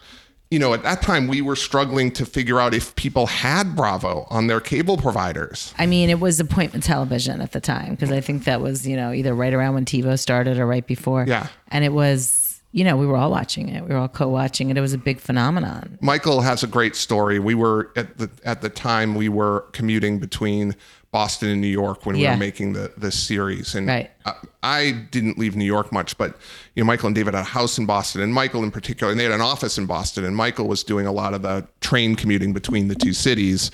you 0.50 0.58
know, 0.58 0.72
at 0.72 0.82
that 0.82 1.02
time 1.02 1.28
we 1.28 1.42
were 1.42 1.56
struggling 1.56 2.10
to 2.12 2.24
figure 2.24 2.58
out 2.58 2.72
if 2.72 2.94
people 2.96 3.26
had 3.26 3.76
Bravo 3.76 4.26
on 4.30 4.46
their 4.46 4.60
cable 4.60 4.96
providers. 4.96 5.74
I 5.78 5.86
mean, 5.86 6.08
it 6.08 6.20
was 6.20 6.40
appointment 6.40 6.84
television 6.84 7.40
at 7.40 7.52
the 7.52 7.60
time 7.60 7.90
because 7.90 8.10
I 8.10 8.20
think 8.20 8.44
that 8.44 8.60
was, 8.60 8.86
you 8.86 8.96
know, 8.96 9.12
either 9.12 9.34
right 9.34 9.52
around 9.52 9.74
when 9.74 9.84
TiVo 9.84 10.18
started 10.18 10.58
or 10.58 10.66
right 10.66 10.86
before. 10.86 11.24
Yeah. 11.28 11.48
And 11.68 11.84
it 11.84 11.92
was, 11.92 12.62
you 12.72 12.84
know, 12.84 12.96
we 12.96 13.06
were 13.06 13.16
all 13.16 13.30
watching 13.30 13.68
it. 13.68 13.82
We 13.84 13.90
were 13.90 14.00
all 14.00 14.08
co-watching 14.08 14.70
it. 14.70 14.76
It 14.76 14.80
was 14.80 14.92
a 14.94 14.98
big 14.98 15.20
phenomenon. 15.20 15.98
Michael 16.00 16.40
has 16.40 16.62
a 16.62 16.66
great 16.66 16.96
story. 16.96 17.38
We 17.38 17.54
were 17.54 17.90
at 17.96 18.16
the 18.16 18.30
at 18.44 18.62
the 18.62 18.68
time 18.70 19.14
we 19.14 19.28
were 19.28 19.66
commuting 19.72 20.18
between 20.18 20.76
Boston 21.10 21.48
and 21.48 21.60
New 21.60 21.66
York 21.68 22.04
when 22.04 22.16
we 22.16 22.22
Yeah. 22.22 22.32
were 22.32 22.36
making 22.38 22.74
the 22.74 22.92
the 22.96 23.10
series. 23.10 23.74
And 23.74 23.86
Right. 23.88 24.10
I, 24.26 24.32
I 24.62 24.90
didn't 25.10 25.38
leave 25.38 25.56
New 25.56 25.64
York 25.64 25.90
much, 25.92 26.18
but 26.18 26.36
you 26.74 26.82
know, 26.82 26.86
Michael 26.86 27.06
and 27.06 27.14
David 27.16 27.34
had 27.34 27.40
a 27.40 27.44
house 27.44 27.78
in 27.78 27.86
Boston, 27.86 28.22
and 28.22 28.34
Michael 28.34 28.62
in 28.62 28.70
particular, 28.70 29.10
and 29.10 29.18
they 29.18 29.24
had 29.24 29.32
an 29.32 29.40
office 29.40 29.78
in 29.78 29.86
Boston, 29.86 30.24
and 30.24 30.36
Michael 30.36 30.68
was 30.68 30.82
doing 30.84 31.06
a 31.06 31.12
lot 31.12 31.32
of 31.34 31.42
the 31.42 31.66
train 31.80 32.14
commuting 32.16 32.52
between 32.52 32.88
the 32.88 32.94
two 32.94 33.12
cities. 33.12 33.70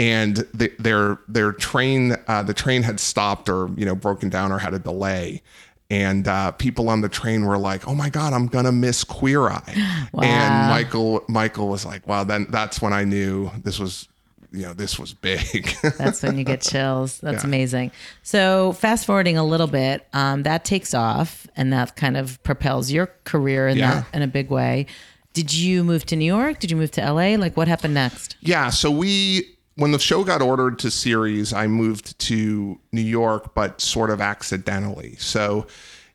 And 0.00 0.36
the, 0.54 0.70
their 0.78 1.18
their 1.26 1.50
train, 1.52 2.14
uh, 2.28 2.44
the 2.44 2.54
train 2.54 2.84
had 2.84 3.00
stopped 3.00 3.48
or 3.48 3.68
you 3.76 3.84
know 3.84 3.96
broken 3.96 4.28
down 4.28 4.52
or 4.52 4.58
had 4.58 4.72
a 4.72 4.78
delay, 4.78 5.42
and 5.90 6.28
uh, 6.28 6.52
people 6.52 6.88
on 6.88 7.00
the 7.00 7.08
train 7.08 7.44
were 7.44 7.58
like, 7.58 7.88
"Oh 7.88 7.96
my 7.96 8.08
God, 8.08 8.32
I'm 8.32 8.46
gonna 8.46 8.70
miss 8.70 9.02
Queer 9.02 9.48
Eye." 9.48 10.08
And 10.22 10.68
Michael 10.68 11.24
Michael 11.28 11.66
was 11.68 11.84
like, 11.84 12.06
"Wow." 12.06 12.22
Then 12.22 12.46
that's 12.48 12.80
when 12.80 12.92
I 12.92 13.02
knew 13.02 13.50
this 13.64 13.80
was, 13.80 14.06
you 14.52 14.62
know, 14.62 14.72
this 14.72 14.98
was 14.98 15.12
big. 15.14 15.68
That's 15.98 16.22
when 16.22 16.38
you 16.38 16.44
get 16.44 16.60
chills. 16.62 17.18
That's 17.18 17.44
amazing. 17.44 17.90
So, 18.22 18.72
fast 18.72 19.04
forwarding 19.06 19.36
a 19.36 19.44
little 19.44 19.66
bit, 19.66 20.06
um, 20.12 20.42
that 20.44 20.64
takes 20.64 20.94
off, 20.94 21.46
and 21.56 21.72
that 21.72 21.96
kind 21.96 22.16
of 22.16 22.42
propels 22.42 22.90
your 22.90 23.06
career 23.24 23.68
in 23.68 23.76
Yeah. 23.78 23.94
that 24.02 24.06
in 24.14 24.22
a 24.22 24.26
big 24.26 24.50
way. 24.50 24.86
Did 25.34 25.52
you 25.54 25.84
move 25.84 26.04
to 26.06 26.16
New 26.16 26.24
York? 26.24 26.58
Did 26.58 26.70
you 26.70 26.76
move 26.76 26.90
to 26.92 27.00
LA? 27.02 27.36
Like, 27.36 27.56
what 27.56 27.68
happened 27.68 27.94
next? 27.94 28.36
Yeah, 28.40 28.70
so 28.70 28.90
we 28.90 29.54
when 29.76 29.92
the 29.92 29.98
show 30.00 30.24
got 30.24 30.42
ordered 30.42 30.78
to 30.80 30.90
series, 30.90 31.52
I 31.52 31.68
moved 31.68 32.18
to 32.20 32.80
New 32.90 33.00
York, 33.00 33.54
but 33.54 33.80
sort 33.80 34.10
of 34.10 34.20
accidentally. 34.20 35.14
So, 35.20 35.68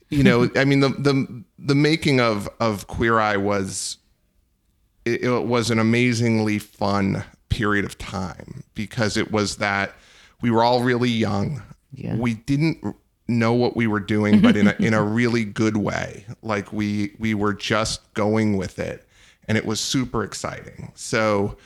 you 0.09 0.23
know, 0.23 0.49
I 0.57 0.65
mean, 0.65 0.81
the 0.81 0.89
the 0.89 1.43
the 1.59 1.75
making 1.75 2.19
of 2.19 2.49
of 2.59 2.87
Queer 2.87 3.19
Eye 3.19 3.37
was 3.37 3.97
it, 5.05 5.23
it 5.23 5.45
was 5.45 5.69
an 5.69 5.79
amazingly 5.79 6.59
fun 6.59 7.23
period 7.53 7.85
of 7.85 7.97
time 7.97 8.63
because 8.73 9.17
it 9.17 9.31
was 9.31 9.57
that 9.57 9.93
we 10.41 10.51
were 10.51 10.63
all 10.63 10.83
really 10.83 11.09
young. 11.09 11.61
Yeah. 11.93 12.15
We 12.15 12.33
didn't 12.33 12.83
know 13.27 13.53
what 13.53 13.75
we 13.75 13.87
were 13.87 13.99
doing, 13.99 14.41
but 14.41 14.57
in 14.57 14.67
a 14.67 14.75
in 14.79 14.93
a 14.93 15.03
really 15.19 15.45
good 15.45 15.77
way. 15.77 16.25
Like 16.41 16.73
we 16.73 17.15
we 17.19 17.33
were 17.33 17.53
just 17.53 18.13
going 18.13 18.57
with 18.57 18.79
it, 18.79 19.07
and 19.47 19.57
it 19.57 19.65
was 19.65 19.79
super 19.79 20.23
exciting. 20.23 20.91
So 20.95 21.57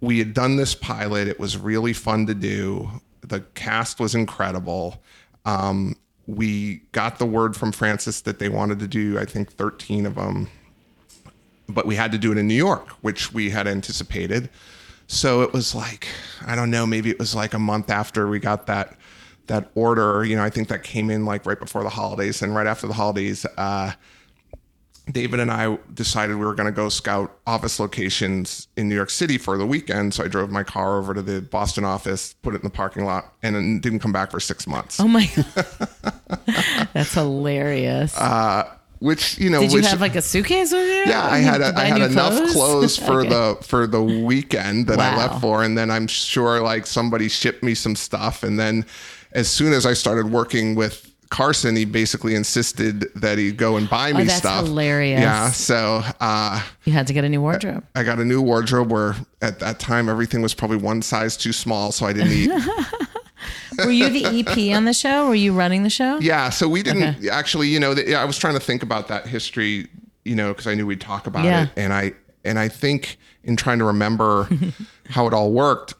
we 0.00 0.18
had 0.18 0.34
done 0.34 0.56
this 0.56 0.74
pilot. 0.74 1.28
It 1.28 1.38
was 1.38 1.56
really 1.56 1.92
fun 1.92 2.26
to 2.26 2.34
do. 2.34 2.90
The 3.20 3.40
cast 3.54 4.00
was 4.00 4.14
incredible. 4.14 5.02
Um, 5.44 5.96
we 6.26 6.82
got 6.92 7.18
the 7.18 7.26
word 7.26 7.56
from 7.56 7.72
Frances 7.72 8.22
that 8.22 8.38
they 8.38 8.48
wanted 8.48 8.78
to 8.80 8.88
do, 8.88 9.18
I 9.18 9.24
think, 9.24 9.52
13 9.52 10.06
of 10.06 10.14
them, 10.14 10.48
but 11.68 11.86
we 11.86 11.96
had 11.96 12.12
to 12.12 12.18
do 12.18 12.32
it 12.32 12.38
in 12.38 12.46
New 12.46 12.54
York, 12.54 12.88
which 13.00 13.32
we 13.32 13.50
had 13.50 13.66
anticipated. 13.66 14.48
So 15.12 15.42
it 15.42 15.52
was 15.52 15.74
like, 15.74 16.08
I 16.46 16.56
don't 16.56 16.70
know, 16.70 16.86
maybe 16.86 17.10
it 17.10 17.18
was 17.18 17.34
like 17.34 17.52
a 17.52 17.58
month 17.58 17.90
after 17.90 18.28
we 18.28 18.38
got 18.38 18.66
that 18.66 18.96
that 19.46 19.70
order. 19.74 20.24
You 20.24 20.36
know, 20.36 20.42
I 20.42 20.48
think 20.48 20.68
that 20.68 20.84
came 20.84 21.10
in 21.10 21.26
like 21.26 21.44
right 21.44 21.58
before 21.58 21.82
the 21.82 21.90
holidays, 21.90 22.40
and 22.40 22.54
right 22.54 22.66
after 22.66 22.86
the 22.86 22.94
holidays, 22.94 23.44
uh, 23.58 23.92
David 25.10 25.38
and 25.38 25.50
I 25.50 25.76
decided 25.92 26.36
we 26.36 26.46
were 26.46 26.54
going 26.54 26.66
to 26.66 26.72
go 26.72 26.88
scout 26.88 27.36
office 27.46 27.78
locations 27.78 28.68
in 28.78 28.88
New 28.88 28.94
York 28.94 29.10
City 29.10 29.36
for 29.36 29.58
the 29.58 29.66
weekend. 29.66 30.14
So 30.14 30.24
I 30.24 30.28
drove 30.28 30.50
my 30.50 30.62
car 30.62 30.98
over 30.98 31.12
to 31.12 31.20
the 31.20 31.42
Boston 31.42 31.84
office, 31.84 32.34
put 32.40 32.54
it 32.54 32.62
in 32.62 32.64
the 32.64 32.70
parking 32.70 33.04
lot, 33.04 33.34
and 33.42 33.54
then 33.54 33.80
didn't 33.80 33.98
come 33.98 34.12
back 34.12 34.30
for 34.30 34.40
six 34.40 34.66
months. 34.66 34.98
Oh 34.98 35.08
my, 35.08 35.30
god. 35.36 36.88
that's 36.94 37.12
hilarious. 37.12 38.18
Which 39.02 39.36
you 39.38 39.50
know, 39.50 39.60
Did 39.60 39.72
you 39.72 39.78
which 39.78 39.86
have 39.88 40.00
like 40.00 40.14
a 40.14 40.22
suitcase 40.22 40.70
with 40.72 40.86
you? 40.86 41.10
yeah, 41.10 41.24
I 41.26 41.38
had 41.38 41.60
a, 41.60 41.76
I 41.76 41.84
had 41.86 42.02
enough 42.02 42.52
clothes, 42.52 42.96
for 42.96 43.20
Okay. 43.22 43.28
the 43.30 43.58
for 43.62 43.86
the 43.88 44.00
weekend 44.02 44.86
that 44.86 45.00
I 45.00 45.16
left 45.16 45.40
for, 45.40 45.64
and 45.64 45.76
then 45.76 45.90
I'm 45.90 46.06
sure 46.06 46.60
like 46.62 46.86
somebody 46.86 47.28
shipped 47.28 47.64
me 47.64 47.74
some 47.74 47.96
stuff, 47.96 48.44
and 48.44 48.58
then 48.60 48.86
as 49.32 49.48
soon 49.50 49.72
as 49.72 49.84
I 49.86 49.94
started 49.94 50.30
working 50.30 50.74
with. 50.76 51.08
Carson, 51.30 51.74
he 51.76 51.86
basically 51.86 52.34
insisted 52.34 53.06
that 53.14 53.38
he 53.38 53.52
go 53.52 53.78
and 53.78 53.88
buy 53.88 54.12
me 54.12 54.20
Oh, 54.20 54.24
that's 54.26 54.36
stuff. 54.40 54.66
hilarious. 54.66 55.18
Yeah, 55.18 55.50
so 55.50 56.02
uh, 56.20 56.62
You 56.84 56.92
had 56.92 57.06
to 57.06 57.14
get 57.14 57.24
a 57.24 57.28
new 57.30 57.40
wardrobe. 57.40 57.84
I 57.94 58.02
got 58.02 58.18
a 58.18 58.24
new 58.26 58.42
wardrobe 58.42 58.92
where 58.92 59.16
at 59.40 59.58
that 59.60 59.78
time 59.78 60.10
everything 60.10 60.42
was 60.42 60.52
probably 60.52 60.76
one 60.76 61.00
size 61.00 61.38
too 61.38 61.54
small, 61.54 61.90
so 61.90 62.04
I 62.04 62.12
didn't 62.12 62.32
eat. 62.32 62.50
Were 63.84 63.90
you 63.90 64.08
the 64.08 64.24
EP 64.40 64.76
on 64.76 64.84
the 64.84 64.94
show? 64.94 65.28
Were 65.28 65.34
you 65.34 65.52
running 65.52 65.82
the 65.82 65.90
show? 65.90 66.18
yeah, 66.18 66.50
so 66.50 66.68
we 66.68 66.82
didn't 66.82 67.26
actually. 67.28 67.68
You 67.68 67.80
know, 67.80 67.94
the, 67.94 68.08
yeah, 68.08 68.22
I 68.22 68.24
was 68.24 68.38
trying 68.38 68.54
to 68.54 68.60
think 68.60 68.82
about 68.82 69.08
that 69.08 69.26
history. 69.26 69.88
You 70.24 70.36
know, 70.36 70.52
because 70.52 70.66
I 70.68 70.74
knew 70.74 70.86
we'd 70.86 71.00
talk 71.00 71.26
about 71.26 71.44
Yeah. 71.44 71.64
it, 71.64 71.70
and 71.76 71.92
I 71.92 72.12
and 72.44 72.58
I 72.58 72.68
think 72.68 73.18
in 73.44 73.56
trying 73.56 73.78
to 73.80 73.84
remember 73.84 74.48
how 75.10 75.26
it 75.26 75.32
all 75.34 75.50
worked, 75.52 75.94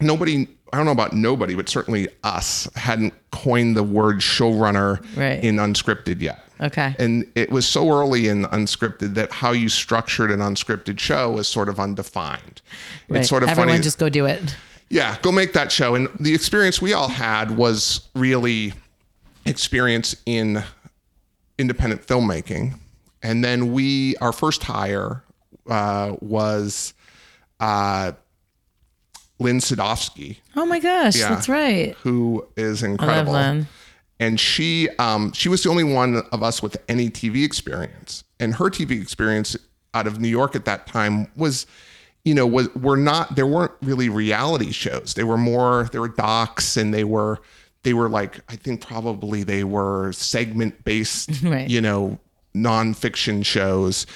nobody. 0.00 0.48
I 0.72 0.78
don't 0.78 0.86
know 0.86 0.92
about 0.92 1.12
nobody, 1.12 1.54
but 1.54 1.68
certainly 1.68 2.08
us 2.24 2.68
hadn't 2.74 3.14
coined 3.30 3.76
the 3.76 3.84
word 3.84 4.16
showrunner 4.18 4.98
Right. 5.16 5.42
in 5.42 5.56
unscripted 5.56 6.20
yet. 6.20 6.42
Okay. 6.60 6.94
And 6.98 7.24
it 7.36 7.50
was 7.52 7.66
so 7.66 7.88
early 7.88 8.26
in 8.28 8.44
unscripted 8.46 9.14
that 9.14 9.30
how 9.30 9.52
you 9.52 9.68
structured 9.68 10.30
an 10.32 10.40
unscripted 10.40 10.98
show 10.98 11.30
was 11.30 11.46
sort 11.46 11.68
of 11.68 11.78
undefined. 11.78 12.62
Right. 13.08 13.20
It's 13.20 13.28
sort 13.28 13.44
of 13.44 13.48
Everyone 13.50 13.74
funny. 13.74 13.82
just 13.82 13.98
go 13.98 14.08
do 14.08 14.26
it. 14.26 14.56
Yeah, 14.88 15.16
go 15.22 15.32
make 15.32 15.52
that 15.54 15.72
show. 15.72 15.94
And 15.94 16.08
the 16.20 16.34
experience 16.34 16.80
we 16.80 16.92
all 16.92 17.08
had 17.08 17.50
was 17.56 18.08
really 18.14 18.72
experience 19.44 20.14
in 20.26 20.62
independent 21.58 22.06
filmmaking. 22.06 22.78
And 23.22 23.42
then 23.44 23.72
we, 23.72 24.16
our 24.16 24.32
first 24.32 24.62
hire 24.62 25.24
uh, 25.68 26.14
was 26.20 26.94
uh, 27.58 28.12
Lynn 29.38 29.58
Sadowski, 29.58 30.38
Oh 30.54 30.64
my 30.66 30.78
gosh, 30.78 31.16
Yeah. 31.16 31.30
that's 31.30 31.48
right. 31.48 31.94
who 32.02 32.46
is 32.56 32.82
incredible. 32.82 33.34
I 33.34 33.46
love 33.48 33.54
Lynn. 33.56 33.66
And 34.18 34.40
she, 34.40 34.88
um, 34.98 35.32
she 35.32 35.48
was 35.48 35.62
the 35.62 35.68
only 35.70 35.84
one 35.84 36.22
of 36.32 36.42
us 36.42 36.62
with 36.62 36.76
any 36.88 37.10
TV 37.10 37.44
experience. 37.44 38.24
And 38.40 38.54
her 38.54 38.70
TV 38.70 39.00
experience 39.02 39.56
out 39.92 40.06
of 40.06 40.20
New 40.20 40.28
York 40.28 40.54
at 40.54 40.64
that 40.66 40.86
time 40.86 41.26
was, 41.36 41.66
you 42.26 42.34
know, 42.34 42.46
was 42.46 42.68
were 42.74 42.96
not 42.96 43.36
there 43.36 43.46
weren't 43.46 43.72
really 43.82 44.08
reality 44.08 44.72
shows. 44.72 45.14
They 45.14 45.24
were 45.24 45.38
more 45.38 45.88
they 45.92 46.00
were 46.00 46.08
docs 46.08 46.76
and 46.76 46.92
they 46.92 47.04
were 47.04 47.38
they 47.84 47.94
were 47.94 48.08
like 48.08 48.40
I 48.48 48.56
think 48.56 48.84
probably 48.84 49.44
they 49.44 49.62
were 49.62 50.12
segment 50.12 50.84
based, 50.84 51.30
Right. 51.42 51.70
you 51.70 51.80
know, 51.80 52.18
nonfiction 52.54 53.46
shows 53.46 54.06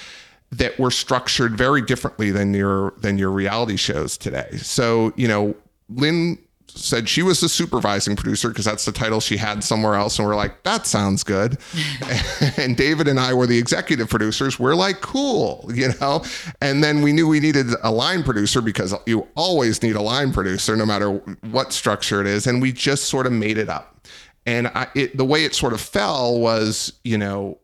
that 0.51 0.77
were 0.77 0.91
structured 0.91 1.57
very 1.57 1.81
differently 1.81 2.31
than 2.31 2.53
your 2.53 2.93
than 2.97 3.17
your 3.17 3.31
reality 3.31 3.77
shows 3.77 4.17
today. 4.17 4.57
So, 4.57 5.13
you 5.15 5.29
know, 5.29 5.55
Lynn 5.89 6.37
said 6.77 7.07
she 7.09 7.21
was 7.21 7.41
the 7.41 7.49
supervising 7.49 8.15
producer 8.15 8.49
because 8.49 8.65
that's 8.65 8.85
the 8.85 8.91
title 8.91 9.19
she 9.19 9.37
had 9.37 9.63
somewhere 9.63 9.95
else 9.95 10.17
and 10.17 10.27
we're 10.27 10.35
like 10.35 10.63
that 10.63 10.87
sounds 10.87 11.23
good. 11.23 11.57
And 12.57 12.75
david 12.75 13.07
and 13.07 13.19
i 13.19 13.33
were 13.33 13.47
the 13.47 13.57
executive 13.57 14.09
producers. 14.09 14.59
We're 14.59 14.75
like 14.75 15.01
cool 15.01 15.69
you 15.73 15.89
know? 15.99 16.23
And 16.61 16.83
then 16.83 17.01
we 17.01 17.11
knew 17.11 17.27
we 17.27 17.39
needed 17.39 17.67
a 17.83 17.91
line 17.91 18.23
producer 18.23 18.61
because 18.61 18.93
you 19.05 19.27
always 19.35 19.81
need 19.83 19.95
a 19.95 20.01
line 20.01 20.31
producer 20.33 20.75
no 20.75 20.85
matter 20.85 21.11
what 21.51 21.73
structure 21.73 22.21
it 22.21 22.27
is 22.27 22.47
and 22.47 22.61
we 22.61 22.71
just 22.71 23.05
sort 23.05 23.25
of 23.25 23.31
made 23.31 23.57
it 23.57 23.69
up. 23.69 24.07
And 24.45 24.67
I, 24.69 24.87
it, 24.95 25.17
the 25.17 25.25
way 25.25 25.45
it 25.45 25.53
sort 25.53 25.73
of 25.73 25.81
fell 25.81 26.39
was 26.39 26.93
you 27.03 27.17
know 27.17 27.59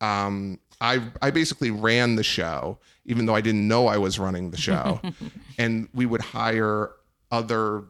um, 0.00 0.58
I 0.80 1.02
I 1.20 1.30
basically 1.30 1.70
ran 1.70 2.16
the 2.16 2.22
show, 2.22 2.78
even 3.04 3.26
though 3.26 3.34
I 3.34 3.40
didn't 3.40 3.66
know 3.68 3.86
I 3.86 3.98
was 3.98 4.18
running 4.18 4.50
the 4.50 4.56
show, 4.56 5.00
and 5.58 5.88
we 5.92 6.06
would 6.06 6.22
hire 6.22 6.90
other, 7.30 7.84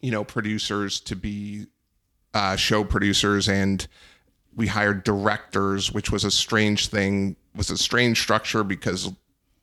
you 0.00 0.10
know, 0.10 0.24
producers 0.24 1.00
to 1.00 1.16
be 1.16 1.66
uh, 2.34 2.56
show 2.56 2.84
producers, 2.84 3.48
and 3.48 3.86
we 4.56 4.66
hired 4.66 5.04
directors, 5.04 5.92
which 5.92 6.10
was 6.10 6.24
a 6.24 6.30
strange 6.30 6.88
thing, 6.88 7.36
was 7.54 7.70
a 7.70 7.78
strange 7.78 8.20
structure 8.20 8.64
because 8.64 9.12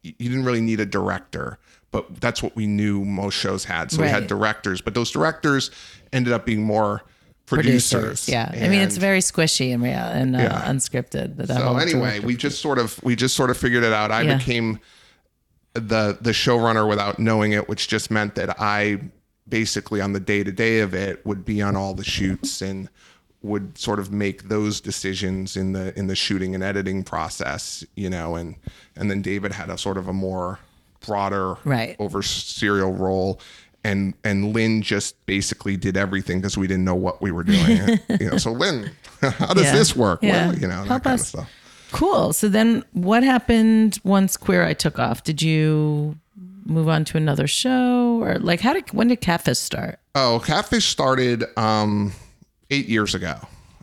you 0.03 0.13
didn't 0.17 0.45
really 0.45 0.61
need 0.61 0.79
a 0.79 0.85
director, 0.85 1.59
but 1.91 2.19
that's 2.21 2.41
what 2.41 2.55
we 2.55 2.65
knew 2.67 3.05
most 3.05 3.35
shows 3.35 3.65
had. 3.65 3.91
So 3.91 4.01
we 4.01 4.07
had 4.07 4.27
directors, 4.27 4.81
but 4.81 4.93
those 4.93 5.11
directors 5.11 5.69
ended 6.11 6.33
up 6.33 6.45
being 6.45 6.63
more 6.63 7.03
producers. 7.45 8.27
Yeah. 8.29 8.49
I 8.53 8.69
mean, 8.69 8.79
it's 8.81 8.97
very 8.97 9.19
squishy 9.19 9.73
and 9.73 9.83
real 9.83 9.93
and 9.93 10.35
uh, 10.35 10.39
Yeah. 10.39 10.61
unscripted. 10.71 11.35
That 11.37 11.49
so 11.49 11.77
anyway, 11.77 12.19
we 12.19 12.35
just 12.35 12.61
sort 12.61 12.79
of 12.79 13.01
we 13.03 13.15
just 13.15 13.35
sort 13.35 13.49
of 13.49 13.57
figured 13.57 13.83
it 13.83 13.91
out. 13.93 14.11
I 14.11 14.21
Yeah. 14.21 14.37
became 14.37 14.79
the 15.73 16.17
the 16.19 16.31
showrunner 16.31 16.87
without 16.87 17.19
knowing 17.19 17.51
it, 17.51 17.67
which 17.69 17.87
just 17.87 18.09
meant 18.09 18.35
that 18.35 18.59
I 18.59 18.99
basically 19.47 20.01
on 20.01 20.13
the 20.13 20.19
day 20.19 20.43
to 20.43 20.51
day 20.51 20.79
of 20.79 20.93
it 20.93 21.25
would 21.25 21.43
be 21.45 21.61
on 21.61 21.75
all 21.75 21.93
the 21.93 22.03
shoots 22.03 22.61
and 22.61 22.89
would 23.43 23.75
sort 23.77 23.97
of 23.99 24.11
make 24.11 24.43
those 24.49 24.79
decisions 24.79 25.57
in 25.57 25.73
the 25.73 25.97
in 25.97 26.07
the 26.07 26.15
shooting 26.15 26.53
and 26.53 26.63
editing 26.63 27.03
process, 27.03 27.83
you 27.95 28.09
know, 28.09 28.35
and 28.35 28.55
and 28.95 29.09
then 29.09 29.21
David 29.21 29.51
had 29.53 29.69
a 29.69 29.77
sort 29.77 29.97
of 29.97 30.07
a 30.07 30.13
more 30.13 30.59
broader 31.05 31.55
Right. 31.65 31.95
over 31.99 32.21
serial 32.21 32.93
role 32.93 33.39
and 33.83 34.13
and 34.23 34.53
Lynn 34.53 34.83
just 34.83 35.25
basically 35.25 35.75
did 35.75 35.97
everything 35.97 36.39
because 36.39 36.55
we 36.55 36.67
didn't 36.67 36.85
know 36.85 36.93
what 36.93 37.19
we 37.21 37.31
were 37.31 37.43
doing. 37.43 37.99
you 38.19 38.29
know, 38.29 38.37
so 38.37 38.51
Lynn, 38.51 38.91
how 39.21 39.53
does 39.55 39.63
Yeah. 39.63 39.73
this 39.73 39.95
work? 39.95 40.19
Yeah. 40.21 40.47
Well, 40.49 40.55
you 40.59 40.67
know, 40.67 40.81
that 40.83 40.87
Help 40.87 41.03
kind 41.03 41.13
us. 41.15 41.21
of 41.21 41.27
stuff. 41.27 41.49
Cool. 41.91 42.31
So 42.33 42.47
then 42.47 42.83
what 42.93 43.23
happened 43.23 43.97
once 44.03 44.37
Queer 44.37 44.63
Eye 44.63 44.73
took 44.73 44.99
off? 44.99 45.23
Did 45.23 45.41
you 45.41 46.15
move 46.65 46.87
on 46.87 47.05
to 47.05 47.17
another 47.17 47.47
show, 47.47 48.21
or 48.21 48.39
like 48.39 48.59
how 48.61 48.73
did 48.73 48.91
when 48.93 49.07
did 49.07 49.21
Catfish 49.21 49.59
start? 49.59 49.99
Oh, 50.15 50.41
Catfish 50.45 50.85
started 50.85 51.43
um, 51.57 52.13
eight 52.69 52.87
years 52.87 53.15
ago, 53.15 53.35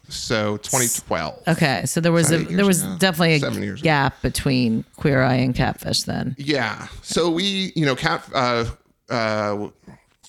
so 0.08 0.56
2012. 0.58 1.42
Okay, 1.48 1.82
so 1.86 2.00
there 2.00 2.12
was 2.12 2.30
a 2.32 2.38
there 2.38 2.66
was 2.66 2.82
ago. 2.82 2.96
definitely 2.98 3.38
Seven 3.38 3.62
a 3.62 3.66
years 3.66 3.80
ago. 3.80 3.84
gap 3.84 4.20
between 4.22 4.84
Queer 4.96 5.22
Eye 5.22 5.34
and 5.36 5.54
Catfish. 5.54 6.02
Then 6.02 6.34
Yeah. 6.38 6.88
So 7.02 7.30
we, 7.30 7.72
you 7.74 7.86
know, 7.86 7.96
Cat 7.96 8.24
uh, 8.34 8.64
uh, 9.08 9.68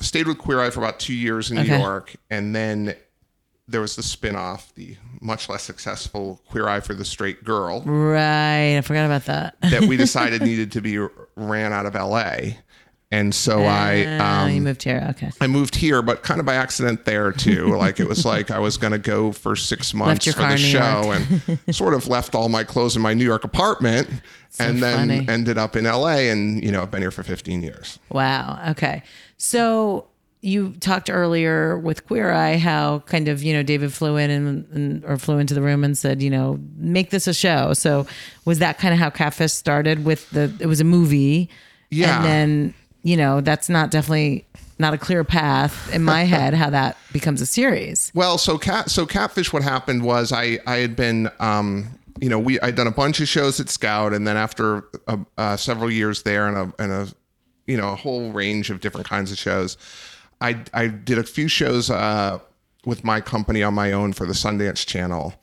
stayed 0.01 0.27
with 0.27 0.37
Queer 0.37 0.61
Eye 0.61 0.69
for 0.69 0.79
about 0.79 0.99
two 0.99 1.13
years 1.13 1.51
in 1.51 1.57
New 1.57 1.63
York, 1.77 2.15
and 2.29 2.55
then 2.55 2.95
there 3.67 3.81
was 3.81 3.95
the 3.95 4.01
spin-off, 4.01 4.73
the 4.73 4.97
much 5.21 5.47
less 5.47 5.61
successful 5.61 6.41
Queer 6.49 6.67
Eye 6.67 6.79
for 6.79 6.95
the 6.95 7.05
Straight 7.05 7.43
Girl 7.43 7.81
right, 7.85 8.77
I 8.77 8.81
forgot 8.81 9.05
about 9.05 9.25
that. 9.25 9.55
that 9.61 9.83
we 9.83 9.95
decided 10.05 10.41
needed 10.41 10.71
to 10.71 10.81
be 10.81 10.97
ran 11.39 11.73
out 11.73 11.85
of 11.85 11.95
LA. 11.95 12.57
And 13.11 13.33
so 13.33 13.63
I 13.63 14.05
Ah, 14.19 14.43
um, 14.43 14.51
you 14.51 14.61
moved 14.61 14.83
here. 14.83 15.03
Okay, 15.11 15.31
I 15.41 15.47
moved 15.47 15.75
here, 15.75 16.03
but 16.03 16.21
kind 16.21 16.39
of 16.39 16.45
by 16.45 16.53
accident 16.53 17.05
there 17.05 17.31
too. 17.31 17.73
Like 17.79 17.99
it 17.99 18.07
was 18.07 18.23
like 18.23 18.51
I 18.51 18.59
was 18.59 18.77
going 18.77 18.91
to 18.93 18.99
go 18.99 19.31
for 19.31 19.55
six 19.55 19.95
months 19.95 20.31
for 20.31 20.41
the 20.41 20.57
show 20.57 21.11
and 21.11 21.59
sort 21.75 21.95
of 21.95 22.07
left 22.07 22.35
all 22.35 22.49
my 22.49 22.63
clothes 22.63 22.95
in 22.95 23.01
my 23.01 23.15
New 23.15 23.23
York 23.25 23.43
apartment 23.43 24.07
and 24.59 24.83
then 24.83 25.07
funny. 25.07 25.25
ended 25.27 25.57
up 25.57 25.75
in 25.75 25.85
LA 25.85 26.29
and, 26.29 26.63
you 26.63 26.71
know, 26.71 26.83
I've 26.83 26.91
been 26.91 27.01
here 27.01 27.09
for 27.09 27.23
15 27.23 27.63
years. 27.63 27.97
wow. 28.11 28.59
Okay, 28.71 29.01
so 29.37 30.05
you 30.41 30.71
talked 30.79 31.09
earlier 31.09 31.77
with 31.77 32.07
Queer 32.07 32.31
Eye 32.31 32.57
how 32.57 32.99
kind 32.99 33.27
of 33.27 33.43
you 33.43 33.53
know 33.53 33.63
David 33.63 33.93
flew 33.93 34.15
in 34.15 34.29
and, 34.29 34.67
and 34.71 35.05
or 35.05 35.17
flew 35.17 35.37
into 35.37 35.53
the 35.53 35.61
room 35.61 35.83
and 35.83 35.97
said 35.97 36.21
you 36.21 36.29
know 36.29 36.59
make 36.77 37.09
this 37.09 37.27
a 37.27 37.33
show. 37.33 37.73
So 37.73 38.07
was 38.45 38.59
that 38.59 38.77
kind 38.77 38.93
of 38.93 38.99
how 38.99 39.09
Catfish 39.09 39.53
started 39.53 40.05
with 40.05 40.29
the? 40.31 40.53
It 40.59 40.67
was 40.67 40.79
a 40.79 40.85
movie. 40.85 41.49
Yeah. 41.91 42.17
and 42.17 42.25
then 42.25 42.73
you 43.01 43.17
know 43.17 43.41
that's 43.41 43.67
not 43.67 43.91
definitely 43.91 44.45
not 44.77 44.93
a 44.93 44.97
clear 44.97 45.23
path 45.23 45.93
in 45.93 46.03
my 46.03 46.23
head 46.25 46.53
how 46.53 46.69
that 46.69 46.97
becomes 47.11 47.41
a 47.41 47.45
series. 47.45 48.11
Well, 48.15 48.37
so 48.37 48.57
cat 48.57 48.89
so 48.89 49.05
catfish. 49.05 49.51
What 49.51 49.63
happened 49.63 50.03
was 50.03 50.31
I 50.31 50.59
I 50.65 50.77
had 50.77 50.95
been 50.95 51.29
um 51.39 51.99
you 52.21 52.29
know 52.29 52.39
we 52.39 52.59
I'd 52.61 52.75
done 52.75 52.87
a 52.87 52.91
bunch 52.91 53.19
of 53.19 53.27
shows 53.27 53.59
at 53.59 53.69
Scout, 53.69 54.13
and 54.13 54.25
then 54.25 54.37
after 54.37 54.85
uh, 55.07 55.17
uh, 55.37 55.57
several 55.57 55.91
years 55.91 56.23
there 56.23 56.47
and 56.47 56.57
a 56.57 56.81
and 56.81 56.91
a 56.91 57.07
you 57.67 57.77
know 57.77 57.91
a 57.91 57.95
whole 57.95 58.31
range 58.31 58.69
of 58.69 58.79
different 58.79 59.07
kinds 59.07 59.31
of 59.31 59.37
shows, 59.37 59.77
I 60.41 60.63
I 60.73 60.87
did 60.87 61.17
a 61.17 61.23
few 61.23 61.47
shows 61.47 61.89
uh 61.89 62.39
with 62.85 63.03
my 63.03 63.19
company 63.21 63.61
on 63.63 63.73
my 63.73 63.91
own 63.91 64.13
for 64.13 64.25
the 64.25 64.33
Sundance 64.33 64.85
Channel. 64.85 65.33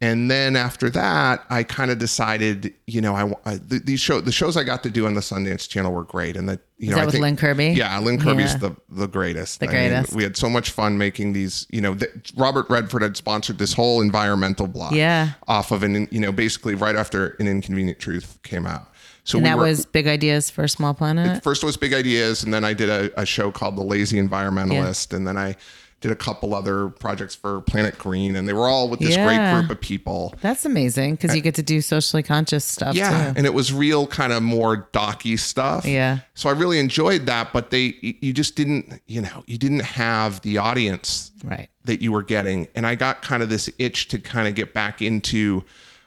And 0.00 0.28
then 0.28 0.56
after 0.56 0.90
that, 0.90 1.44
I 1.48 1.62
kind 1.62 1.92
of 1.92 1.98
decided, 2.00 2.74
you 2.88 3.00
know, 3.00 3.14
I, 3.14 3.32
I 3.52 3.54
the, 3.58 3.78
these 3.78 4.00
show 4.00 4.20
the 4.20 4.32
shows 4.32 4.56
I 4.56 4.64
got 4.64 4.82
to 4.82 4.90
do 4.90 5.06
on 5.06 5.14
the 5.14 5.20
Sundance 5.20 5.68
Channel 5.68 5.92
were 5.92 6.02
great, 6.02 6.36
and 6.36 6.48
that 6.48 6.58
you 6.76 6.90
know, 6.90 6.96
that 6.96 7.02
I 7.02 7.04
with 7.04 7.12
think, 7.14 7.22
Lynn 7.22 7.36
Kirby? 7.36 7.66
Yeah, 7.76 7.96
Lynn 8.00 8.18
Kirby's 8.18 8.50
Yeah. 8.54 8.58
the 8.58 8.76
the 8.88 9.06
greatest. 9.06 9.60
The 9.60 9.68
greatest. 9.68 10.12
we 10.12 10.24
had 10.24 10.36
so 10.36 10.50
much 10.50 10.72
fun 10.72 10.98
making 10.98 11.34
these. 11.34 11.68
You 11.70 11.82
know, 11.82 11.94
th- 11.94 12.32
Robert 12.36 12.68
Redford 12.68 13.02
had 13.02 13.16
sponsored 13.16 13.58
this 13.58 13.74
whole 13.74 14.00
environmental 14.02 14.66
block, 14.66 14.90
Yeah. 14.92 15.34
Off 15.46 15.70
of 15.70 15.84
an, 15.84 16.08
you 16.10 16.18
know, 16.18 16.32
basically 16.32 16.74
right 16.74 16.96
after 16.96 17.36
an 17.38 17.46
Inconvenient 17.46 18.00
Truth 18.00 18.40
came 18.42 18.66
out. 18.66 18.88
So 19.24 19.38
And 19.38 19.44
we 19.44 19.50
that 19.50 19.56
were, 19.58 19.64
was 19.64 19.86
big 19.86 20.06
ideas 20.08 20.50
for 20.50 20.64
a 20.64 20.68
small 20.68 20.94
planet. 20.94 21.42
first 21.44 21.62
was 21.62 21.76
big 21.76 21.94
ideas, 21.94 22.42
and 22.42 22.52
then 22.52 22.64
I 22.64 22.72
did 22.74 22.88
a, 22.88 23.20
a 23.20 23.24
show 23.24 23.52
called 23.52 23.76
The 23.76 23.82
Lazy 23.84 24.20
Environmentalist, 24.20 25.12
and 25.14 25.26
then 25.26 25.36
I 25.36 25.54
did 26.00 26.10
a 26.10 26.16
couple 26.16 26.52
other 26.52 26.88
projects 26.88 27.36
for 27.36 27.60
Planet 27.60 27.96
Green, 27.96 28.34
and 28.34 28.48
they 28.48 28.52
were 28.52 28.66
all 28.66 28.88
with 28.88 28.98
this 28.98 29.14
Yeah. 29.14 29.24
great 29.24 29.60
group 29.60 29.70
of 29.70 29.80
people. 29.80 30.34
That's 30.40 30.64
amazing 30.64 31.14
because 31.14 31.36
you 31.36 31.40
get 31.40 31.54
to 31.54 31.62
do 31.62 31.80
socially 31.80 32.24
conscious 32.24 32.64
stuff 32.64 32.96
Yeah, 32.96 33.10
too. 33.30 33.34
and 33.36 33.46
it 33.46 33.54
was 33.54 33.72
real 33.72 34.08
kind 34.08 34.32
of 34.32 34.42
more 34.42 34.88
docky 34.92 35.38
stuff. 35.38 35.86
Yeah. 35.86 36.18
So 36.34 36.48
I 36.48 36.52
really 36.54 36.80
enjoyed 36.80 37.26
that, 37.26 37.52
but 37.52 37.70
they 37.70 37.94
you 38.02 38.32
just 38.32 38.56
didn't, 38.56 39.00
you 39.06 39.20
know, 39.20 39.44
you 39.46 39.56
didn't 39.58 39.82
have 39.84 40.40
the 40.40 40.58
audience 40.58 41.30
Right. 41.44 41.68
that 41.84 42.02
you 42.02 42.10
were 42.10 42.24
getting. 42.24 42.66
And 42.74 42.84
I 42.84 42.96
got 42.96 43.22
kind 43.22 43.40
of 43.40 43.48
this 43.48 43.70
itch 43.78 44.08
to 44.08 44.18
kind 44.18 44.48
of 44.48 44.56
get 44.56 44.74
back 44.74 45.00
into 45.00 45.62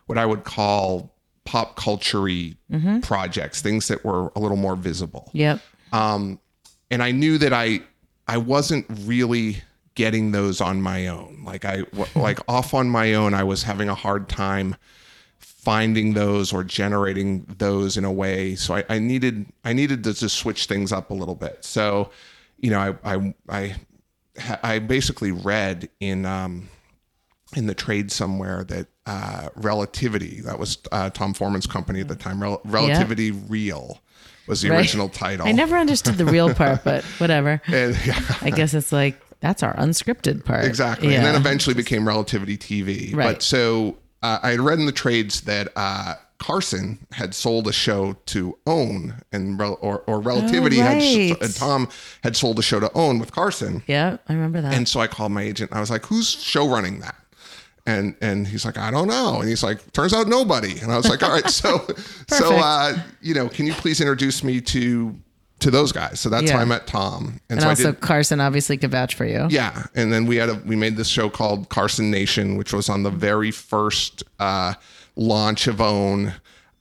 what 0.07 0.18
I 0.18 0.26
would 0.26 0.43
call 0.43 1.14
pop 1.46 1.76
culture 1.76 2.22
Mm-hmm. 2.22 3.00
projects, 3.02 3.62
things 3.62 3.88
that 3.88 4.04
were 4.04 4.32
a 4.36 4.39
little 4.39 4.58
more 4.58 4.76
visible. 4.76 5.30
Yep. 5.34 5.62
and 5.93 6.39
I 7.04 7.12
knew 7.12 7.38
that 7.38 7.54
I 7.54 7.82
I 8.28 8.38
wasn't 8.38 8.86
really 9.06 9.62
getting 9.96 10.32
those 10.34 10.60
on 10.60 10.82
my 10.82 11.08
own. 11.08 11.43
Like 11.46 11.64
I 11.64 11.84
like 12.16 12.39
off 12.48 12.74
on 12.74 12.89
my 12.89 13.14
own, 13.14 13.34
I 13.34 13.43
was 13.43 13.64
having 13.64 13.88
a 13.89 13.96
hard 13.96 14.28
time 14.28 14.76
finding 15.39 16.14
those 16.14 16.54
or 16.54 16.64
generating 16.64 17.46
those 17.58 17.98
in 17.98 18.06
a 18.06 18.12
way. 18.12 18.56
So 18.56 18.76
I, 18.76 18.84
I 18.89 19.00
needed 19.00 19.46
I 19.64 19.74
needed 19.74 20.04
to 20.04 20.14
just 20.14 20.36
switch 20.38 20.66
things 20.66 20.91
up 20.91 21.10
a 21.10 21.14
little 21.14 21.36
bit. 21.36 21.64
So, 21.66 22.10
you 22.60 22.70
know, 22.72 22.80
I 23.04 23.16
I 23.16 23.34
I, 23.50 23.76
I 24.64 24.80
basically 24.80 25.32
read 25.32 25.89
in 26.00 26.26
um, 26.26 26.70
in 27.56 27.68
the 27.68 27.74
trade 27.76 28.12
somewhere 28.12 28.64
that 28.66 28.88
uh, 29.06 29.49
relativity 29.56 30.41
that 30.41 30.60
was 30.60 30.78
uh, 30.91 31.10
Tom 31.10 31.34
Forman's 31.34 31.68
company 31.68 32.01
at 32.01 32.08
the 32.08 32.16
time. 32.16 32.41
Rel- 32.41 32.62
relativity 32.66 33.32
real 33.32 34.01
was 34.47 34.62
the 34.62 34.70
Right. 34.70 34.78
original 34.80 35.10
title. 35.10 35.47
I 35.47 35.51
never 35.51 35.78
understood 35.78 36.16
the 36.16 36.26
real 36.26 36.53
part, 36.53 36.84
but 36.84 37.03
whatever. 37.20 37.62
And, 37.68 37.97
yeah, 38.06 38.20
I 38.41 38.49
guess 38.51 38.74
it's 38.74 38.91
like 38.91 39.20
that's 39.39 39.64
our 39.64 39.76
unscripted 39.76 40.43
part. 40.45 40.66
exactly. 40.66 41.10
Yeah. 41.10 41.18
And 41.18 41.26
then 41.26 41.36
eventually 41.36 41.76
became 41.76 42.08
Relativity 42.08 42.58
TV. 42.58 43.16
Right. 43.16 43.34
But 43.34 43.41
so 43.43 43.97
uh, 44.24 44.39
I 44.41 44.51
had 44.51 44.60
read 44.60 44.80
in 44.80 44.86
the 44.86 44.91
trades 44.91 45.41
that 45.41 45.70
uh, 45.76 46.16
Carson 46.39 47.06
had 47.12 47.34
sold 47.36 47.68
a 47.68 47.72
show 47.74 48.14
to 48.28 48.58
OWN, 48.66 49.22
and 49.32 49.62
or, 49.62 49.99
or 50.08 50.20
Relativity 50.20 50.78
had 50.78 50.97
Oh, 50.97 51.30
right. 51.30 51.41
and 51.41 51.56
Tom 51.56 51.89
had 52.24 52.36
sold 52.36 52.58
a 52.60 52.62
show 52.62 52.80
to 52.80 52.91
OWN 52.93 53.20
with 53.20 53.32
Carson. 53.32 53.84
yeah, 53.88 54.18
I 54.28 54.34
remember 54.34 54.62
that. 54.62 54.74
And 54.74 54.88
so 54.88 54.99
I 54.99 55.08
called 55.08 55.32
my 55.32 55.43
agent. 55.43 55.72
I 55.74 55.80
was 55.80 55.89
like, 55.91 56.06
"Who's 56.08 56.30
show 56.30 56.68
running 56.68 56.99
that?" 56.99 57.16
And 57.88 58.15
and 58.19 58.47
he's 58.47 58.65
like, 58.65 58.77
"I 58.79 58.89
don't 58.89 59.07
know." 59.07 59.39
And 59.41 59.47
he's 59.47 59.61
like, 59.61 59.91
"Turns 59.93 60.11
out 60.13 60.27
nobody." 60.27 60.79
And 60.79 60.91
I 60.91 60.97
was 60.97 61.07
like, 61.07 61.21
"All 61.21 61.29
right, 61.29 61.47
so 61.49 61.86
so 62.27 62.55
uh, 62.57 62.97
you 63.21 63.36
know, 63.36 63.47
can 63.47 63.67
you 63.67 63.73
please 63.73 64.01
introduce 64.01 64.43
me 64.43 64.59
to 64.61 65.15
to 65.59 65.69
those 65.69 65.91
guys?" 65.91 66.19
So 66.19 66.29
that's 66.29 66.45
Yeah. 66.47 66.53
how 66.53 66.61
I 66.61 66.65
met 66.65 66.88
Tom. 66.88 67.39
and 67.49 67.61
so 67.61 67.69
also 67.69 67.91
did, 67.91 68.01
Carson 68.01 68.41
obviously 68.41 68.77
could 68.77 68.89
vouch 68.89 69.13
for 69.13 69.25
you. 69.25 69.45
yeah, 69.51 69.83
and 69.93 70.11
then 70.11 70.25
we 70.25 70.38
had 70.38 70.49
a 70.49 70.55
we 70.65 70.75
made 70.75 70.97
this 70.97 71.07
show 71.07 71.29
called 71.29 71.69
Carson 71.69 72.09
Nation, 72.09 72.57
which 72.57 72.73
was 72.73 72.89
on 72.89 73.03
the 73.03 73.11
very 73.11 73.51
first 73.51 74.23
uh, 74.39 74.73
launch 75.15 75.67
of 75.67 75.79
Own, 75.79 76.33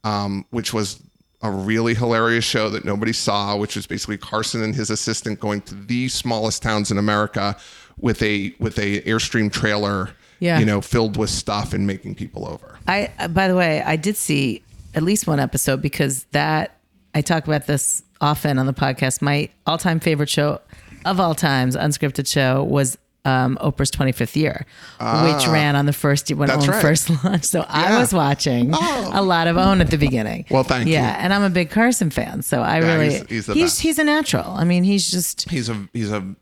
um, 0.05 0.47
which 0.51 0.73
was 0.73 1.01
a 1.43 1.51
really 1.51 1.95
hilarious 1.95 2.47
show 2.47 2.71
that 2.71 2.87
nobody 2.87 3.13
saw, 3.13 3.55
which 3.59 3.77
was 3.77 3.87
basically 3.87 4.17
Carson 4.17 4.63
and 4.63 4.75
his 4.75 4.89
assistant 4.89 5.39
going 5.39 5.61
to 5.61 5.75
the 5.75 6.09
smallest 6.09 6.63
towns 6.63 6.91
in 6.91 6.97
America 6.97 7.55
with 7.99 8.23
a 8.23 8.55
with 8.59 8.79
a 8.79 9.03
airstream 9.03 9.53
trailer, 9.53 10.09
Yeah. 10.41 10.59
you 10.59 10.67
know, 10.67 10.81
filled 10.81 11.17
with 11.17 11.31
stuff 11.31 11.73
and 11.73 11.87
making 11.87 12.15
people 12.17 12.47
over. 12.47 12.79
I 12.87 13.11
uh, 13.19 13.29
by 13.29 13.49
the 13.49 13.55
way, 13.57 13.83
I 13.83 13.97
did 13.97 14.17
see 14.17 14.63
at 14.95 15.03
least 15.03 15.27
one 15.27 15.41
episode 15.41 15.81
because 15.83 16.25
that 16.33 16.77
I 17.15 17.21
talk 17.21 17.47
about 17.47 17.67
this 17.67 18.03
often 18.21 18.59
on 18.59 18.67
the 18.67 18.75
podcast. 18.75 19.23
My 19.23 19.49
all-time 19.67 20.01
favorite 20.01 20.29
show 20.31 20.61
of 21.05 21.21
all 21.21 21.35
times, 21.35 21.77
unscripted 21.77 22.27
show, 22.31 22.63
was 22.65 22.97
um, 23.27 23.57
Oprah's 23.63 23.91
25th 23.91 24.37
year, 24.37 24.67
which 25.01 25.47
ran 25.49 25.77
on 25.77 25.87
the 25.87 25.93
first 25.95 26.31
when 26.35 26.51
Ah. 26.51 26.55
OWN 26.61 26.69
right. 26.69 26.83
first 26.83 27.11
launched. 27.25 27.47
So 27.47 27.65
I 27.69 27.99
was 27.99 28.13
watching 28.13 28.71
Oh. 28.75 29.11
a 29.15 29.23
lot 29.23 29.47
of 29.47 29.57
OWN 29.57 29.81
at 29.81 29.91
the 29.91 29.97
beginning. 29.97 30.45
Well, 30.51 30.63
thank 30.63 30.87
yeah, 30.89 31.01
you. 31.01 31.07
Yeah, 31.07 31.17
and 31.25 31.33
I'm 31.33 31.43
a 31.43 31.49
big 31.51 31.71
Carson 31.71 32.11
fan, 32.11 32.43
so 32.43 32.61
I 32.61 32.81
Yeah, 32.81 32.87
really 32.95 33.11
he's- 33.15 33.27
he's 33.29 33.47
he's, 33.47 33.79
he's 33.79 33.99
a 33.99 34.05
natural. 34.05 34.51
I 34.51 34.65
mean, 34.65 34.85
he's 34.85 35.11
just 35.11 35.49
He's 35.49 35.69
a 35.71 35.89
he's 35.95 36.11
a 36.13 36.35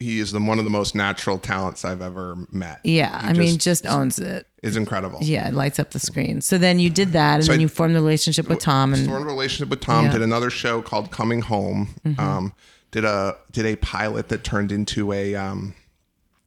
he 0.00 0.18
is 0.18 0.32
the 0.32 0.40
one 0.40 0.58
of 0.58 0.64
the 0.64 0.70
most 0.70 0.94
natural 0.94 1.38
talents 1.38 1.84
I've 1.84 2.00
ever 2.02 2.34
met. 2.50 2.80
yeah. 2.84 3.20
He 3.22 3.28
I 3.28 3.32
mean, 3.34 3.58
just 3.58 3.86
owns 3.86 4.18
it. 4.18 4.46
is 4.62 4.76
incredible. 4.76 5.18
Yeah, 5.22 5.46
it 5.48 5.54
lights 5.54 5.78
up 5.78 5.90
the 5.90 6.00
screen. 6.00 6.40
So 6.40 6.58
then 6.58 6.78
you 6.80 6.90
did 6.90 7.12
that, 7.12 7.40
and 7.40 7.44
then 7.48 7.58
I- 7.58 7.62
you 7.62 7.68
formed 7.68 7.94
a 7.94 8.00
relationship 8.00 8.48
with 8.48 8.58
Tom, 8.60 8.92
and 8.94 9.06
formed 9.06 9.26
a 9.26 9.28
relationship 9.28 9.68
with 9.68 9.80
Tom. 9.80 10.04
Yeah. 10.04 10.10
Mm-hmm. 10.10 10.18
Did 10.18 10.24
another 10.24 10.50
show 10.50 10.82
called 10.82 11.10
Coming 11.12 11.42
Home. 11.42 11.94
Um, 12.18 12.52
did 12.90 13.04
a 13.04 13.36
did 13.52 13.66
a 13.66 13.76
pilot 13.76 14.28
that 14.30 14.42
turned 14.42 14.72
into 14.72 15.12
a 15.12 15.34
um, 15.36 15.74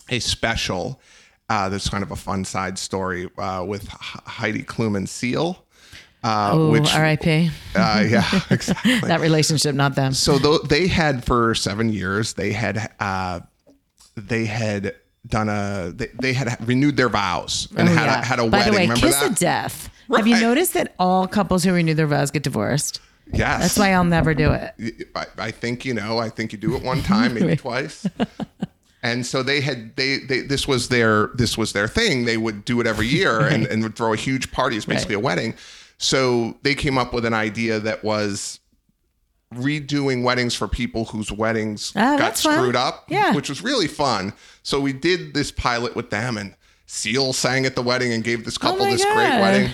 a 0.09 0.19
special. 0.19 0.99
Uh, 1.49 1.69
that's 1.69 1.89
kind 1.89 2.03
of 2.03 2.09
a 2.11 2.15
fun 2.15 2.43
side 2.45 2.79
story 2.79 3.29
uh, 3.37 3.63
with 3.67 3.87
Heidi 3.87 4.63
Klum 4.63 4.97
and 4.97 5.07
Seal. 5.07 5.63
Uh, 6.23 6.51
oh, 6.53 6.69
which, 6.71 6.93
R.I.P. 6.95 7.49
uh, 7.75 8.05
yeah, 8.07 8.23
exactly. 8.49 8.99
that 9.01 9.19
relationship, 9.19 9.75
not 9.75 9.95
them. 9.95 10.13
so 10.13 10.37
tho- 10.37 10.59
they 10.59 10.87
had 10.87 11.23
for 11.25 11.53
seven 11.53 11.89
years. 11.89 12.33
They 12.33 12.53
had 12.53 12.91
uh, 12.99 13.41
they 14.15 14.45
had 14.45 14.95
done 15.27 15.49
a 15.49 15.91
they, 15.93 16.07
they 16.21 16.33
had 16.33 16.65
renewed 16.67 16.95
their 16.97 17.09
vows 17.09 17.67
and 17.75 17.89
Oh, 17.89 17.91
had 17.93 18.05
yeah. 18.05 18.21
a, 18.21 18.25
had 18.25 18.39
a 18.39 18.47
By 18.47 18.57
wedding. 18.59 18.71
the 18.73 18.77
way, 18.77 18.83
Remember 18.83 19.01
kiss 19.07 19.19
that? 19.19 19.31
of 19.31 19.37
death. 19.37 19.89
Have 20.15 20.27
you 20.27 20.39
noticed 20.39 20.73
that 20.75 20.93
all 20.99 21.27
couples 21.27 21.63
who 21.63 21.73
renew 21.73 21.93
their 21.93 22.07
vows 22.07 22.31
get 22.31 22.43
divorced? 22.43 22.99
yes, 23.31 23.61
That's 23.61 23.77
why 23.77 23.91
I'll 23.93 24.03
never 24.03 24.33
do 24.33 24.51
it. 24.51 25.07
I, 25.15 25.25
I 25.37 25.51
think 25.51 25.83
you 25.85 25.93
know. 25.93 26.19
I 26.19 26.29
think 26.29 26.51
you 26.53 26.57
do 26.57 26.75
it 26.75 26.83
one 26.83 27.01
time, 27.01 27.33
maybe 27.33 27.55
twice. 27.67 28.05
And 29.01 29.25
so 29.25 29.43
they 29.43 29.59
had 29.59 29.95
they, 29.97 30.19
they 30.19 30.41
this 30.41 30.67
was 30.67 30.87
their 30.89 31.27
this 31.35 31.57
was 31.57 31.73
their 31.73 31.87
thing. 31.87 32.25
They 32.25 32.37
would 32.37 32.63
do 32.63 32.79
it 32.79 32.87
every 32.87 33.07
year 33.07 33.39
and, 33.47 33.65
and 33.67 33.83
would 33.83 33.95
throw 33.95 34.13
a 34.13 34.17
huge 34.17 34.51
party. 34.51 34.77
It's 34.77 34.85
basically 34.85 35.15
a 35.15 35.19
wedding. 35.19 35.55
So 36.03 36.57
they 36.63 36.75
came 36.75 36.97
up 36.97 37.13
with 37.13 37.23
an 37.23 37.33
idea 37.33 37.79
that 37.79 38.03
was 38.03 38.59
redoing 39.55 40.21
weddings 40.23 40.53
for 40.53 40.67
people 40.67 41.05
whose 41.05 41.31
weddings 41.31 41.93
Oh, 41.95 41.99
got 42.01 42.17
that's 42.17 42.41
fun. 42.43 42.55
screwed 42.55 42.75
up, 42.75 43.05
Yeah. 43.07 43.33
which 43.33 43.47
was 43.47 43.61
really 43.63 43.87
fun. 43.87 44.33
So 44.63 44.81
we 44.81 44.91
did 44.91 45.33
this 45.33 45.49
pilot 45.49 45.95
with 45.95 46.09
them, 46.09 46.37
and 46.37 46.55
Seal 46.87 47.31
sang 47.31 47.65
at 47.65 47.75
the 47.75 47.81
wedding 47.81 48.11
and 48.11 48.21
gave 48.21 48.43
this 48.43 48.57
oh 48.57 48.61
couple 48.61 48.85
Oh 48.85 48.91
this 48.91 49.05
great 49.05 49.15
wedding, 49.39 49.71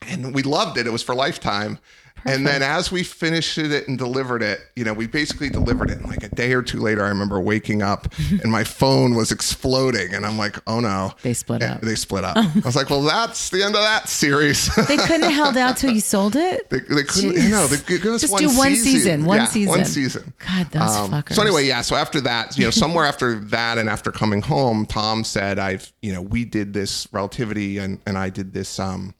and 0.00 0.34
we 0.34 0.42
loved 0.42 0.78
it. 0.78 0.86
It 0.88 0.90
was 0.92 1.02
for 1.02 1.14
lifetime. 1.14 1.78
And 2.24 2.46
then 2.46 2.62
as 2.62 2.90
we 2.92 3.02
finished 3.02 3.58
it 3.58 3.88
and 3.88 3.98
delivered 3.98 4.42
it, 4.42 4.60
you 4.76 4.84
know, 4.84 4.92
we 4.92 5.06
basically 5.06 5.50
delivered 5.50 5.90
it. 5.90 5.98
And 5.98 6.06
like 6.08 6.22
a 6.22 6.28
day 6.28 6.52
or 6.52 6.62
two 6.62 6.78
later, 6.80 7.04
I 7.04 7.08
remember 7.08 7.40
waking 7.40 7.82
up 7.82 8.12
and 8.42 8.50
my 8.50 8.64
phone 8.64 9.14
was 9.14 9.32
exploding, 9.32 10.14
and 10.14 10.24
I'm 10.26 10.38
like, 10.38 10.56
oh 10.66 10.80
no, 10.80 11.12
They 11.22 11.34
split 11.34 11.60
Yeah, 11.62 11.74
up. 11.74 11.80
They 11.82 11.94
split 11.94 12.24
up. 12.24 12.36
I 12.36 12.50
was 12.64 12.76
like, 12.76 12.90
well, 12.90 13.02
that's 13.02 13.50
the 13.50 13.62
end 13.62 13.74
of 13.74 13.82
that 13.82 14.08
series. 14.08 14.70
They 14.92 14.96
couldn't 14.96 15.22
have 15.22 15.32
held 15.32 15.56
out 15.56 15.76
till 15.76 15.90
you 15.92 16.00
sold 16.00 16.36
it. 16.36 16.68
They, 16.70 16.80
they 16.80 17.04
couldn't, 17.04 17.32
Jeez. 17.32 17.50
no, 17.50 17.66
they 17.66 17.76
give 17.98 18.04
us 18.12 18.20
Just 18.22 18.32
one 18.32 18.42
do 18.42 18.48
one 18.56 18.70
season. 18.76 18.92
season, 18.92 19.24
one 19.24 19.36
Yeah, 19.38 19.68
One 19.68 19.84
season. 19.84 19.84
season. 19.84 20.32
God, 20.46 20.70
those 20.70 20.82
Um, 20.96 21.10
fuckers. 21.10 21.34
So 21.34 21.42
anyway, 21.42 21.66
yeah. 21.66 21.80
So 21.82 21.96
after 21.96 22.20
that, 22.22 22.56
you 22.58 22.64
know, 22.64 22.70
somewhere 22.70 23.04
after 23.06 23.36
that, 23.36 23.78
and 23.78 23.88
after 23.88 24.10
coming 24.12 24.42
home, 24.42 24.84
Tom 24.86 25.24
said, 25.24 25.58
"I've, 25.58 25.92
you 26.02 26.12
know, 26.12 26.20
we 26.22 26.44
did 26.44 26.72
this 26.72 27.06
relativity, 27.12 27.78
and 27.78 27.98
and 28.06 28.18
I 28.18 28.28
did 28.30 28.52
this, 28.52 28.78
um, 28.78 29.14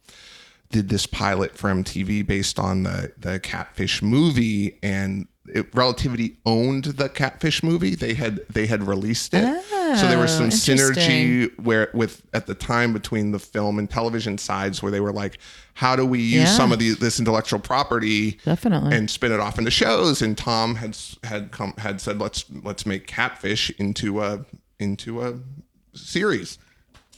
did 0.72 0.88
this 0.88 1.06
pilot 1.06 1.56
for 1.56 1.70
MTV 1.70 2.26
based 2.26 2.58
on 2.58 2.82
the 2.82 3.12
the 3.16 3.38
Catfish 3.38 4.02
movie, 4.02 4.78
and 4.82 5.28
it, 5.48 5.74
Relativity 5.74 6.36
owned 6.46 6.84
the 6.84 7.08
Catfish 7.08 7.62
movie. 7.62 7.94
They 7.94 8.14
had 8.14 8.40
they 8.48 8.66
had 8.66 8.82
released 8.86 9.34
it, 9.34 9.64
so 9.98 10.08
there 10.08 10.18
was 10.18 10.32
oh, 10.32 10.38
some 10.38 10.46
Oh, 10.46 10.48
synergy 10.48 11.58
where 11.60 11.90
with 11.94 12.22
at 12.32 12.46
the 12.46 12.54
time 12.54 12.92
between 12.92 13.32
the 13.32 13.38
film 13.38 13.78
and 13.78 13.88
television 13.90 14.38
sides 14.38 14.82
where 14.82 14.90
they 14.92 15.00
were 15.00 15.12
like, 15.12 15.38
how 15.74 15.94
do 15.96 16.06
we 16.06 16.20
use 16.20 16.32
Yeah. 16.34 16.56
some 16.56 16.72
of 16.72 16.78
the, 16.78 16.94
this 16.94 17.18
intellectual 17.18 17.58
property 17.60 18.38
Definitely. 18.44 18.96
and 18.96 19.10
spin 19.10 19.32
it 19.32 19.40
off 19.40 19.58
into 19.58 19.70
shows 19.70 20.22
and 20.22 20.36
tom 20.38 20.76
had 20.76 20.96
had 21.24 21.50
come 21.50 21.74
had 21.78 22.00
said 22.00 22.18
let's 22.20 22.44
let's 22.62 22.86
make 22.86 23.06
catfish 23.06 23.70
into 23.78 24.22
a 24.22 24.44
into 24.78 25.22
a 25.22 25.38
series 25.94 26.58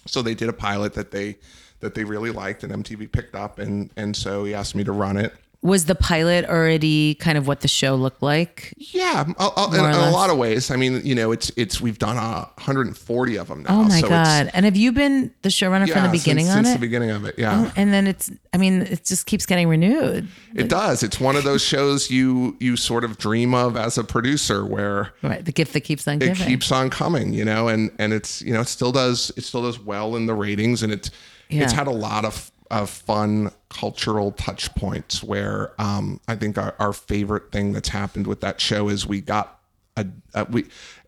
so 0.06 0.22
they 0.22 0.34
did 0.34 0.48
a 0.48 0.52
pilot 0.52 0.94
that 0.94 1.10
they 1.10 1.36
that 1.84 1.94
they 1.94 2.02
really 2.04 2.30
liked 2.30 2.64
and 2.64 2.72
mtv 2.84 3.12
picked 3.12 3.34
up 3.34 3.58
and 3.58 3.90
and 3.96 4.16
so 4.16 4.44
he 4.44 4.52
asked 4.54 4.74
me 4.74 4.82
to 4.82 4.92
run 4.92 5.16
it 5.16 5.32
Was 5.62 5.86
the 5.86 5.94
pilot 5.94 6.44
already 6.44 7.14
kind 7.14 7.38
of 7.38 7.46
what 7.46 7.60
the 7.60 7.68
show 7.68 7.94
looked 7.94 8.22
like? 8.22 8.74
yeah 8.76 9.24
a- 9.38 9.50
a- 9.56 9.68
in, 9.68 9.80
in 9.84 10.00
a 10.08 10.10
lot 10.10 10.28
of 10.30 10.36
ways 10.36 10.70
i 10.70 10.76
mean 10.76 11.00
you 11.04 11.14
know 11.14 11.32
it's 11.32 11.50
it's 11.56 11.80
we've 11.80 11.98
done 11.98 12.16
uh, 12.18 12.44
140 12.56 13.36
of 13.38 13.48
them 13.48 13.62
now 13.62 13.80
Oh 13.80 13.84
my 13.84 14.00
so 14.00 14.06
it's- 14.06 14.10
god! 14.44 14.50
And 14.54 14.64
have 14.66 14.76
you 14.76 14.92
been 14.92 15.32
the 15.42 15.48
showrunner 15.48 15.86
yeah, 15.86 15.94
from 15.94 16.02
the 16.04 16.10
beginning 16.18 16.46
since, 16.46 16.56
on 16.58 16.64
since 16.64 16.74
it? 16.76 16.80
the 16.80 16.86
beginning 16.86 17.10
of 17.10 17.24
it 17.24 17.34
yeah 17.38 17.70
and 17.76 17.92
then 17.94 18.06
it's, 18.06 18.30
I 18.52 18.58
mean, 18.58 18.82
it 18.82 19.04
just 19.04 19.24
keeps 19.26 19.46
getting 19.46 19.68
renewed. 19.68 20.28
it 20.54 20.68
does 20.68 21.02
it's 21.02 21.18
one 21.18 21.34
of 21.36 21.44
those 21.44 21.62
shows 21.64 22.10
you 22.10 22.56
you 22.60 22.76
sort 22.76 23.02
of 23.04 23.16
dream 23.18 23.54
of 23.54 23.76
as 23.76 23.96
a 23.98 24.04
producer 24.04 24.64
where 24.66 25.12
Right, 25.22 25.44
the 25.44 25.52
gift 25.52 25.72
that 25.72 25.80
keeps 25.82 26.06
on 26.08 26.20
it 26.22 26.36
keeps 26.36 26.70
on 26.72 26.90
coming, 26.90 27.32
you 27.32 27.44
know, 27.44 27.68
and 27.68 27.90
and 27.98 28.12
it's 28.12 28.42
you 28.42 28.52
know 28.52 28.60
it 28.60 28.68
still 28.68 28.92
does 28.92 29.32
it 29.36 29.44
still 29.44 29.62
does 29.62 29.78
well 29.80 30.14
in 30.16 30.26
the 30.26 30.34
ratings, 30.34 30.82
and 30.82 30.92
it's 30.92 31.10
it's 31.50 31.72
had 31.72 31.86
a 31.86 31.92
lot 31.92 32.24
of 32.24 32.50
of 32.70 32.88
fun 32.90 33.50
cultural 33.68 34.32
touch 34.32 34.74
points 34.74 35.22
where 35.22 35.72
um, 35.80 36.18
I 36.26 36.34
think 36.34 36.56
our, 36.58 36.74
our 36.78 36.92
favorite 36.94 37.52
thing 37.52 37.72
that's 37.72 37.90
happened 37.90 38.26
with 38.26 38.40
that 38.40 38.60
show 38.60 38.88
is 38.88 39.06
we 39.06 39.20
got 39.20 39.60
a, 39.96 40.06
a 40.32 40.44
we 40.46 40.64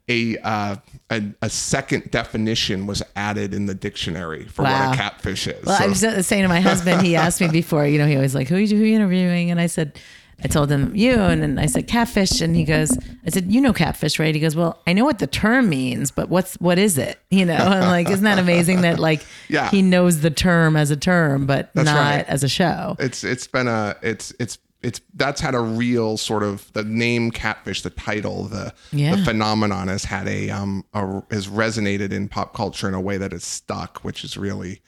a, 0.09 0.37
uh, 0.39 0.77
a 1.11 1.23
a 1.43 1.51
second 1.51 2.11
definition 2.13 2.87
was 2.87 3.03
added 3.17 3.53
in 3.55 3.67
the 3.67 3.75
dictionary 3.75 4.45
for 4.45 4.63
Wow. 4.63 4.89
what 4.91 4.95
a 4.95 5.01
catfish 5.01 5.49
is. 5.49 5.65
Well, 5.65 5.77
So- 5.95 6.09
I 6.11 6.17
was 6.17 6.27
saying 6.27 6.43
to 6.43 6.49
my 6.49 6.61
husband, 6.61 7.03
he 7.03 7.17
asked 7.17 7.41
me 7.41 7.49
before, 7.49 7.87
you 7.87 7.99
know, 7.99 8.07
he 8.07 8.15
always 8.15 8.35
like, 8.35 8.47
who 8.49 8.57
are 8.57 8.61
you, 8.61 8.77
who 8.77 8.83
are 8.83 8.87
you 8.87 8.95
interviewing? 8.95 9.51
And 9.51 9.61
I 9.61 9.67
said, 9.67 9.99
I 10.45 10.49
told 10.49 10.71
him 10.71 10.95
you, 10.95 11.15
and 11.15 11.43
then 11.43 11.59
I 11.59 11.65
said 11.67 11.87
catfish, 11.89 12.41
and 12.43 12.55
he 12.55 12.65
goes, 12.65 12.97
I 13.27 13.31
said, 13.31 13.51
you 13.51 13.61
know 13.61 13.73
catfish, 13.73 14.19
right? 14.19 14.35
He 14.35 14.41
goes, 14.41 14.55
well, 14.55 14.83
I 14.87 14.93
know 14.93 15.05
what 15.05 15.19
the 15.19 15.27
term 15.27 15.69
means, 15.71 16.11
but 16.11 16.29
what's 16.29 16.55
what 16.57 16.79
is 16.79 16.99
it? 16.99 17.19
You 17.31 17.47
know, 17.47 17.55
and 17.55 17.87
like, 17.87 18.11
isn't 18.11 18.25
that 18.25 18.39
amazing 18.39 18.83
that 18.83 18.99
like 18.99 19.23
Yeah. 19.49 19.71
he 19.71 19.81
knows 19.83 20.21
the 20.21 20.31
term 20.31 20.77
as 20.77 20.91
a 20.91 20.97
term, 20.97 21.47
but 21.47 21.75
not 21.75 21.87
right. 21.87 22.25
as 22.29 22.45
a 22.45 22.49
show? 22.49 22.97
it's 22.99 23.25
it's 23.25 23.47
been 23.47 23.67
a 23.67 23.97
it's 24.03 24.33
it's 24.39 24.59
it's 24.83 25.01
that's 25.15 25.41
had 25.41 25.55
a 25.55 25.61
real 25.61 26.17
sort 26.19 26.43
of 26.43 26.71
the 26.75 26.85
name 26.85 27.31
catfish 27.31 27.81
the 27.83 27.91
title 27.91 28.45
the 28.45 28.73
Yeah. 28.93 29.17
the 29.17 29.25
phenomenon 29.25 29.89
has 29.89 30.05
had 30.05 30.29
a 30.29 30.51
um 30.51 30.85
a, 30.93 31.23
has 31.31 31.49
resonated 31.49 32.13
in 32.13 32.29
pop 32.29 32.53
culture 32.55 32.87
in 32.87 32.93
a 32.95 33.01
way 33.01 33.17
that 33.17 33.31
that 33.31 33.37
is 33.37 33.43
stuck 33.43 33.99
which 34.05 34.23
is 34.23 34.37
really 34.37 34.83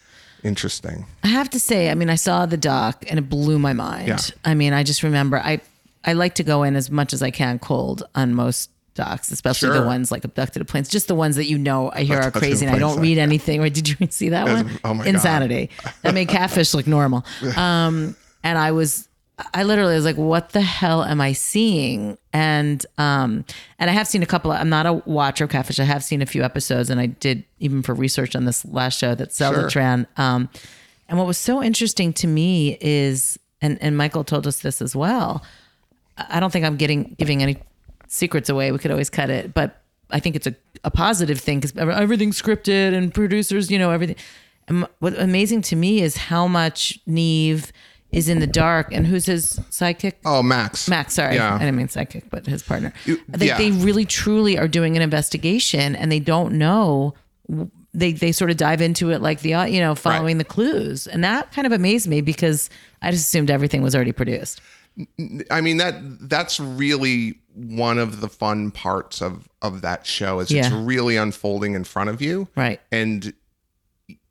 interesting 0.45 1.07
I 1.25 1.29
have 1.29 1.51
to 1.51 1.61
say, 1.61 1.91
I 1.91 1.95
mean, 1.95 2.11
I 2.11 2.15
saw 2.15 2.47
the 2.47 2.57
doc 2.57 3.05
and 3.09 3.19
it 3.19 3.29
blew 3.29 3.59
my 3.59 3.73
mind. 3.73 4.09
Yeah. 4.09 4.19
I 4.45 4.55
mean, 4.55 4.73
I 4.73 4.83
just 4.83 5.03
remember 5.03 5.39
I 5.39 5.61
I 6.05 6.13
like 6.15 6.37
to 6.37 6.43
go 6.45 6.63
in 6.63 6.77
as 6.77 6.91
much 6.91 7.13
as 7.13 7.23
I 7.23 7.31
can 7.31 7.59
cold 7.59 8.03
on 8.15 8.35
most 8.35 8.71
docs, 8.95 9.31
especially 9.31 9.79
the 9.79 9.87
ones 9.87 10.11
like 10.11 10.25
abducted 10.25 10.67
planes, 10.69 10.89
just 10.89 11.09
the 11.09 11.15
ones 11.15 11.37
that 11.37 11.47
you 11.47 11.57
know 11.59 11.91
I 11.93 12.03
hear 12.03 12.21
are 12.21 12.31
crazy 12.31 12.67
and 12.67 12.75
I 12.75 12.79
don't 12.79 13.01
read 13.01 13.19
anything. 13.19 13.61
Right? 13.61 13.73
Did 13.79 13.89
you 13.89 14.07
see 14.11 14.31
that 14.31 14.47
one? 14.47 14.79
oh 14.85 14.95
my 14.95 15.05
God. 15.05 15.15
Insanity. 15.15 15.71
That 16.03 16.15
made 16.15 16.29
catfish 16.29 16.75
look 16.75 16.87
normal. 16.87 17.25
Um, 17.57 18.15
and 18.45 18.57
I 18.57 18.71
was 18.71 19.08
I 19.55 19.63
literally 19.63 19.95
was 19.95 20.05
like, 20.05 20.17
what 20.17 20.51
the 20.51 20.61
hell 20.63 21.05
am 21.05 21.21
I 21.21 21.33
seeing? 21.33 22.19
And 22.33 22.85
um, 22.99 23.45
and 23.79 23.89
I 23.89 23.93
have 23.93 24.09
seen 24.09 24.23
a 24.23 24.27
couple. 24.27 24.51
Of, 24.51 24.61
I'm 24.61 24.69
not 24.69 24.87
a 24.87 24.95
watcher 24.95 25.45
of 25.45 25.51
Catfish. 25.51 25.79
I 25.79 25.85
have 25.85 26.03
seen 26.03 26.23
a 26.23 26.27
few 26.27 26.43
episodes, 26.43 26.91
and 26.91 27.01
I 27.01 27.07
did 27.07 27.45
even 27.61 27.83
for 27.83 27.95
research 27.95 28.35
on 28.35 28.45
this 28.47 28.65
last 28.65 28.99
show 28.99 29.15
that 29.15 29.33
Zelda 29.33 29.71
Sure. 29.71 29.81
ran. 29.83 30.07
Um, 30.17 30.49
and 31.09 31.19
what 31.19 31.27
was 31.27 31.39
so 31.39 31.63
interesting 31.63 32.13
to 32.15 32.27
me 32.27 32.77
is, 32.81 33.39
and 33.63 33.79
and 33.81 33.97
Michael 33.97 34.25
told 34.25 34.47
us 34.47 34.61
this 34.61 34.83
as 34.83 34.97
well. 34.97 35.43
I 36.17 36.41
don't 36.41 36.53
think 36.53 36.65
I'm 36.65 36.77
getting 36.77 37.15
giving 37.17 37.43
any 37.43 37.59
secrets 38.09 38.49
away. 38.49 38.73
We 38.73 38.79
could 38.79 38.91
always 38.91 39.11
cut 39.11 39.31
it, 39.31 39.55
but 39.55 39.81
I 40.11 40.19
think 40.21 40.35
it's 40.35 40.47
a, 40.49 40.55
a 40.83 40.91
positive 40.91 41.39
thing 41.39 41.61
because 41.61 41.77
everything's 41.79 42.41
scripted 42.41 42.93
and 42.95 43.15
producers, 43.15 43.71
you 43.71 43.79
know, 43.79 43.91
everything. 43.93 44.17
And 44.67 44.87
what 44.99 45.19
amazing 45.19 45.63
to 45.63 45.77
me 45.77 46.03
is 46.03 46.17
how 46.17 46.47
much 46.49 46.99
Nev 47.07 47.73
is 48.11 48.29
in 48.29 48.39
the 48.41 48.47
dark 48.47 48.93
and 48.93 49.07
who's 49.07 49.27
his 49.27 49.59
sidekick? 49.71 50.15
oh 50.25 50.43
max 50.43 50.89
Max, 50.89 51.15
sorry. 51.15 51.35
yeah 51.37 51.55
I 51.55 51.59
didn't 51.59 51.77
mean 51.77 51.89
sidekick, 51.89 52.25
but 52.31 52.47
his 52.47 52.63
partner. 52.63 52.93
You- 53.05 53.21
They, 53.29 53.47
yeah. 53.49 53.59
they 53.59 53.71
really 53.71 54.05
truly 54.05 54.57
are 54.59 54.69
doing 54.69 54.97
an 54.97 55.03
investigation 55.03 55.95
and 55.97 56.11
they 56.11 56.21
don't 56.21 56.55
know. 56.55 57.15
They, 57.95 58.13
they 58.13 58.33
sort 58.33 58.51
of 58.51 58.57
dive 58.59 58.81
into 58.81 59.11
it 59.11 59.21
like 59.23 59.41
the, 59.41 59.55
uh, 59.55 59.65
you 59.65 59.81
know, 59.81 59.95
following 59.95 60.39
the 60.39 60.45
clues. 60.45 61.07
And 61.07 61.25
that 61.25 61.51
kind 61.53 61.67
of 61.67 61.73
amazed 61.73 62.07
me 62.07 62.21
because 62.21 62.69
I 63.03 63.11
just 63.11 63.27
assumed 63.29 63.51
everything 63.51 63.83
was 63.83 63.95
already 63.95 64.13
produced. 64.13 64.61
I 65.51 65.61
mean 65.61 65.77
that 65.77 65.95
that's 66.29 66.59
really 66.59 67.39
one 67.55 67.99
of 67.99 68.21
the 68.21 68.29
fun 68.29 68.71
parts 68.73 69.23
of 69.23 69.49
of 69.63 69.81
that 69.83 70.07
show 70.07 70.41
is 70.41 70.51
it's 70.51 70.71
really 70.71 71.17
unfolding 71.17 71.75
in 71.75 71.85
front 71.85 72.11
of 72.11 72.21
you 72.21 72.49
Right. 72.57 72.81
and 72.91 73.33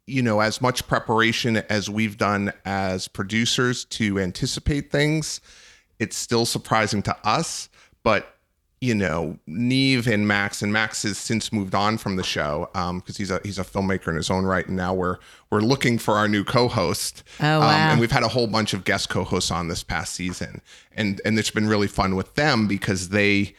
you 0.07 0.21
know 0.21 0.39
as 0.39 0.61
much 0.61 0.87
preparation 0.87 1.57
as 1.69 1.89
we've 1.89 2.17
done 2.17 2.51
as 2.65 3.07
producers 3.07 3.85
to 3.85 4.19
anticipate 4.19 4.89
things 4.89 5.41
it's 5.99 6.15
still 6.15 6.45
surprising 6.45 7.01
to 7.03 7.15
us. 7.27 7.69
But 8.03 8.33
you 8.79 8.93
know 8.93 9.39
Nev 9.47 10.05
and 10.05 10.27
max 10.27 10.61
and 10.61 10.71
max 10.71 11.01
has 11.01 11.17
since 11.17 11.51
moved 11.51 11.73
on 11.73 11.97
from 11.97 12.15
the 12.15 12.23
show 12.23 12.69
um, 12.75 12.99
because 12.99 13.17
he's 13.17 13.31
a 13.31 13.41
he's 13.43 13.57
a 13.57 13.63
filmmaker 13.63 14.09
in 14.09 14.15
his 14.15 14.29
own 14.29 14.45
right. 14.45 14.65
And 14.67 14.77
now 14.77 14.93
we're 14.93 15.17
we're 15.49 15.61
looking 15.61 15.97
for 15.97 16.15
our 16.15 16.27
new 16.27 16.43
co-host. 16.43 17.23
Oh, 17.39 17.55
um, 17.55 17.61
wow. 17.61 17.91
and 17.91 17.99
we've 17.99 18.11
had 18.11 18.23
a 18.23 18.27
whole 18.27 18.47
bunch 18.47 18.73
of 18.73 18.83
guest 18.83 19.09
co-hosts 19.09 19.51
on 19.51 19.67
this 19.67 19.83
past 19.83 20.13
season. 20.13 20.61
And 20.95 21.19
and 21.25 21.39
it's 21.39 21.51
been 21.51 21.67
really 21.67 21.87
fun 21.87 22.15
with 22.15 22.35
them 22.35 22.67
because 22.67 23.09
they 23.09 23.55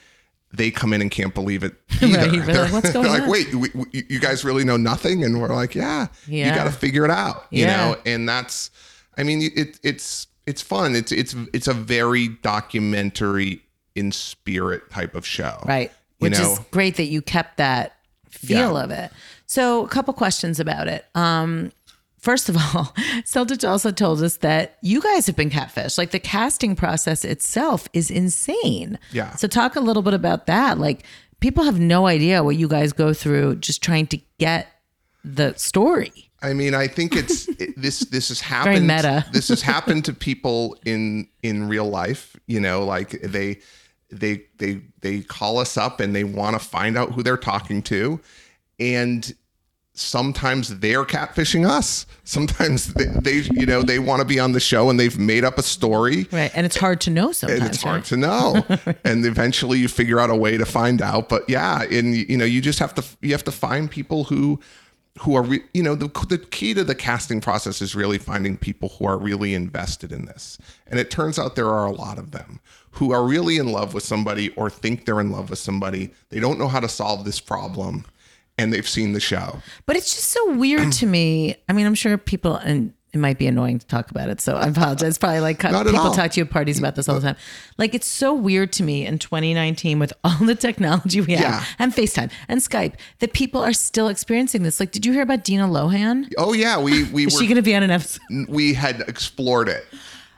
they 0.52 0.70
come 0.70 0.92
in 0.92 1.02
and 1.02 1.10
can't 1.10 1.34
believe 1.34 1.62
it 1.62 1.74
either. 2.02 2.16
Right, 2.18 2.46
they're 2.46 2.62
like, 2.64 2.72
"What's 2.72 2.92
going 2.92 3.10
they're 3.10 3.20
like, 3.20 3.30
wait, 3.30 3.54
we, 3.54 3.70
we, 3.74 4.04
you 4.08 4.18
guys 4.20 4.44
really 4.44 4.64
know 4.64 4.76
nothing, 4.76 5.24
and 5.24 5.40
we're 5.40 5.54
like, 5.54 5.74
yeah, 5.74 6.06
you 6.26 6.44
got 6.54 6.64
to 6.64 6.70
figure 6.72 7.04
it 7.04 7.10
out, 7.10 7.46
you 7.50 7.64
Yeah. 7.66 7.76
know. 7.76 7.96
And 8.06 8.28
that's, 8.28 8.70
I 9.16 9.22
mean, 9.24 9.42
it, 9.42 9.78
it's 9.82 10.26
it's 10.46 10.62
fun. 10.62 10.94
It's 10.96 11.12
it's 11.12 11.34
it's 11.52 11.68
a 11.68 11.74
very 11.74 12.28
documentary 12.28 13.62
in 13.94 14.12
spirit 14.12 14.88
type 14.90 15.14
of 15.14 15.26
show, 15.26 15.60
Right. 15.66 15.90
You 16.20 16.24
Which 16.30 16.32
know, 16.38 16.52
is 16.52 16.58
great 16.70 16.96
that 16.96 17.06
you 17.06 17.20
kept 17.22 17.56
that 17.58 17.96
feel 18.30 18.74
Yeah. 18.74 18.82
of 18.84 18.90
it. 18.90 19.10
So, 19.46 19.84
a 19.84 19.88
couple 19.88 20.12
questions 20.14 20.60
about 20.60 20.88
it. 20.88 21.04
Um, 21.14 21.72
first 22.18 22.48
of 22.48 22.56
all, 22.74 22.94
Seltich 23.24 23.68
also 23.68 23.90
told 23.90 24.22
us 24.22 24.38
that 24.38 24.78
you 24.82 25.00
guys 25.00 25.26
have 25.26 25.36
been 25.36 25.50
catfish. 25.50 25.98
Like 25.98 26.10
the 26.10 26.18
casting 26.20 26.76
process 26.76 27.24
itself 27.24 27.88
is 27.92 28.10
insane. 28.10 28.98
Yeah. 29.12 29.34
So, 29.36 29.48
talk 29.48 29.76
a 29.76 29.80
little 29.80 30.02
bit 30.02 30.14
about 30.14 30.46
that. 30.46 30.78
Like, 30.78 31.04
people 31.40 31.64
have 31.64 31.78
no 31.80 32.06
idea 32.06 32.42
what 32.44 32.56
you 32.56 32.68
guys 32.68 32.92
go 32.92 33.12
through 33.14 33.56
just 33.56 33.82
trying 33.82 34.06
to 34.08 34.20
get 34.38 34.68
the 35.24 35.54
story. 35.56 36.30
I 36.40 36.52
mean, 36.52 36.74
I 36.74 36.86
think 36.86 37.16
it's 37.16 37.48
it, 37.48 37.74
this. 37.76 38.00
This 38.00 38.28
has 38.28 38.40
happened. 38.54 38.86
meta. 38.86 39.26
this 39.32 39.48
has 39.48 39.62
happened 39.62 40.04
to 40.04 40.12
people 40.12 40.76
in 40.84 41.28
in 41.42 41.68
real 41.68 41.88
life. 41.88 42.36
You 42.46 42.60
know, 42.60 42.84
like 42.84 43.20
they 43.22 43.58
they 44.10 44.44
they 44.58 44.80
they 45.00 45.20
call 45.22 45.58
us 45.58 45.76
up 45.76 46.00
and 46.00 46.14
they 46.14 46.24
want 46.24 46.54
to 46.60 46.64
find 46.64 46.96
out 46.96 47.12
who 47.12 47.22
they're 47.22 47.36
talking 47.36 47.82
to, 47.82 48.20
and 48.78 49.34
sometimes 49.98 50.78
they're 50.78 51.04
catfishing 51.04 51.68
us. 51.68 52.06
Sometimes 52.24 52.94
they, 52.94 53.06
they 53.06 53.48
you 53.52 53.66
know, 53.66 53.82
they 53.82 53.98
want 53.98 54.20
to 54.20 54.24
be 54.24 54.38
on 54.38 54.52
the 54.52 54.60
show 54.60 54.90
and 54.90 54.98
they've 54.98 55.18
made 55.18 55.44
up 55.44 55.58
a 55.58 55.62
story. 55.62 56.26
Right. 56.30 56.50
And 56.54 56.64
it's 56.64 56.76
hard 56.76 57.00
to 57.02 57.10
know 57.10 57.32
sometimes. 57.32 57.60
And 57.60 57.68
it's 57.68 57.82
hard 57.82 57.96
right? 57.96 58.04
to 58.06 58.16
know. 58.16 58.66
and 59.04 59.24
eventually 59.24 59.78
you 59.78 59.88
figure 59.88 60.20
out 60.20 60.30
a 60.30 60.36
way 60.36 60.56
to 60.56 60.64
find 60.64 61.02
out. 61.02 61.28
But 61.28 61.48
yeah, 61.48 61.82
and 61.82 62.14
you 62.14 62.36
know, 62.36 62.44
you 62.44 62.60
just 62.60 62.78
have 62.78 62.94
to 62.94 63.04
you 63.20 63.32
have 63.32 63.44
to 63.44 63.52
find 63.52 63.90
people 63.90 64.24
who 64.24 64.60
who 65.20 65.34
are 65.34 65.42
re- 65.42 65.64
you 65.74 65.82
know 65.82 65.94
the 65.94 66.08
the 66.28 66.38
key 66.38 66.74
to 66.74 66.84
the 66.84 66.94
casting 66.94 67.40
process 67.40 67.82
is 67.82 67.94
really 67.94 68.18
finding 68.18 68.56
people 68.56 68.90
who 68.90 69.06
are 69.06 69.18
really 69.18 69.54
invested 69.54 70.12
in 70.12 70.26
this. 70.26 70.58
And 70.86 71.00
it 71.00 71.10
turns 71.10 71.38
out 71.38 71.56
there 71.56 71.70
are 71.70 71.86
a 71.86 71.92
lot 71.92 72.18
of 72.18 72.30
them 72.30 72.60
who 72.92 73.12
are 73.12 73.24
really 73.24 73.58
in 73.58 73.70
love 73.70 73.94
with 73.94 74.04
somebody 74.04 74.50
or 74.50 74.70
think 74.70 75.04
they're 75.04 75.20
in 75.20 75.30
love 75.30 75.50
with 75.50 75.58
somebody. 75.58 76.10
They 76.30 76.40
don't 76.40 76.58
know 76.58 76.68
how 76.68 76.80
to 76.80 76.88
solve 76.88 77.24
this 77.24 77.40
problem 77.40 78.04
and 78.58 78.72
they've 78.72 78.88
seen 78.88 79.12
the 79.12 79.20
show. 79.20 79.60
But 79.86 79.96
it's 79.96 80.14
just 80.14 80.28
so 80.30 80.52
weird 80.54 80.92
to 80.92 81.06
me. 81.06 81.56
I 81.68 81.72
mean, 81.72 81.86
I'm 81.86 81.94
sure 81.94 82.18
people, 82.18 82.56
and 82.56 82.92
it 83.14 83.18
might 83.18 83.38
be 83.38 83.46
annoying 83.46 83.78
to 83.78 83.86
talk 83.86 84.10
about 84.10 84.28
it. 84.28 84.38
So 84.40 84.54
I 84.56 84.66
apologize. 84.66 85.16
Probably 85.16 85.40
like 85.40 85.62
Not 85.62 85.86
people 85.86 85.98
all. 86.00 86.14
talk 86.14 86.32
to 86.32 86.40
you 86.40 86.44
at 86.44 86.50
parties 86.50 86.78
about 86.78 86.94
this 86.94 87.08
all 87.08 87.14
the 87.14 87.22
time. 87.22 87.36
Like 87.78 87.94
it's 87.94 88.06
so 88.06 88.34
weird 88.34 88.70
to 88.74 88.82
me 88.82 89.06
in 89.06 89.18
2019 89.18 89.98
with 89.98 90.12
all 90.24 90.36
the 90.44 90.54
technology 90.54 91.22
we 91.22 91.32
have 91.32 91.40
Yeah. 91.40 91.64
and 91.78 91.94
FaceTime 91.94 92.30
and 92.48 92.60
Skype 92.60 92.94
that 93.20 93.32
people 93.32 93.62
are 93.62 93.72
still 93.72 94.08
experiencing 94.08 94.62
this. 94.62 94.78
Like, 94.78 94.92
did 94.92 95.06
you 95.06 95.12
hear 95.14 95.22
about 95.22 95.42
Dina 95.42 95.66
Lohan? 95.66 96.30
Oh 96.36 96.52
yeah, 96.52 96.78
we 96.78 97.04
we 97.04 97.26
Is 97.26 97.34
were 97.34 97.40
she 97.40 97.46
going 97.46 97.56
to 97.56 97.62
be 97.62 97.74
on 97.74 97.82
an 97.82 97.90
episode? 97.90 98.20
we 98.48 98.74
had 98.74 99.00
explored 99.08 99.68
it. 99.70 99.86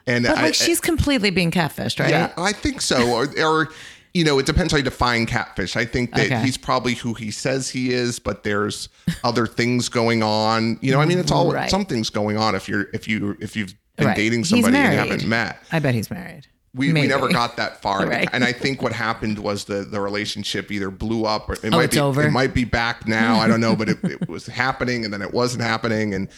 And 0.06 0.24
But 0.24 0.38
I, 0.38 0.42
like, 0.44 0.54
she's 0.54 0.80
completely 0.80 1.30
being 1.30 1.50
catfished, 1.50 1.98
right? 2.00 2.10
Yeah, 2.10 2.32
I 2.36 2.52
think 2.52 2.80
so. 2.80 3.10
Or, 3.12 3.28
or 3.44 3.68
you 4.14 4.24
know, 4.24 4.38
it 4.38 4.46
depends 4.46 4.72
how 4.72 4.78
you 4.78 4.84
define 4.84 5.24
catfish. 5.26 5.76
I 5.76 5.84
think 5.84 6.14
that 6.14 6.26
Okay. 6.26 6.40
he's 6.42 6.56
probably 6.56 6.94
who 6.94 7.14
he 7.14 7.30
says 7.30 7.70
he 7.70 7.92
is, 7.92 8.18
but 8.18 8.42
there's 8.42 8.88
other 9.22 9.46
things 9.46 9.88
going 9.88 10.22
on. 10.22 10.78
You 10.80 10.92
know, 10.92 11.00
I 11.00 11.06
mean, 11.06 11.18
it's 11.18 11.30
all 11.30 11.52
Right. 11.52 11.70
something's 11.70 12.10
going 12.10 12.36
on 12.36 12.54
if 12.54 12.68
you're 12.68 12.86
if 12.92 13.06
you 13.06 13.36
if 13.40 13.54
you've 13.56 13.74
been 13.96 14.08
Right. 14.08 14.16
dating 14.16 14.44
somebody 14.44 14.76
and 14.76 14.92
you 14.92 14.98
haven't 14.98 15.26
met. 15.26 15.62
I 15.70 15.78
bet 15.78 15.94
he's 15.94 16.10
married. 16.10 16.46
We, 16.72 16.92
we 16.92 17.06
never 17.08 17.28
got 17.28 17.56
that 17.56 17.82
far, 17.82 18.06
Right. 18.06 18.28
and 18.32 18.44
I 18.44 18.52
think 18.52 18.80
what 18.80 18.92
happened 18.92 19.38
was 19.40 19.64
the 19.64 19.82
the 19.82 20.00
relationship 20.00 20.70
either 20.70 20.90
blew 20.90 21.24
up 21.24 21.48
or 21.48 21.54
it 21.54 21.60
Oh, 21.64 21.70
might 21.70 21.90
be 21.90 21.98
over? 22.00 22.22
it 22.22 22.30
might 22.30 22.54
be 22.54 22.64
back 22.64 23.06
now. 23.08 23.38
I 23.40 23.48
don't 23.48 23.60
know, 23.60 23.74
but 23.76 23.88
it, 23.88 23.98
it 24.04 24.28
was 24.28 24.46
happening 24.46 25.04
and 25.04 25.12
then 25.12 25.20
it 25.22 25.32
wasn't 25.34 25.62
happening, 25.64 26.14
and 26.14 26.28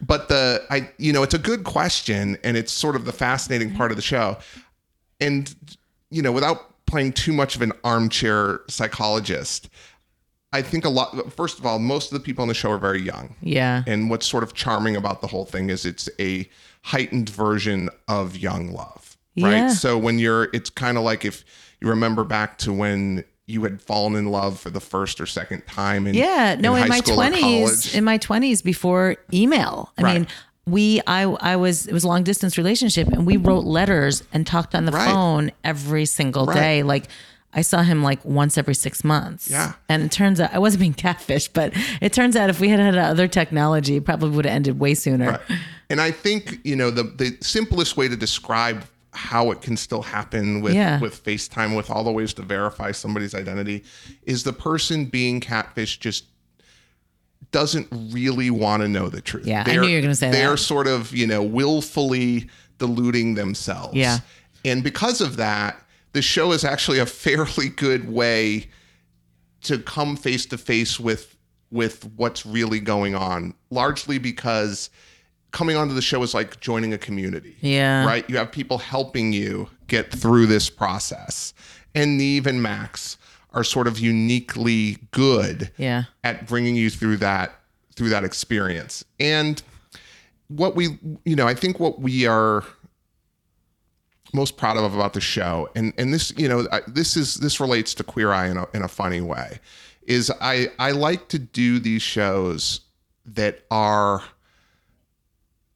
but 0.00 0.28
the 0.28 0.62
I 0.70 0.90
you 0.98 1.12
know 1.12 1.22
it's 1.22 1.34
a 1.34 1.38
good 1.38 1.62
question 1.64 2.38
and 2.44 2.56
it's 2.56 2.72
sort 2.72 2.94
of 2.96 3.04
the 3.04 3.12
fascinating 3.12 3.72
part 3.74 3.90
of 3.92 3.96
the 3.96 4.02
show, 4.02 4.38
and 5.20 5.54
you 6.10 6.22
know 6.22 6.32
without 6.32 6.74
playing 6.88 7.12
too 7.12 7.32
much 7.32 7.54
of 7.54 7.62
an 7.62 7.72
armchair 7.84 8.60
psychologist, 8.68 9.68
I 10.52 10.62
think 10.62 10.84
a 10.84 10.88
lot. 10.88 11.32
First 11.32 11.58
of 11.58 11.66
all, 11.66 11.78
most 11.78 12.10
of 12.10 12.18
the 12.18 12.24
people 12.24 12.42
on 12.42 12.48
the 12.48 12.54
show 12.54 12.70
are 12.72 12.78
very 12.78 13.00
young. 13.02 13.36
Yeah. 13.42 13.84
And 13.86 14.08
what's 14.10 14.26
sort 14.26 14.42
of 14.42 14.54
charming 14.54 14.96
about 14.96 15.20
the 15.20 15.26
whole 15.26 15.44
thing 15.44 15.70
is 15.70 15.84
it's 15.86 16.08
a 16.18 16.48
heightened 16.82 17.28
version 17.28 17.90
of 18.08 18.36
young 18.36 18.72
love, 18.72 19.16
right? 19.38 19.52
Yeah. 19.52 19.68
So 19.68 19.98
when 19.98 20.18
you're, 20.18 20.48
it's 20.54 20.70
kind 20.70 20.96
of 20.96 21.04
like 21.04 21.24
if 21.24 21.44
you 21.80 21.88
remember 21.88 22.24
back 22.24 22.58
to 22.58 22.72
when 22.72 23.24
you 23.46 23.62
had 23.64 23.80
fallen 23.80 24.14
in 24.14 24.26
love 24.26 24.58
for 24.60 24.68
the 24.70 24.80
first 24.80 25.20
or 25.22 25.26
second 25.26 25.66
time. 25.66 26.06
In, 26.06 26.14
Yeah, 26.14 26.54
no, 26.60 26.74
in, 26.74 26.82
high 26.82 26.88
my 26.88 27.00
twenties, 27.00 27.94
in 27.94 28.04
my 28.04 28.18
twenties 28.18 28.60
before 28.60 29.16
email. 29.32 29.90
I 29.96 30.02
Right. 30.02 30.14
mean, 30.20 30.28
we, 30.70 31.00
I, 31.06 31.22
I 31.22 31.56
was, 31.56 31.86
it 31.86 31.92
was 31.92 32.04
a 32.04 32.08
long 32.08 32.22
distance 32.22 32.56
relationship, 32.58 33.08
and 33.08 33.26
we 33.26 33.36
wrote 33.36 33.64
letters 33.64 34.22
and 34.32 34.46
talked 34.46 34.74
on 34.74 34.84
the 34.84 34.92
Right. 34.92 35.06
phone 35.10 35.50
every 35.64 36.04
single 36.04 36.46
Right. 36.46 36.54
day. 36.54 36.82
Like, 36.82 37.08
I 37.52 37.62
saw 37.62 37.82
him 37.82 38.02
like 38.02 38.22
once 38.24 38.58
every 38.58 38.74
six 38.74 39.02
months. 39.02 39.48
Yeah. 39.50 39.72
and 39.88 40.02
it 40.02 40.12
turns 40.12 40.38
out 40.40 40.52
I 40.52 40.58
wasn't 40.58 40.80
being 40.80 40.94
catfished, 41.06 41.50
but 41.54 41.72
it 42.00 42.12
turns 42.12 42.36
out 42.36 42.50
if 42.50 42.60
we 42.60 42.68
had 42.68 42.78
had 42.78 42.96
other 42.96 43.26
technology, 43.28 43.96
it 43.96 44.04
probably 44.04 44.30
would 44.30 44.44
have 44.44 44.54
ended 44.54 44.78
way 44.78 44.94
sooner. 44.94 45.30
Right. 45.48 45.58
And 45.90 46.00
I 46.00 46.10
think, 46.10 46.58
you 46.64 46.76
know, 46.76 46.90
the 46.90 47.04
the 47.04 47.36
simplest 47.40 47.96
way 47.96 48.06
to 48.08 48.16
describe 48.16 48.84
how 49.12 49.50
it 49.50 49.62
can 49.62 49.76
still 49.76 50.02
happen 50.02 50.60
with 50.60 50.74
Yeah. 50.74 51.00
with 51.00 51.24
FaceTime 51.24 51.74
with 51.74 51.90
all 51.90 52.04
the 52.04 52.12
ways 52.12 52.34
to 52.34 52.42
verify 52.42 52.92
somebody's 52.92 53.34
identity 53.34 53.82
is 54.24 54.44
the 54.44 54.52
person 54.52 55.06
being 55.06 55.40
catfish 55.40 55.98
just 55.98 56.24
doesn't 57.50 57.88
really 58.12 58.50
want 58.50 58.82
to 58.82 58.88
know 58.88 59.08
the 59.08 59.20
truth. 59.20 59.46
Yeah, 59.46 59.64
I 59.66 59.76
knew 59.76 59.84
you 59.86 59.96
were 59.96 60.02
gonna 60.02 60.14
say 60.14 60.30
that. 60.30 60.36
They're 60.36 60.50
that. 60.50 60.58
sort 60.58 60.86
of, 60.86 61.14
you 61.14 61.26
know, 61.26 61.42
willfully 61.42 62.48
deluding 62.78 63.34
themselves. 63.34 63.94
Yeah. 63.94 64.18
And 64.64 64.82
because 64.82 65.20
of 65.20 65.36
that, 65.36 65.82
the 66.12 66.22
show 66.22 66.52
is 66.52 66.64
actually 66.64 66.98
a 66.98 67.06
fairly 67.06 67.68
good 67.68 68.10
way 68.10 68.68
to 69.62 69.78
come 69.78 70.16
face 70.16 70.46
to 70.46 70.58
face 70.58 70.98
with 71.00 71.36
with 71.70 72.04
what's 72.16 72.46
really 72.46 72.80
going 72.80 73.14
on 73.14 73.52
largely 73.70 74.18
because 74.18 74.88
coming 75.50 75.76
onto 75.76 75.92
the 75.94 76.00
show 76.00 76.22
is 76.22 76.32
like 76.32 76.58
joining 76.60 76.92
a 76.94 76.98
community 76.98 77.56
Yeah. 77.60 78.06
right 78.06 78.28
you 78.30 78.36
have 78.38 78.50
people 78.52 78.78
helping 78.78 79.32
you 79.32 79.68
get 79.86 80.10
through 80.10 80.46
this 80.46 80.70
process 80.70 81.52
and 81.94 82.16
Nev 82.16 82.46
and 82.46 82.62
max 82.62 83.18
are 83.52 83.64
sort 83.64 83.86
of 83.86 83.98
uniquely 83.98 84.98
good 85.10 85.70
Yeah. 85.78 86.04
at 86.24 86.46
bringing 86.46 86.76
you 86.76 86.90
through 86.90 87.16
that 87.18 87.52
through 87.96 88.10
that 88.10 88.22
experience 88.24 89.04
and 89.18 89.60
what 90.48 90.76
we 90.76 90.98
you 91.24 91.34
know 91.34 91.48
i 91.48 91.54
think 91.54 91.80
what 91.80 92.00
we 92.00 92.26
are 92.26 92.62
most 94.32 94.56
proud 94.56 94.76
of 94.76 94.94
about 94.94 95.14
the 95.14 95.20
show 95.20 95.68
and 95.74 95.92
and 95.98 96.12
this 96.14 96.32
you 96.36 96.48
know 96.48 96.66
I, 96.70 96.80
this 96.86 97.16
is 97.16 97.36
this 97.36 97.58
relates 97.60 97.94
to 97.94 98.04
queer 98.04 98.32
eye 98.32 98.48
in 98.48 98.56
a, 98.56 98.66
in 98.74 98.82
a 98.82 98.88
funny 98.88 99.20
way 99.20 99.58
is 100.06 100.30
i 100.40 100.68
i 100.78 100.90
like 100.92 101.28
to 101.28 101.38
do 101.38 101.78
these 101.80 102.02
shows 102.02 102.80
that 103.26 103.64
are 103.70 104.22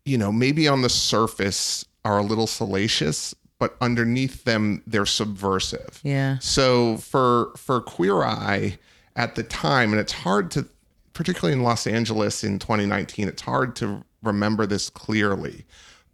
you 0.05 0.17
know 0.19 0.31
maybe 0.31 0.69
on 0.69 0.83
the 0.83 0.89
surface 0.91 1.85
are 2.05 2.19
a 2.19 2.23
little 2.23 2.47
salacious 2.47 3.35
but 3.63 3.77
underneath 3.81 4.43
them 4.43 4.83
they're 4.89 5.07
subversive 5.07 6.01
Yeah. 6.03 6.39
so 6.41 6.97
for 6.97 7.53
for 7.57 7.81
Queer 7.81 8.25
Eye 8.25 8.79
at 9.15 9.35
the 9.37 9.43
time, 9.43 9.93
and 9.93 10.01
it's 10.01 10.13
hard 10.13 10.51
to, 10.53 10.67
particularly 11.13 11.53
in 11.53 11.63
Los 11.63 11.87
Angeles 11.87 12.43
in 12.43 12.59
2019, 12.59 13.29
it's 13.29 13.43
hard 13.43 13.77
to 13.77 14.03
remember 14.23 14.67
this 14.67 14.91
clearly, 14.91 15.65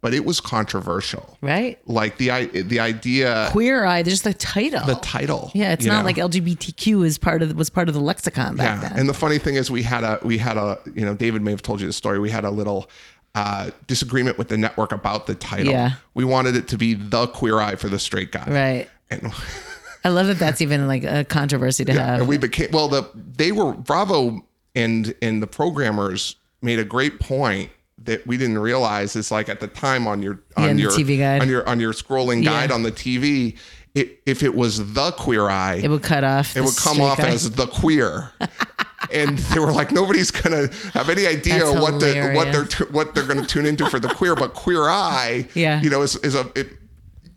but 0.01 0.13
it 0.13 0.25
was 0.25 0.39
controversial. 0.39 1.37
Right. 1.41 1.79
Like 1.85 2.17
the 2.17 2.29
the 2.63 2.79
idea, 2.79 3.47
Queer 3.51 3.83
Eye, 3.85 4.03
just 4.03 4.23
the 4.25 4.33
title. 4.33 4.85
the 4.85 4.95
title. 4.95 5.51
yeah, 5.55 5.73
it's 5.73 5.85
not 5.85 5.99
know? 5.99 6.05
like 6.05 6.17
LGBTQ 6.17 7.05
is 7.05 7.17
part 7.17 7.41
of 7.41 7.55
was 7.55 7.69
part 7.69 7.87
of 7.87 7.95
the 7.95 8.01
lexicon 8.01 8.57
back 8.57 8.81
yeah. 8.81 8.89
then. 8.89 8.99
And 8.99 9.09
the 9.09 9.13
funny 9.13 9.39
thing 9.39 9.55
is, 9.55 9.71
we 9.71 9.83
had 9.83 10.03
a 10.03 10.19
we 10.23 10.37
had 10.37 10.57
a 10.57 10.77
you 10.93 11.05
know 11.05 11.15
David 11.15 11.41
may 11.41 11.51
have 11.51 11.61
told 11.63 11.81
you 11.81 11.87
the 11.87 11.93
story. 11.93 12.19
We 12.19 12.29
had 12.29 12.45
a 12.45 12.51
little. 12.51 12.89
Uh, 13.35 13.69
disagreement 13.87 14.37
with 14.39 14.47
the 14.49 14.57
network 14.57 14.91
about 14.91 15.27
the 15.27 15.35
title. 15.35 15.71
Yeah. 15.71 15.91
We 16.15 16.25
wanted 16.25 16.55
it 16.55 16.67
to 16.69 16.77
be 16.77 16.95
the 16.95 17.27
queer 17.27 17.59
eye 17.59 17.75
for 17.75 17.87
the 17.87 17.99
straight 17.99 18.31
guy. 18.31 18.45
right. 18.47 18.89
And 19.11 19.31
I 20.03 20.09
love 20.09 20.27
that 20.27 20.39
that's 20.39 20.61
even 20.61 20.87
like 20.87 21.03
a 21.03 21.23
controversy 21.25 21.85
to 21.85 21.93
have. 21.93 22.19
and 22.21 22.27
we 22.27 22.37
became 22.37 22.69
well 22.71 22.87
the 22.87 23.03
they 23.15 23.51
were 23.51 23.73
bravo 23.73 24.45
and 24.75 25.13
and 25.21 25.41
the 25.43 25.47
programmers 25.47 26.37
made 26.61 26.79
a 26.79 26.83
great 26.85 27.19
point 27.19 27.69
that 28.03 28.25
we 28.25 28.37
didn't 28.37 28.57
realize 28.59 29.15
is 29.15 29.29
like 29.31 29.47
at 29.49 29.59
the 29.59 29.67
time 29.67 30.07
on 30.07 30.21
your 30.23 30.41
on 30.57 30.75
the 30.77 30.81
your 30.83 30.91
TV 30.91 31.19
guide. 31.19 31.41
on 31.41 31.49
your 31.49 31.67
on 31.69 31.79
your 31.79 31.93
scrolling 31.93 32.43
guide 32.43 32.69
Yeah. 32.69 32.75
on 32.75 32.83
the 32.83 32.91
TV 32.91 33.57
it, 33.95 34.21
if 34.25 34.41
it 34.43 34.55
was 34.55 34.93
the 34.93 35.11
queer 35.11 35.49
eye 35.49 35.75
it 35.75 35.85
it, 35.85 35.89
would 35.89 36.03
cut 36.03 36.23
off. 36.23 36.55
It 36.55 36.61
would 36.61 36.77
come 36.77 36.99
off 37.01 37.17
guy. 37.17 37.27
as 37.29 37.51
the 37.51 37.67
queer 37.67 38.31
and 39.13 39.37
they 39.37 39.59
were 39.59 39.71
like 39.71 39.91
nobody's 39.91 40.31
gonna 40.31 40.67
have 40.93 41.09
any 41.09 41.25
idea 41.25 41.59
That's 41.59 41.71
what 41.71 41.75
the 41.75 41.81
what 41.81 41.99
they're 41.99 42.31
hilarious. 42.31 42.79
what 42.91 43.15
they're 43.15 43.25
gonna 43.27 43.45
tune 43.45 43.65
into 43.65 43.89
for 43.89 43.99
the 43.99 44.09
queer 44.09 44.35
but 44.35 44.53
queer 44.53 44.89
eye 44.89 45.47
Yeah. 45.53 45.81
you 45.81 45.89
know 45.89 46.01
is, 46.01 46.15
is 46.17 46.35
a 46.35 46.51
it, 46.55 46.67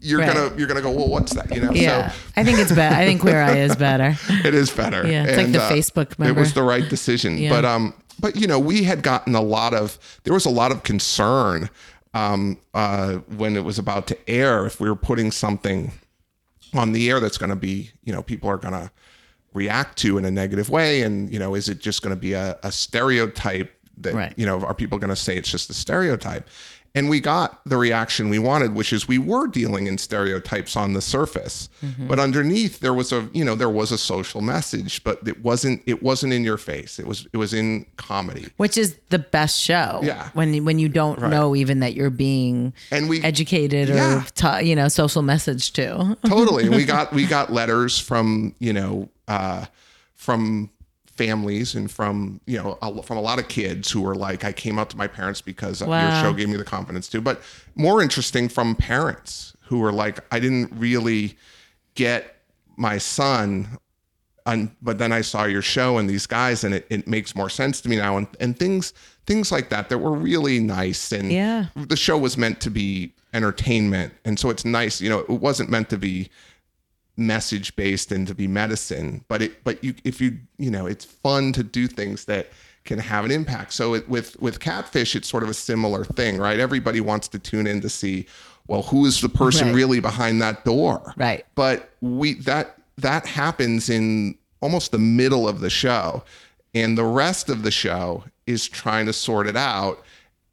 you're 0.01 0.19
Right. 0.19 0.35
gonna 0.35 0.57
you're 0.57 0.67
gonna 0.67 0.83
go 0.83 0.91
well 0.91 1.09
what's 1.09 1.33
that 1.35 1.55
you 1.55 1.61
know 1.61 1.71
Yeah, 1.73 2.11
so 2.11 2.17
I 2.37 2.43
think 2.45 2.59
it's 2.59 2.73
better. 2.73 2.97
I 2.97 3.05
think 3.05 3.21
Queer 3.21 3.41
Eye 3.41 3.59
is 3.59 3.77
better. 3.77 4.17
it 4.45 4.53
is 4.55 4.71
better. 4.71 5.07
Yeah, 5.07 5.25
it's 5.25 5.37
like 5.37 5.53
the 5.53 5.59
Facebook, 5.59 6.29
It 6.29 6.35
was 6.35 6.55
the 6.55 6.65
right 6.65 6.89
decision. 6.89 7.39
Yeah. 7.39 7.51
But 7.51 7.65
um, 7.65 7.95
but 8.19 8.35
you 8.35 8.49
know, 8.49 8.59
we 8.59 8.83
had 8.83 9.03
gotten 9.05 9.37
a 9.37 9.41
lot 9.41 9.73
of 9.75 9.99
there 10.25 10.35
was 10.35 10.45
a 10.45 10.51
lot 10.51 10.73
of 10.73 10.83
concern 10.83 11.71
um 12.15 12.59
uh 12.75 13.15
when 13.37 13.57
it 13.57 13.65
was 13.65 13.79
about 13.79 14.09
to 14.09 14.19
air 14.29 14.67
if 14.67 14.81
we 14.81 14.89
were 14.89 14.97
putting 14.97 15.31
something 15.31 15.93
on 16.75 16.91
the 16.93 17.09
air 17.09 17.21
that's 17.21 17.39
going 17.39 17.51
to 17.51 17.57
be 17.57 17.91
you 18.03 18.13
know 18.13 18.23
people 18.23 18.51
are 18.51 18.57
going 18.59 18.75
to 18.75 18.91
react 19.55 19.99
to 19.99 20.19
in 20.19 20.25
a 20.25 20.31
negative 20.31 20.69
way 20.71 21.03
and 21.03 21.33
you 21.33 21.39
know 21.39 21.55
is 21.55 21.69
it 21.69 21.79
just 21.81 22.03
going 22.03 22.15
to 22.15 22.21
be 22.21 22.33
a, 22.33 22.59
a 22.63 22.73
stereotype 22.73 23.73
that 23.99 24.15
Right. 24.15 24.33
you 24.37 24.47
know 24.47 24.61
are 24.63 24.75
people 24.75 24.99
going 24.99 25.11
to 25.11 25.17
say 25.17 25.37
it's 25.37 25.51
just 25.51 25.69
a 25.71 25.75
stereotype 25.75 26.49
and 26.95 27.09
we 27.09 27.21
got 27.21 27.61
the 27.65 27.77
reaction 27.79 28.29
we 28.31 28.39
wanted 28.39 28.75
which 28.75 28.93
is 28.93 29.09
we 29.09 29.17
were 29.19 29.47
dealing 29.47 29.87
in 29.87 29.97
stereotypes 29.99 30.77
on 30.77 30.93
the 30.95 31.01
surface 31.01 31.69
Mm-hmm. 31.83 32.07
but 32.07 32.19
underneath 32.21 32.79
there 32.81 32.95
was 32.95 33.13
a 33.13 33.29
you 33.33 33.45
know 33.45 33.55
there 33.57 33.69
was 33.69 33.91
a 33.93 33.99
social 33.99 34.41
message 34.41 35.03
but 35.05 35.27
it 35.27 35.43
wasn't 35.43 35.83
it 35.87 36.03
wasn't 36.03 36.33
in 36.33 36.45
your 36.45 36.57
face 36.57 36.99
it 36.99 37.07
was 37.07 37.27
it 37.33 37.37
was 37.39 37.53
in 37.53 37.85
comedy 37.97 38.47
Which 38.57 38.79
is 38.79 38.97
the 39.11 39.19
best 39.19 39.61
show. 39.61 40.01
Yeah. 40.03 40.31
When 40.33 40.65
when 40.65 40.79
you 40.79 40.89
don't 40.89 41.21
know 41.21 41.55
even 41.57 41.81
that 41.81 41.95
you're 41.95 42.09
being 42.11 42.73
and 42.91 43.09
we 43.09 43.21
educated 43.23 43.91
or 43.91 43.95
Yeah. 43.97 44.25
ta- 44.35 44.59
you 44.59 44.75
know 44.77 44.89
social 44.89 45.23
message 45.23 45.73
too. 45.73 46.17
totally. 46.25 46.69
We 46.69 46.85
got 46.95 47.13
we 47.13 47.27
got 47.27 47.53
letters 47.53 47.99
from 47.99 48.55
you 48.59 48.73
know 48.73 49.09
uh, 49.33 49.65
from 50.15 50.71
families 51.07 51.75
and 51.75 51.91
from 51.91 52.41
you 52.47 52.57
know 52.59 52.79
a, 52.81 53.03
from 53.03 53.17
a 53.19 53.21
lot 53.21 53.39
of 53.39 53.47
kids 53.49 53.91
who 53.91 54.01
were 54.01 54.15
like 54.15 54.45
I 54.45 54.53
came 54.53 54.79
out 54.79 54.89
to 54.91 54.97
my 54.97 55.07
parents 55.07 55.41
because 55.43 55.81
your 55.81 56.11
show 56.23 56.33
gave 56.33 56.49
me 56.49 56.57
the 56.57 56.65
confidence 56.77 57.07
to. 57.09 57.21
But 57.21 57.37
more 57.75 58.03
interesting 58.03 58.49
from 58.49 58.75
parents 58.75 59.55
who 59.69 59.79
were 59.81 59.93
like 59.93 60.17
I 60.35 60.39
didn't 60.41 60.71
really 60.87 61.37
get 61.95 62.37
my 62.77 62.99
son 62.99 63.79
and 64.47 64.71
but 64.81 64.97
then 64.99 65.13
I 65.13 65.21
saw 65.21 65.45
your 65.45 65.63
show 65.63 65.99
and 65.99 66.09
these 66.09 66.27
guys 66.27 66.65
and 66.65 66.75
it, 66.75 66.87
it 66.91 67.07
makes 67.07 67.37
more 67.37 67.51
sense 67.51 67.81
to 67.83 67.89
me 67.89 67.97
now. 67.97 68.17
And, 68.17 68.27
and 68.41 68.59
things 68.59 68.93
things 69.27 69.53
like 69.53 69.69
that 69.69 69.89
that 69.91 69.99
were 69.99 70.13
really 70.31 70.59
nice. 70.61 71.13
And 71.13 71.31
Yeah. 71.31 71.67
the 71.77 71.97
show 71.97 72.17
was 72.19 72.37
meant 72.37 72.61
to 72.63 72.71
be 72.71 73.13
entertainment. 73.35 74.13
And 74.25 74.39
so 74.41 74.51
it's 74.51 74.65
nice 74.65 75.01
you 75.01 75.11
know 75.11 75.21
it 75.21 75.41
wasn't 75.49 75.69
meant 75.71 75.89
to 75.91 75.99
be 75.99 76.29
message 77.17 77.77
based 77.77 78.11
and 78.11 78.27
to 78.27 78.35
be 78.35 78.47
medicine 78.49 79.23
but 79.29 79.43
it 79.43 79.63
but 79.65 79.83
you 79.85 79.95
if 80.05 80.21
you 80.21 80.39
you 80.59 80.71
know 80.71 80.87
it's 80.87 81.05
fun 81.05 81.53
to 81.53 81.63
do 81.63 81.87
things 81.87 82.25
that 82.25 82.49
can 82.85 82.99
have 82.99 83.25
an 83.25 83.31
impact 83.31 83.73
so 83.75 83.95
it, 83.95 84.09
with 84.09 84.41
with 84.41 84.59
catfish 84.61 85.15
it's 85.15 85.29
sort 85.29 85.43
of 85.43 85.49
a 85.51 85.55
similar 85.55 86.05
thing 86.05 86.39
right 86.39 86.59
everybody 86.59 87.01
wants 87.01 87.29
to 87.29 87.39
tune 87.39 87.67
in 87.67 87.81
to 87.83 87.89
see 87.91 88.25
well 88.67 88.83
who 88.83 89.05
is 89.05 89.21
the 89.21 89.29
person 89.29 89.69
Right. 89.69 89.75
really 89.77 90.01
behind 90.01 90.41
that 90.41 90.65
door 90.65 91.13
Right. 91.17 91.45
but 91.55 91.91
we 92.01 92.35
that 92.41 92.77
that 92.97 93.27
happens 93.27 93.91
in 93.91 94.37
almost 94.61 94.91
the 94.91 94.99
middle 94.99 95.47
of 95.47 95.61
the 95.61 95.71
show 95.71 96.25
and 96.75 96.97
the 96.97 97.05
rest 97.05 97.51
of 97.51 97.63
the 97.63 97.71
show 97.71 98.25
is 98.47 98.67
trying 98.67 99.05
to 99.05 99.13
sort 99.13 99.47
it 99.47 99.57
out 99.57 100.03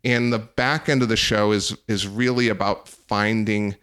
and 0.04 0.34
the 0.34 0.40
back 0.40 0.90
end 0.90 1.02
of 1.02 1.08
the 1.08 1.16
show 1.18 1.54
is 1.54 1.76
is 1.88 2.06
really 2.06 2.50
about 2.50 2.88
finding 2.90 3.76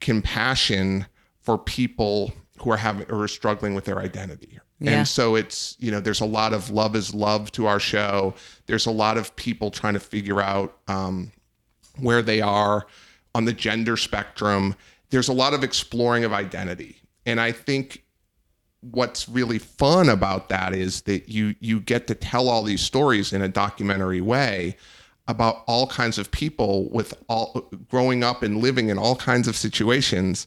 compassion 0.00 1.06
for 1.46 1.56
people 1.56 2.32
who 2.58 2.70
are 2.70 2.76
having 2.76 3.06
or 3.10 3.22
are 3.22 3.28
struggling 3.28 3.74
with 3.74 3.84
their 3.86 3.98
identity 4.00 4.58
Yeah. 4.80 4.98
and 4.98 5.08
so 5.08 5.34
it's 5.36 5.76
you 5.78 5.90
know 5.90 6.00
there's 6.00 6.20
a 6.20 6.26
lot 6.26 6.52
of 6.52 6.68
love 6.70 6.94
is 6.94 7.14
love 7.14 7.50
to 7.52 7.66
our 7.66 7.80
show 7.80 8.34
there's 8.66 8.84
a 8.86 8.90
lot 8.90 9.16
of 9.16 9.34
people 9.36 9.70
trying 9.70 9.94
to 9.94 10.00
figure 10.00 10.40
out 10.42 10.76
um, 10.88 11.32
where 11.98 12.20
they 12.22 12.40
are 12.42 12.86
on 13.34 13.44
the 13.44 13.52
gender 13.52 13.96
spectrum. 13.98 14.74
There's 15.10 15.28
a 15.28 15.32
lot 15.32 15.52
of 15.54 15.62
exploring 15.62 16.24
of 16.24 16.32
identity. 16.32 16.96
And 17.26 17.38
I 17.40 17.52
think 17.52 18.02
what's 18.80 19.28
really 19.28 19.58
fun 19.58 20.08
about 20.08 20.48
that 20.48 20.74
is 20.74 21.02
that 21.02 21.28
you 21.28 21.54
you 21.60 21.80
get 21.80 22.06
to 22.06 22.14
tell 22.14 22.48
all 22.48 22.62
these 22.62 22.80
stories 22.80 23.32
in 23.32 23.42
a 23.42 23.48
documentary 23.48 24.20
way 24.22 24.76
about 25.28 25.64
all 25.66 25.86
kinds 25.86 26.18
of 26.18 26.30
people 26.30 26.88
with 26.90 27.12
all 27.28 27.68
growing 27.90 28.22
up 28.24 28.42
and 28.42 28.58
living 28.62 28.88
in 28.88 28.96
all 28.98 29.16
kinds 29.16 29.48
of 29.48 29.56
situations 29.56 30.46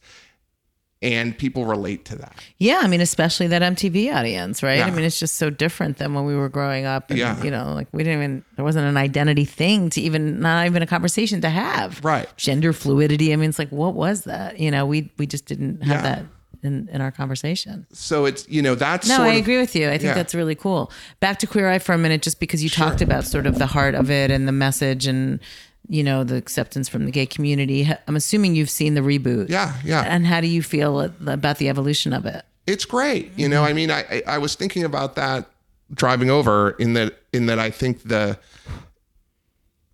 and 1.01 1.37
people 1.37 1.65
relate 1.65 2.03
to 2.05 2.15
that. 2.17 2.35
Yeah, 2.57 2.81
I 2.83 2.87
mean, 2.87 2.99
especially 2.99 3.47
that 3.47 3.61
MTV 3.61 4.13
audience, 4.13 4.61
right? 4.61 4.81
I 4.81 4.91
mean, 4.91 5.05
it's 5.05 5.17
just 5.19 5.37
so 5.37 5.49
different 5.49 5.97
than 5.97 6.13
when 6.13 6.25
we 6.25 6.35
were 6.35 6.49
growing 6.49 6.85
up. 6.85 7.09
And, 7.09 7.17
Yeah. 7.19 7.41
You 7.41 7.51
know, 7.51 7.73
like 7.73 7.87
we 7.93 8.03
didn't 8.03 8.19
even, 8.21 8.45
there 8.57 8.65
wasn't 8.65 8.85
an 8.85 8.97
identity 8.97 9.45
thing 9.45 9.89
to 9.91 10.01
even, 10.01 10.41
not 10.41 10.65
even 10.65 10.83
a 10.83 10.87
conversation 10.87 11.39
to 11.41 11.49
have. 11.49 12.03
Right. 12.03 12.27
Gender 12.35 12.73
fluidity. 12.73 13.31
I 13.31 13.37
mean, 13.37 13.49
it's 13.49 13.59
like, 13.59 13.69
what 13.71 13.93
was 13.95 14.25
that? 14.25 14.59
You 14.59 14.71
know, 14.71 14.85
we, 14.85 15.09
we 15.17 15.25
just 15.25 15.45
didn't 15.45 15.83
have 15.83 16.03
Yeah. 16.03 16.15
that 16.15 16.25
in, 16.63 16.89
in 16.91 16.99
our 16.99 17.11
conversation. 17.11 17.87
So 17.93 18.25
it's 18.25 18.45
you 18.49 18.61
know 18.61 18.75
that's 18.75 19.07
No, 19.07 19.21
I 19.21 19.29
of, 19.35 19.37
agree 19.37 19.57
with 19.57 19.77
you. 19.77 19.87
I 19.87 19.91
think 19.91 20.03
Yeah. 20.03 20.13
that's 20.15 20.35
really 20.35 20.55
cool. 20.55 20.91
Back 21.21 21.39
to 21.39 21.47
Queer 21.47 21.69
Eye 21.69 21.79
for 21.79 21.93
a 21.93 21.97
minute, 21.97 22.21
just 22.21 22.41
because 22.41 22.61
you 22.61 22.69
talked 22.69 23.01
about 23.01 23.23
sort 23.23 23.45
of 23.45 23.57
the 23.57 23.67
heart 23.67 23.95
of 23.95 24.11
it 24.11 24.29
and 24.31 24.45
the 24.45 24.51
message 24.51 25.07
and, 25.07 25.39
you 25.87 26.03
know, 26.03 26.23
the 26.23 26.35
acceptance 26.35 26.89
from 26.89 27.05
the 27.05 27.11
gay 27.11 27.25
community. 27.25 27.87
I'm 28.07 28.15
assuming 28.15 28.55
you've 28.55 28.69
seen 28.69 28.93
the 28.93 29.01
reboot. 29.01 29.49
Yeah, 29.49 29.75
yeah. 29.83 30.01
And 30.01 30.27
how 30.27 30.41
do 30.41 30.47
you 30.47 30.61
feel 30.61 30.99
about 31.01 31.57
the 31.57 31.69
evolution 31.69 32.13
of 32.13 32.25
it? 32.25 32.45
it's 32.69 32.85
great 32.85 33.31
you 33.35 33.49
know 33.49 33.63
i 33.63 33.73
mean 33.73 33.89
I, 33.89 34.21
I 34.27 34.37
was 34.37 34.55
thinking 34.55 34.83
about 34.83 35.15
that 35.15 35.49
driving 35.91 36.29
over 36.29 36.71
in 36.71 36.93
that 36.93 37.19
in 37.33 37.47
that 37.47 37.57
i 37.57 37.71
think 37.71 38.03
the 38.03 38.37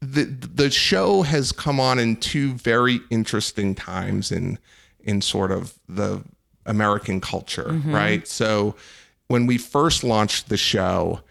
the 0.02 0.26
the 0.26 0.70
show 0.70 1.22
has 1.22 1.52
come 1.52 1.80
on 1.80 2.00
in 2.00 2.18
two 2.18 2.54
very 2.54 3.00
interesting 3.10 3.76
times 3.76 4.32
in 4.32 4.60
in 5.00 5.22
sort 5.22 5.52
of 5.52 5.74
the 5.88 6.22
american 6.66 7.22
culture 7.22 7.70
mm-hmm. 7.70 7.96
right 7.96 8.28
so 8.28 8.76
when 9.28 9.48
we 9.48 9.58
first 9.58 10.04
launched 10.04 10.50
the 10.50 10.58
show 10.58 11.22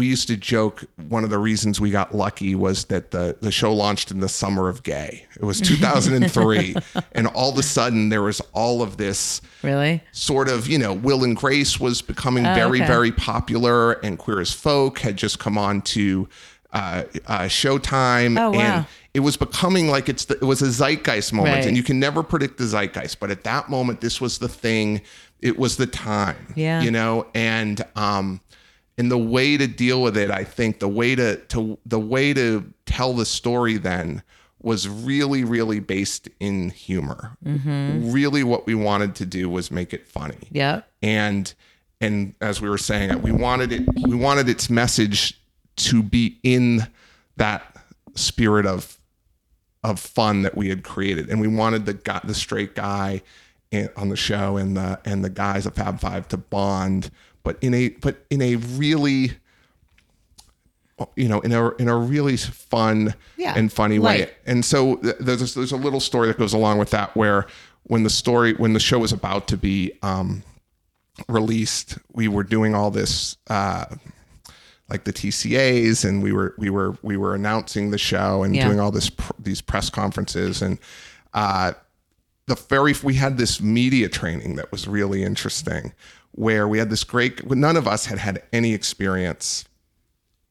we 0.00 0.06
used 0.06 0.28
to 0.28 0.36
joke 0.38 0.84
one 1.08 1.24
of 1.24 1.30
the 1.30 1.38
reasons 1.38 1.78
we 1.78 1.90
got 1.90 2.14
lucky 2.14 2.54
was 2.54 2.86
that 2.86 3.10
the, 3.10 3.36
the 3.42 3.52
show 3.52 3.70
launched 3.74 4.10
in 4.10 4.20
the 4.20 4.30
summer 4.30 4.70
of 4.70 4.82
gay. 4.82 5.26
It 5.36 5.44
was 5.44 5.60
2003. 5.60 6.74
and 7.12 7.26
all 7.26 7.50
of 7.52 7.58
a 7.58 7.62
sudden, 7.62 8.08
there 8.08 8.22
was 8.22 8.40
all 8.54 8.80
of 8.80 8.96
this 8.96 9.42
Really? 9.62 10.02
sort 10.12 10.48
of, 10.48 10.66
you 10.68 10.78
know, 10.78 10.94
Will 10.94 11.22
and 11.22 11.36
Grace 11.36 11.78
was 11.78 12.00
becoming 12.00 12.44
very, 12.44 12.80
Oh, 12.80 12.84
okay. 12.84 12.86
very 12.86 13.12
popular, 13.12 13.92
and 13.92 14.18
Queer 14.18 14.40
as 14.40 14.52
Folk 14.52 15.00
had 15.00 15.16
just 15.18 15.38
come 15.38 15.58
on 15.58 15.82
to 15.82 16.26
uh, 16.72 17.02
uh, 17.26 17.40
Showtime, 17.42 18.40
Oh, 18.40 18.50
wow. 18.52 18.58
and 18.58 18.86
it 19.12 19.20
was 19.20 19.36
becoming 19.36 19.88
like 19.88 20.08
it's 20.08 20.24
the, 20.24 20.34
it 20.36 20.44
was 20.44 20.62
a 20.62 20.70
zeitgeist 20.70 21.32
moment, 21.34 21.56
Right. 21.56 21.66
and 21.66 21.76
you 21.76 21.82
can 21.82 22.00
never 22.00 22.22
predict 22.22 22.56
the 22.56 22.64
zeitgeist, 22.64 23.20
but 23.20 23.30
at 23.30 23.44
that 23.44 23.68
moment, 23.68 24.00
this 24.00 24.18
was 24.20 24.38
the 24.38 24.48
thing. 24.48 25.02
It 25.40 25.58
was 25.58 25.76
the 25.76 25.86
time, 25.86 26.54
Yeah. 26.56 26.80
you 26.80 26.90
know, 26.90 27.26
and 27.34 27.82
um, 27.96 28.40
and 29.00 29.10
the 29.10 29.18
way 29.18 29.56
to 29.56 29.66
deal 29.66 30.02
with 30.02 30.16
it, 30.16 30.30
I 30.30 30.44
think 30.44 30.78
the 30.78 30.88
way 30.88 31.14
to 31.14 31.36
to 31.36 31.78
the 31.86 31.98
way 32.00 32.34
to 32.34 32.72
tell 32.86 33.12
the 33.14 33.24
story 33.24 33.76
then 33.78 34.22
was 34.62 34.86
really, 34.86 35.42
really 35.42 35.80
based 35.80 36.28
in 36.38 36.68
humor. 36.68 37.36
Mm-hmm. 37.44 38.12
Really, 38.12 38.44
what 38.44 38.66
we 38.66 38.74
wanted 38.74 39.14
to 39.16 39.24
do 39.26 39.48
was 39.48 39.70
make 39.70 39.94
it 39.94 40.06
funny 40.06 40.48
Yeah. 40.50 40.82
and 41.02 41.52
and 42.00 42.34
as 42.40 42.60
we 42.60 42.68
were 42.68 42.78
saying 42.78 43.20
we 43.22 43.32
wanted 43.32 43.72
it 43.72 43.82
we 44.06 44.14
wanted 44.14 44.48
its 44.48 44.68
message 44.70 45.38
to 45.76 46.02
be 46.02 46.38
in 46.42 46.86
that 47.36 47.62
spirit 48.14 48.66
of 48.66 48.98
of 49.82 49.98
fun 49.98 50.42
that 50.42 50.56
we 50.56 50.68
had 50.68 50.82
created 50.84 51.28
and 51.30 51.40
we 51.40 51.48
wanted 51.48 51.86
the 51.86 51.94
guy 51.94 52.20
the 52.24 52.34
straight 52.34 52.74
guy 52.74 53.22
in, 53.70 53.88
on 53.96 54.08
the 54.10 54.16
show 54.16 54.56
and 54.58 54.76
the 54.76 54.98
and 55.06 55.24
the 55.24 55.30
guys 55.30 55.64
of 55.66 55.74
Fab 55.74 56.00
5 56.00 56.28
to 56.28 56.36
bond 56.36 57.10
but 57.42 57.56
in 57.62 57.74
a 57.74 57.88
but 57.90 58.24
in 58.30 58.40
a 58.42 58.56
really 58.56 59.32
you 61.16 61.28
know 61.28 61.40
in 61.40 61.52
a 61.52 61.70
in 61.76 61.88
a 61.88 61.96
really 61.96 62.36
fun 62.36 63.14
Yeah, 63.36 63.54
and 63.56 63.72
funny 63.72 63.98
way 63.98 64.30
and 64.46 64.64
so 64.64 64.96
th- 64.96 65.16
there's 65.18 65.54
there's 65.54 65.72
a 65.72 65.76
little 65.76 66.00
story 66.00 66.28
that 66.28 66.38
goes 66.38 66.52
along 66.52 66.78
with 66.78 66.90
that 66.90 67.16
where 67.16 67.46
when 67.84 68.02
the 68.02 68.10
story 68.10 68.52
when 68.54 68.74
the 68.74 68.80
show 68.80 68.98
was 68.98 69.12
about 69.12 69.48
to 69.48 69.56
be 69.56 69.92
um 70.02 70.42
released 71.28 71.98
we 72.12 72.28
were 72.28 72.42
doing 72.44 72.74
all 72.74 72.90
this 72.90 73.36
uh 73.48 73.86
like 74.90 75.04
the 75.04 75.12
TCAs 75.12 76.04
and 76.04 76.22
we 76.22 76.32
were 76.32 76.54
we 76.58 76.68
were 76.68 76.96
we 77.02 77.16
were 77.16 77.34
announcing 77.34 77.90
the 77.90 77.98
show 77.98 78.42
and 78.42 78.54
Yeah. 78.54 78.66
doing 78.66 78.80
all 78.80 78.90
this 78.90 79.08
pr- 79.10 79.32
these 79.38 79.60
press 79.62 79.88
conferences 79.88 80.60
and 80.60 80.78
uh 81.32 81.72
the 82.46 82.56
very 82.68 82.94
we 83.02 83.14
had 83.14 83.38
this 83.38 83.60
media 83.60 84.08
training 84.08 84.56
that 84.56 84.70
was 84.72 84.86
really 84.86 85.22
interesting 85.22 85.92
where 86.32 86.68
we 86.68 86.78
had 86.78 86.90
this 86.90 87.04
great 87.04 87.48
none 87.50 87.76
of 87.76 87.86
us 87.86 88.06
had 88.06 88.18
had 88.18 88.42
any 88.52 88.72
experience. 88.72 89.64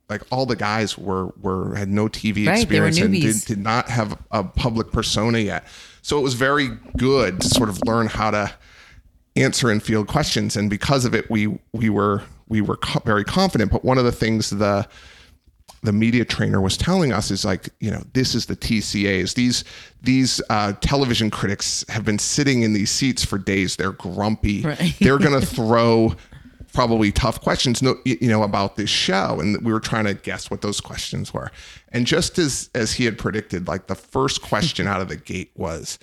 Like 0.09 0.23
all 0.32 0.45
the 0.45 0.55
guys 0.55 0.97
were 0.97 1.27
were 1.39 1.75
had 1.75 1.89
no 1.89 2.07
TV 2.07 2.47
Right, 2.47 2.61
experience 2.61 2.97
and 2.99 3.13
did, 3.13 3.41
did 3.45 3.59
not 3.59 3.89
have 3.89 4.17
a 4.32 4.43
public 4.43 4.91
persona 4.91 5.39
yet. 5.39 5.65
So 6.01 6.17
it 6.17 6.21
was 6.21 6.34
very 6.34 6.69
good 6.97 7.41
to 7.41 7.47
sort 7.47 7.69
of 7.69 7.80
learn 7.86 8.07
how 8.07 8.32
to 8.32 8.51
answer 9.36 9.69
and 9.69 9.82
field 9.82 10.07
questions. 10.07 10.55
And 10.57 10.69
because 10.69 11.05
of 11.05 11.13
it 11.13 11.30
we 11.30 11.59
we 11.73 11.89
were 11.89 12.23
we 12.47 12.61
were 12.61 12.77
co- 12.77 13.01
very 13.05 13.23
confident. 13.23 13.71
But 13.71 13.86
one 13.86 13.97
of 13.97 14.03
the 14.05 14.11
things 14.11 14.49
the 14.49 14.88
the 15.82 15.93
media 15.93 16.25
trainer 16.25 16.59
was 16.61 16.77
telling 16.77 17.11
us 17.13 17.32
is 17.32 17.45
like 17.45 17.69
you 17.80 17.91
know 17.91 18.03
this 18.13 18.36
is 18.36 18.45
the 18.45 18.55
TCAs 18.55 19.36
these 19.36 19.63
these 20.01 20.41
uh, 20.49 20.73
television 20.82 21.30
critics 21.30 21.86
have 21.89 22.05
been 22.05 22.19
sitting 22.19 22.61
in 22.61 22.73
these 22.73 22.91
seats 22.91 23.23
for 23.23 23.38
days. 23.38 23.75
They're 23.75 23.91
grumpy. 23.91 24.61
Right. 24.61 24.95
they're 24.99 25.19
gonna 25.19 25.41
throw 25.45 26.15
probably 26.71 27.11
tough 27.11 27.41
questions 27.41 27.82
no 27.82 27.95
you 28.05 28.30
know 28.30 28.43
about 28.43 28.75
this 28.75 28.89
show. 28.89 29.39
And 29.39 29.63
we 29.65 29.71
were 29.71 29.80
trying 29.80 30.05
to 30.05 30.13
guess 30.13 30.51
what 30.51 30.61
those 30.61 30.80
questions 30.82 31.34
were. 31.34 31.51
And 31.89 32.05
just 32.05 32.38
as 32.38 32.69
as 32.75 32.93
he 32.93 33.05
had 33.05 33.17
predicted 33.17 33.67
like 33.67 33.88
the 33.88 33.95
first 33.95 34.41
question 34.41 34.88
out 34.88 35.01
of 35.01 35.09
the 35.09 35.17
gate 35.17 35.51
was 35.55 35.99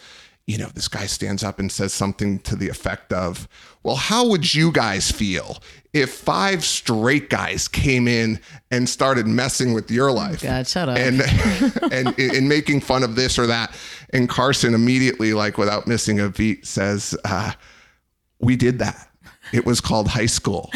you 0.47 0.59
know 0.59 0.69
this 0.75 0.89
guy 0.89 1.07
stands 1.07 1.43
up 1.43 1.59
and 1.59 1.71
says 1.71 1.93
something 1.93 2.39
to 2.41 2.57
the 2.57 2.69
effect 2.69 3.13
of 3.13 3.49
well 3.83 3.97
how 3.97 4.27
would 4.27 4.55
you 4.55 4.71
guys 4.73 5.11
feel 5.11 5.59
if 5.97 6.13
five 6.13 6.65
straight 6.65 7.31
guys 7.31 7.69
came 7.69 8.07
in 8.07 8.39
and 8.71 8.89
started 8.89 9.27
messing 9.27 9.73
with 9.73 9.91
your 9.91 10.13
life 10.13 10.43
God, 10.43 10.67
shut 10.67 10.89
up. 10.89 10.99
and 10.99 11.21
and 11.93 12.19
in 12.19 12.49
making 12.49 12.81
fun 12.81 13.03
of 13.03 13.15
this 13.17 13.39
or 13.39 13.47
that 13.47 13.75
and 14.11 14.29
carson 14.29 14.75
immediately 14.75 15.33
like 15.33 15.59
without 15.59 15.87
missing 15.87 16.21
a 16.21 16.29
beat 16.29 16.67
says 16.67 17.17
uh, 17.25 17.53
we 18.41 18.57
did 18.57 18.79
that 18.81 19.09
it 19.53 19.65
was 19.67 19.81
called 19.81 20.09
high 20.09 20.27
school 20.27 20.71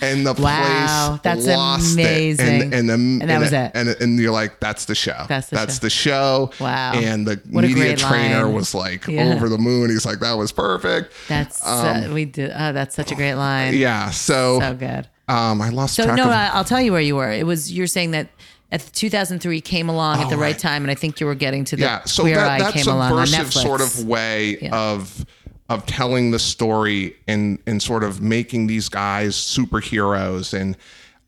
and 0.00 0.26
the 0.26 0.34
Wow, 0.38 1.08
place 1.08 1.20
that's 1.22 1.46
lost 1.46 1.94
amazing. 1.94 2.46
it. 2.46 2.62
And, 2.62 2.74
and, 2.74 2.88
the, 2.88 2.94
and, 2.94 3.22
that 3.22 3.40
was 3.40 3.52
it. 3.52 3.70
And, 3.74 3.88
and 3.88 4.18
you're 4.18 4.32
like, 4.32 4.60
that's 4.60 4.84
the 4.84 4.94
show. 4.94 5.24
That's 5.28 5.48
the 5.50 5.56
show. 5.58 5.66
the 5.80 5.90
show. 5.90 6.50
Wow. 6.60 6.92
And 6.94 7.26
the 7.26 7.40
What 7.50 7.62
media 7.64 7.96
trainer 7.96 8.44
line. 8.44 8.54
was 8.54 8.74
like 8.74 9.06
Yeah. 9.06 9.34
over 9.34 9.48
the 9.48 9.58
moon. 9.58 9.90
He's 9.90 10.04
like, 10.06 10.20
that 10.20 10.34
was 10.34 10.52
perfect. 10.52 11.12
That's 11.28 11.64
uh, 11.64 12.10
we 12.12 12.24
did. 12.24 12.50
Oh, 12.54 12.72
that's 12.72 12.94
such 12.94 13.12
a 13.12 13.14
great 13.14 13.34
line. 13.34 13.74
Yeah. 13.74 14.10
So, 14.10 14.60
So 14.60 14.74
good. 14.74 15.08
um, 15.28 15.60
I 15.62 15.70
lost 15.70 15.94
So 15.94 16.04
track 16.04 16.16
no, 16.16 16.24
of. 16.24 16.30
I'll 16.30 16.64
tell 16.64 16.80
you 16.80 16.92
where 16.92 17.00
you 17.00 17.16
were. 17.16 17.30
It 17.30 17.46
was 17.46 17.72
you're 17.72 17.86
saying 17.86 18.10
that 18.12 18.28
at 18.72 18.80
2003 18.92 19.60
came 19.60 19.88
along 19.88 20.20
at 20.20 20.28
the 20.28 20.36
right, 20.36 20.52
right. 20.52 20.58
time, 20.58 20.82
and 20.82 20.90
I 20.90 20.94
think 20.96 21.20
you 21.20 21.26
were 21.26 21.36
getting 21.36 21.64
to 21.66 21.76
the 21.76 21.82
yeah 21.82 22.04
so 22.04 22.24
that, 22.24 22.58
that 22.58 22.74
came 22.74 22.88
along 22.88 23.12
on 23.12 23.26
subversive 23.26 23.52
sort 23.62 23.80
of 23.80 24.04
way 24.06 24.68
of 24.70 25.24
of 25.68 25.84
telling 25.86 26.30
the 26.30 26.38
story 26.38 27.16
and 27.26 27.58
and 27.66 27.82
sort 27.82 28.04
of 28.04 28.20
making 28.20 28.66
these 28.66 28.88
guys 28.88 29.34
superheroes 29.34 30.52
and 30.58 30.76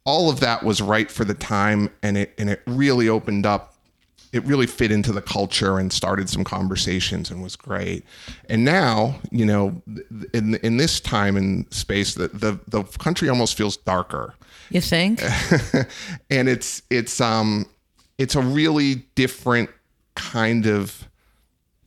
all 0.04 0.30
of 0.30 0.40
that 0.40 0.62
was 0.62 0.80
right 0.80 1.10
for 1.10 1.24
the 1.24 1.34
time 1.34 1.90
and 2.02 2.16
it 2.16 2.32
and 2.38 2.48
it 2.48 2.62
really 2.66 3.08
opened 3.08 3.44
up 3.44 3.74
it 4.32 4.44
really 4.44 4.66
fit 4.66 4.92
into 4.92 5.12
the 5.12 5.22
culture 5.22 5.78
and 5.78 5.92
started 5.92 6.28
some 6.28 6.44
conversations 6.44 7.30
and 7.30 7.42
was 7.42 7.56
great. 7.56 8.04
And 8.48 8.64
now, 8.64 9.16
you 9.30 9.46
know, 9.46 9.80
in 10.34 10.56
in 10.56 10.76
this 10.76 11.00
time 11.00 11.36
and 11.36 11.72
space, 11.72 12.14
the 12.14 12.28
the, 12.28 12.58
the 12.68 12.82
country 12.98 13.28
almost 13.28 13.56
feels 13.56 13.76
darker 13.76 14.34
You 14.70 14.80
think? 14.80 15.22
and 16.30 16.48
it's 16.48 16.82
it's 16.90 17.20
um 17.20 17.66
it's 18.18 18.34
a 18.34 18.42
really 18.42 18.96
different 19.14 19.70
kind 20.14 20.66
of 20.66 21.07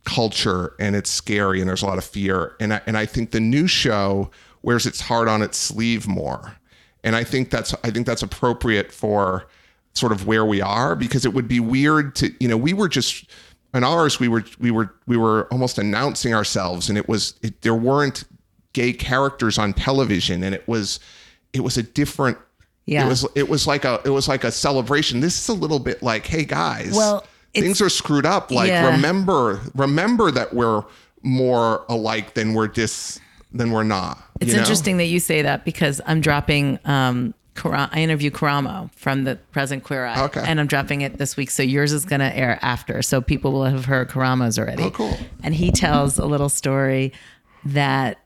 culture 0.04 0.74
and 0.78 0.96
it's 0.96 1.10
scary 1.10 1.60
and 1.60 1.68
there's 1.68 1.82
a 1.82 1.86
lot 1.86 1.98
of 1.98 2.04
fear. 2.04 2.56
And 2.60 2.74
I, 2.74 2.80
and 2.86 2.96
I 2.96 3.06
think 3.06 3.30
the 3.30 3.40
new 3.40 3.66
show 3.66 4.30
wears 4.62 4.86
its 4.86 5.00
heart 5.00 5.28
on 5.28 5.42
its 5.42 5.58
sleeve 5.58 6.06
more. 6.08 6.56
And 7.04 7.16
I 7.16 7.24
think 7.24 7.50
that's 7.50 7.74
I 7.84 7.90
think 7.90 8.06
that's 8.06 8.22
appropriate 8.22 8.92
for 8.92 9.46
sort 9.94 10.12
of 10.12 10.26
where 10.26 10.44
we 10.44 10.60
are 10.60 10.94
because 10.96 11.24
it 11.26 11.34
would 11.34 11.48
be 11.48 11.60
weird 11.60 12.14
to 12.16 12.32
you 12.40 12.48
know 12.48 12.56
we 12.56 12.72
were 12.72 12.88
just 12.88 13.26
in 13.74 13.84
ours 13.84 14.18
we 14.20 14.28
were 14.28 14.44
we 14.58 14.70
were 14.70 14.94
we 15.06 15.16
were 15.16 15.46
almost 15.50 15.78
announcing 15.78 16.32
ourselves 16.32 16.88
and 16.88 16.96
it 16.96 17.08
was 17.08 17.34
it, 17.42 17.60
there 17.62 17.74
weren't 17.74 18.24
gay 18.72 18.92
characters 18.92 19.58
on 19.58 19.72
television 19.72 20.42
and 20.44 20.54
it 20.54 20.66
was 20.66 20.98
it 21.52 21.60
was 21.60 21.76
a 21.76 21.82
different 21.82 22.38
Yeah. 22.86 23.04
it 23.04 23.08
was 23.08 23.26
it 23.34 23.48
was 23.48 23.66
like 23.66 23.84
a 23.84 24.00
it 24.04 24.10
was 24.10 24.28
like 24.28 24.44
a 24.44 24.52
celebration. 24.52 25.20
This 25.20 25.38
is 25.38 25.48
a 25.48 25.54
little 25.54 25.78
bit 25.80 26.02
like 26.02 26.24
hey 26.26 26.44
guys 26.44 26.94
Well, 26.94 27.26
it's- 27.54 27.64
things 27.64 27.80
are 27.80 27.88
screwed 27.90 28.26
up 28.26 28.50
like 28.50 28.68
Yeah. 28.68 28.90
remember 28.94 29.60
remember 29.74 30.30
that 30.30 30.54
we're 30.54 30.82
more 31.22 31.84
alike 31.88 32.34
than 32.34 32.54
we're 32.54 32.68
dis 32.68 33.20
than 33.52 33.70
we're 33.70 33.82
not 33.84 34.18
It's 34.40 34.52
know? 34.52 34.58
interesting 34.60 34.96
that 34.96 35.04
you 35.06 35.20
say 35.20 35.42
that 35.42 35.64
because 35.64 36.00
I'm 36.06 36.20
dropping. 36.20 36.78
Um, 36.84 37.34
I 37.64 38.00
interview 38.00 38.30
Karamo 38.30 38.90
from 38.96 39.24
the 39.24 39.36
present 39.52 39.84
Queer 39.84 40.06
Eye, 40.06 40.22
Okay. 40.22 40.42
and 40.44 40.58
I'm 40.58 40.66
dropping 40.66 41.02
it 41.02 41.18
this 41.18 41.36
week. 41.36 41.50
So 41.50 41.62
yours 41.62 41.92
is 41.92 42.06
going 42.06 42.20
to 42.20 42.34
air 42.34 42.58
after, 42.62 43.02
so 43.02 43.20
people 43.20 43.52
will 43.52 43.66
have 43.66 43.84
heard 43.84 44.08
Karamo's 44.08 44.58
already. 44.58 44.84
Oh, 44.84 44.90
cool. 44.90 45.14
And 45.42 45.54
he 45.54 45.70
tells 45.70 46.18
a 46.18 46.24
little 46.24 46.48
story 46.48 47.12
that 47.66 48.16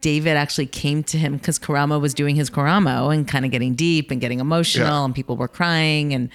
David 0.00 0.36
actually 0.36 0.66
came 0.66 1.02
to 1.04 1.18
him 1.18 1.38
because 1.38 1.58
Karamo 1.58 2.00
was 2.00 2.14
doing 2.14 2.36
his 2.36 2.50
Karamo 2.50 3.12
and 3.12 3.26
kind 3.26 3.44
of 3.44 3.50
getting 3.50 3.74
deep 3.74 4.12
and 4.12 4.20
getting 4.20 4.38
emotional, 4.38 4.86
Yeah. 4.86 5.04
and 5.06 5.12
people 5.14 5.36
were 5.36 5.48
crying 5.48 6.14
and. 6.14 6.30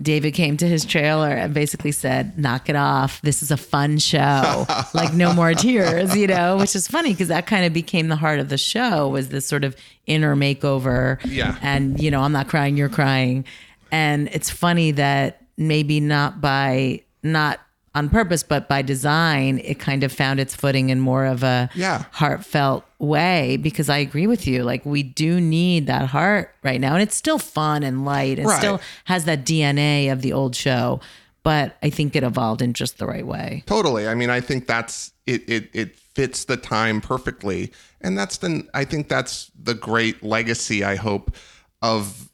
David 0.00 0.32
came 0.32 0.56
to 0.56 0.66
his 0.66 0.84
trailer 0.84 1.30
and 1.30 1.54
basically 1.54 1.92
said, 1.92 2.36
"Knock 2.36 2.68
it 2.68 2.76
off. 2.76 3.22
This 3.22 3.42
is 3.42 3.50
a 3.50 3.56
fun 3.56 3.98
show. 3.98 4.66
like 4.94 5.12
no 5.14 5.32
more 5.32 5.54
tears, 5.54 6.16
you 6.16 6.26
know." 6.26 6.56
Which 6.56 6.74
is 6.74 6.88
funny 6.88 7.12
because 7.12 7.28
that 7.28 7.46
kind 7.46 7.64
of 7.64 7.72
became 7.72 8.08
the 8.08 8.16
heart 8.16 8.40
of 8.40 8.48
the 8.48 8.58
show 8.58 9.08
was 9.08 9.28
this 9.28 9.46
sort 9.46 9.62
of 9.62 9.76
inner 10.06 10.34
makeover. 10.34 11.20
Yeah. 11.24 11.56
And 11.62 12.00
you 12.00 12.10
know, 12.10 12.22
I'm 12.22 12.32
not 12.32 12.48
crying, 12.48 12.76
you're 12.76 12.88
crying, 12.88 13.44
and 13.92 14.28
it's 14.32 14.50
funny 14.50 14.90
that 14.92 15.42
maybe 15.56 16.00
not 16.00 16.40
by 16.40 17.02
not 17.22 17.60
on 17.94 18.08
purpose, 18.08 18.42
but 18.42 18.68
by 18.68 18.82
design, 18.82 19.58
it 19.64 19.78
kind 19.78 20.02
of 20.02 20.12
found 20.12 20.40
its 20.40 20.54
footing 20.54 20.90
in 20.90 20.98
more 21.00 21.24
of 21.26 21.42
a 21.42 21.70
Yeah. 21.74 22.04
heartfelt 22.12 22.84
way. 22.98 23.56
Because 23.56 23.88
I 23.88 23.98
agree 23.98 24.26
with 24.26 24.46
you, 24.46 24.64
like 24.64 24.84
we 24.84 25.02
do 25.02 25.40
need 25.40 25.86
that 25.86 26.06
heart 26.06 26.54
right 26.62 26.80
now, 26.80 26.94
and 26.94 27.02
it's 27.02 27.14
still 27.16 27.38
fun 27.38 27.82
and 27.82 28.04
light, 28.04 28.38
and 28.38 28.48
Right. 28.48 28.58
still 28.58 28.80
has 29.04 29.24
that 29.26 29.44
DNA 29.44 30.08
of 30.08 30.22
the 30.22 30.32
old 30.32 30.56
show. 30.56 31.00
But 31.44 31.76
I 31.82 31.90
think 31.90 32.16
it 32.16 32.22
evolved 32.22 32.62
in 32.62 32.72
just 32.72 32.98
the 32.98 33.06
right 33.06 33.26
way. 33.26 33.62
Totally. 33.66 34.08
I 34.08 34.14
mean, 34.14 34.30
I 34.30 34.40
think 34.40 34.66
that's 34.66 35.12
it. 35.26 35.42
It 35.48 35.68
it 35.74 35.98
fits 36.14 36.44
the 36.46 36.56
time 36.56 37.00
perfectly, 37.02 37.70
and 38.00 38.16
that's 38.16 38.38
the. 38.38 38.66
I 38.72 38.84
think 38.84 39.08
that's 39.08 39.50
the 39.62 39.74
great 39.74 40.22
legacy. 40.22 40.82
I 40.84 40.96
hope 40.96 41.34
of 41.82 42.30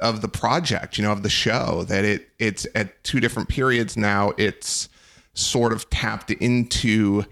of 0.00 0.20
the 0.20 0.28
project. 0.28 0.98
You 0.98 1.04
know, 1.04 1.12
of 1.12 1.22
the 1.22 1.30
show 1.30 1.84
that 1.84 2.04
it 2.04 2.28
it's 2.38 2.66
at 2.74 3.02
two 3.04 3.20
different 3.20 3.48
periods 3.48 3.96
now. 3.96 4.32
It's 4.36 4.88
sort 5.34 5.72
of 5.72 5.88
tapped 5.90 6.30
into 6.30 7.24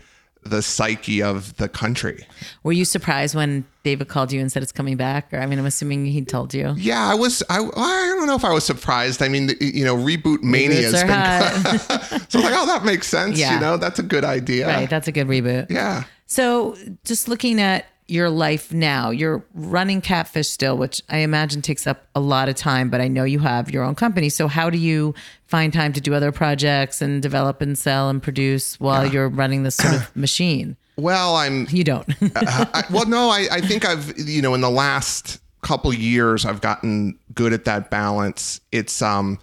the 0.51 0.63
psyche 0.63 1.23
of 1.23 1.57
the 1.57 1.69
country. 1.69 2.27
Were 2.63 2.73
you 2.73 2.85
surprised 2.85 3.35
when 3.35 3.65
David 3.83 4.09
called 4.09 4.33
you 4.33 4.41
and 4.41 4.51
said 4.51 4.63
it's 4.63 4.73
coming 4.73 4.97
back? 4.97 5.33
Or 5.33 5.39
I 5.39 5.47
mean, 5.47 5.59
I'm 5.59 5.67
assuming 5.67 6.07
he 6.07 6.25
told 6.25 6.55
you. 6.55 6.75
Yeah, 6.77 7.05
I 7.05 7.15
was. 7.15 7.43
I, 7.51 7.59
I 7.59 8.15
don't 8.17 8.27
know 8.27 8.37
if 8.37 8.45
I 8.45 8.53
was 8.53 8.65
surprised. 8.65 9.23
I 9.23 9.29
mean, 9.29 9.51
you 9.61 9.85
know, 9.85 9.97
reboot 9.97 10.43
mania 10.43 10.91
has 10.91 11.03
been. 11.03 11.79
so 12.29 12.39
I 12.39 12.43
was 12.43 12.51
like, 12.51 12.55
oh, 12.57 12.67
that 12.67 12.85
makes 12.85 13.07
sense. 13.07 13.39
Yeah. 13.39 13.55
You 13.55 13.61
know, 13.61 13.77
that's 13.77 13.99
a 13.99 14.03
good 14.03 14.25
idea. 14.25 14.67
right, 14.67 14.89
that's 14.89 15.09
a 15.09 15.13
good 15.13 15.27
reboot. 15.27 15.71
Yeah. 15.71 16.05
So, 16.27 16.77
just 17.05 17.29
looking 17.29 17.61
at 17.61 17.87
your 18.09 18.31
life 18.31 18.73
now, 18.73 19.11
you're 19.11 19.45
running 19.55 20.01
Catfish 20.01 20.49
still, 20.49 20.77
which 20.77 21.03
I 21.09 21.19
imagine 21.19 21.63
takes 21.63 21.87
up 21.87 22.07
a 22.15 22.21
lot 22.21 22.49
of 22.49 22.55
time, 22.55 22.89
but 22.89 23.01
I 23.01 23.09
know 23.09 23.25
you 23.25 23.41
have 23.41 23.71
your 23.71 23.83
own 23.83 23.95
company. 23.95 24.29
So, 24.29 24.47
how 24.49 24.71
do 24.71 24.79
you 24.79 25.15
find 25.47 25.73
time 25.73 25.93
to 25.95 26.01
do 26.01 26.15
other 26.15 26.33
projects 26.33 27.03
and 27.03 27.21
develop 27.21 27.61
and 27.61 27.77
sell 27.77 28.09
and 28.09 28.23
produce 28.23 28.79
while 28.79 29.07
you're 29.07 29.29
running 29.29 29.65
this 29.65 29.77
sort 29.77 29.95
of 29.95 30.17
machine? 30.17 30.77
Well, 30.97 31.37
I'm 31.37 31.67
You 31.71 31.85
don't. 31.85 32.09
I, 32.37 32.85
well, 32.91 33.07
no, 33.07 33.29
I, 33.29 33.49
I 33.51 33.61
think 33.61 33.85
I've, 33.85 34.19
you 34.19 34.41
know, 34.41 34.55
in 34.55 34.61
the 34.61 34.71
last 34.71 35.41
couple 35.61 35.93
years, 35.93 36.47
I've 36.47 36.61
gotten 36.61 37.19
good 37.35 37.53
at 37.53 37.65
that 37.67 37.91
balance. 37.91 38.61
It's, 38.73 39.03
um, 39.03 39.39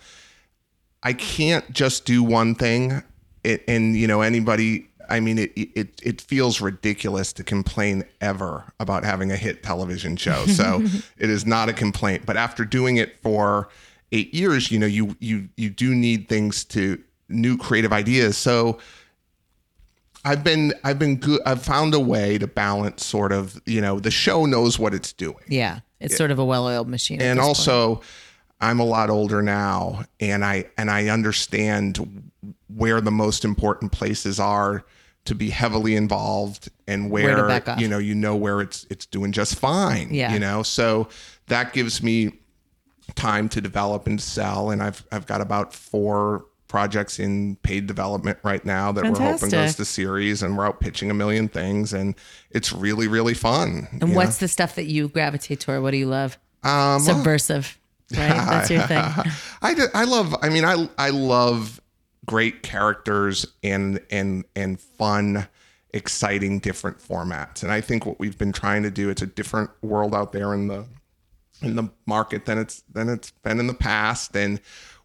I 1.03 1.13
can't 1.13 1.69
just 1.71 2.05
do 2.05 2.23
one 2.23 2.55
thing. 2.55 3.03
It, 3.43 3.63
and, 3.67 3.95
you 3.95 4.07
know, 4.07 4.21
anybody, 4.21 4.89
I 5.13 5.19
mean, 5.19 5.37
it, 5.37 5.51
it, 5.55 6.01
it 6.01 6.21
feels 6.21 6.59
ridiculous 6.59 7.33
to 7.33 7.43
complain 7.43 8.03
ever 8.19 8.63
about 8.79 9.03
having 9.03 9.31
a 9.31 9.35
hit 9.35 9.61
television 9.61 10.17
show. 10.17 10.47
So 10.47 10.83
it 11.19 11.29
is 11.29 11.45
not 11.45 11.69
a 11.69 11.73
complaint. 11.73 12.25
But 12.25 12.35
after 12.35 12.65
doing 12.65 12.97
it 12.97 13.19
for 13.19 13.69
eight 14.11 14.33
years, 14.33 14.71
you 14.71 14.79
know, 14.79 14.87
you, 14.87 15.15
you, 15.19 15.49
you 15.55 15.69
do 15.69 15.93
need 15.93 16.27
things 16.27 16.65
to 16.65 16.99
new 17.29 17.57
creative 17.57 17.93
ideas. 17.93 18.37
So, 18.37 18.79
I've 20.25 20.41
been 20.41 20.73
I've 20.85 20.97
been 20.99 21.17
good 21.17 21.41
I've 21.45 21.61
found 21.61 21.93
a 21.93 21.99
way 21.99 22.37
to 22.37 22.47
balance 22.47 23.05
sort 23.05 23.33
of, 23.33 23.61
you 23.65 23.81
know, 23.81 23.99
the 23.99 24.09
show 24.09 24.45
knows 24.45 24.79
what 24.79 24.93
it's 24.93 25.11
doing. 25.11 25.43
yeah, 25.49 25.81
it's 25.99 26.15
sort 26.15 26.31
of 26.31 26.39
a 26.39 26.45
well-oiled 26.45 26.87
machine. 26.87 27.21
And 27.21 27.39
this 27.39 27.45
point. 27.45 27.57
also 27.57 28.01
I'm 28.61 28.79
a 28.79 28.85
lot 28.85 29.09
older 29.09 29.41
now 29.41 30.05
and 30.21 30.45
I 30.45 30.69
and 30.77 30.89
I 30.89 31.09
understand 31.09 32.31
where 32.73 33.01
the 33.01 33.11
most 33.11 33.43
important 33.43 33.91
places 33.91 34.39
are 34.39 34.85
to 35.25 35.35
be 35.35 35.49
heavily 35.49 35.95
involved 35.95 36.69
and 36.87 37.09
Where 37.09 37.47
where, 37.47 37.79
you 37.79 37.87
know 37.87 37.97
you 37.97 38.13
know 38.15 38.35
where 38.35 38.59
it's 38.61 38.85
it's 38.89 39.05
doing 39.05 39.31
just 39.31 39.55
fine 39.57 40.13
Yeah. 40.13 40.33
you 40.33 40.39
know 40.39 40.63
so 40.63 41.07
that 41.47 41.73
gives 41.73 42.03
me 42.03 42.33
time 43.15 43.49
to 43.49 43.61
develop 43.61 44.07
and 44.07 44.19
sell 44.21 44.69
and 44.71 44.81
I've 44.83 45.05
I've 45.11 45.25
got 45.25 45.41
about 45.41 45.73
four 45.73 46.45
projects 46.67 47.19
in 47.19 47.55
paid 47.57 47.85
development 47.85 48.39
right 48.43 48.65
now 48.65 48.91
that 48.91 49.03
we're 49.03 49.19
hoping 49.19 49.49
goes 49.49 49.75
to 49.75 49.85
series 49.85 50.41
and 50.41 50.57
we're 50.57 50.65
out 50.65 50.79
pitching 50.79 51.11
a 51.11 51.13
million 51.13 51.47
things 51.47 51.93
and 51.93 52.15
it's 52.49 52.73
really 52.73 53.07
really 53.07 53.33
fun 53.35 53.87
And 54.01 54.15
what's 54.15 54.37
the 54.39 54.47
stuff 54.47 54.75
that 54.75 54.85
you 54.85 55.07
gravitate 55.07 55.59
toward? 55.59 55.83
What 55.83 55.91
do 55.91 55.97
you 55.97 56.07
love? 56.07 56.37
um 56.63 56.99
Subversive, 57.01 57.77
right? 58.15 58.29
That's 58.29 58.69
your 58.69 58.81
thing. 58.87 59.03
I, 59.61 59.75
I 59.93 60.03
love 60.05 60.35
I 60.41 60.49
mean 60.49 60.65
I 60.65 60.89
I 60.97 61.11
love 61.11 61.79
great 62.25 62.63
characters 62.63 63.45
and 63.63 63.99
and 64.09 64.45
and 64.55 64.79
fun 64.79 65.47
exciting 65.93 66.59
different 66.59 66.97
formats. 66.97 67.63
And 67.63 67.71
I 67.71 67.81
think 67.81 68.05
what 68.05 68.19
we've 68.19 68.37
been 68.37 68.51
trying 68.51 68.83
to 68.83 68.91
do 68.91 69.09
it's 69.09 69.21
a 69.21 69.27
different 69.27 69.69
world 69.81 70.15
out 70.15 70.31
there 70.31 70.53
in 70.53 70.67
the 70.67 70.85
in 71.61 71.75
the 71.75 71.89
market 72.05 72.45
than 72.45 72.57
it's 72.57 72.83
than 72.91 73.09
it's 73.09 73.31
been 73.31 73.59
in 73.59 73.67
the 73.67 73.73
past. 73.73 74.35
And 74.35 74.59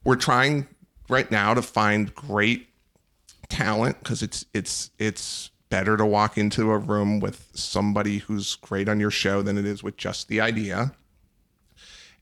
we're 0.04 0.16
trying 0.16 0.66
right 1.08 1.30
now 1.30 1.54
to 1.54 1.62
find 1.62 2.14
great 2.14 2.68
talent 3.48 3.98
because 3.98 4.22
it's 4.22 4.44
it's 4.54 4.90
it's 4.98 5.50
better 5.70 5.96
to 5.96 6.06
walk 6.06 6.38
into 6.38 6.70
a 6.70 6.78
room 6.78 7.20
with 7.20 7.50
somebody 7.54 8.18
who's 8.18 8.56
great 8.56 8.88
on 8.88 8.98
your 8.98 9.10
show 9.10 9.42
than 9.42 9.58
it 9.58 9.66
is 9.66 9.82
with 9.82 9.96
just 9.96 10.28
the 10.28 10.40
idea. 10.40 10.92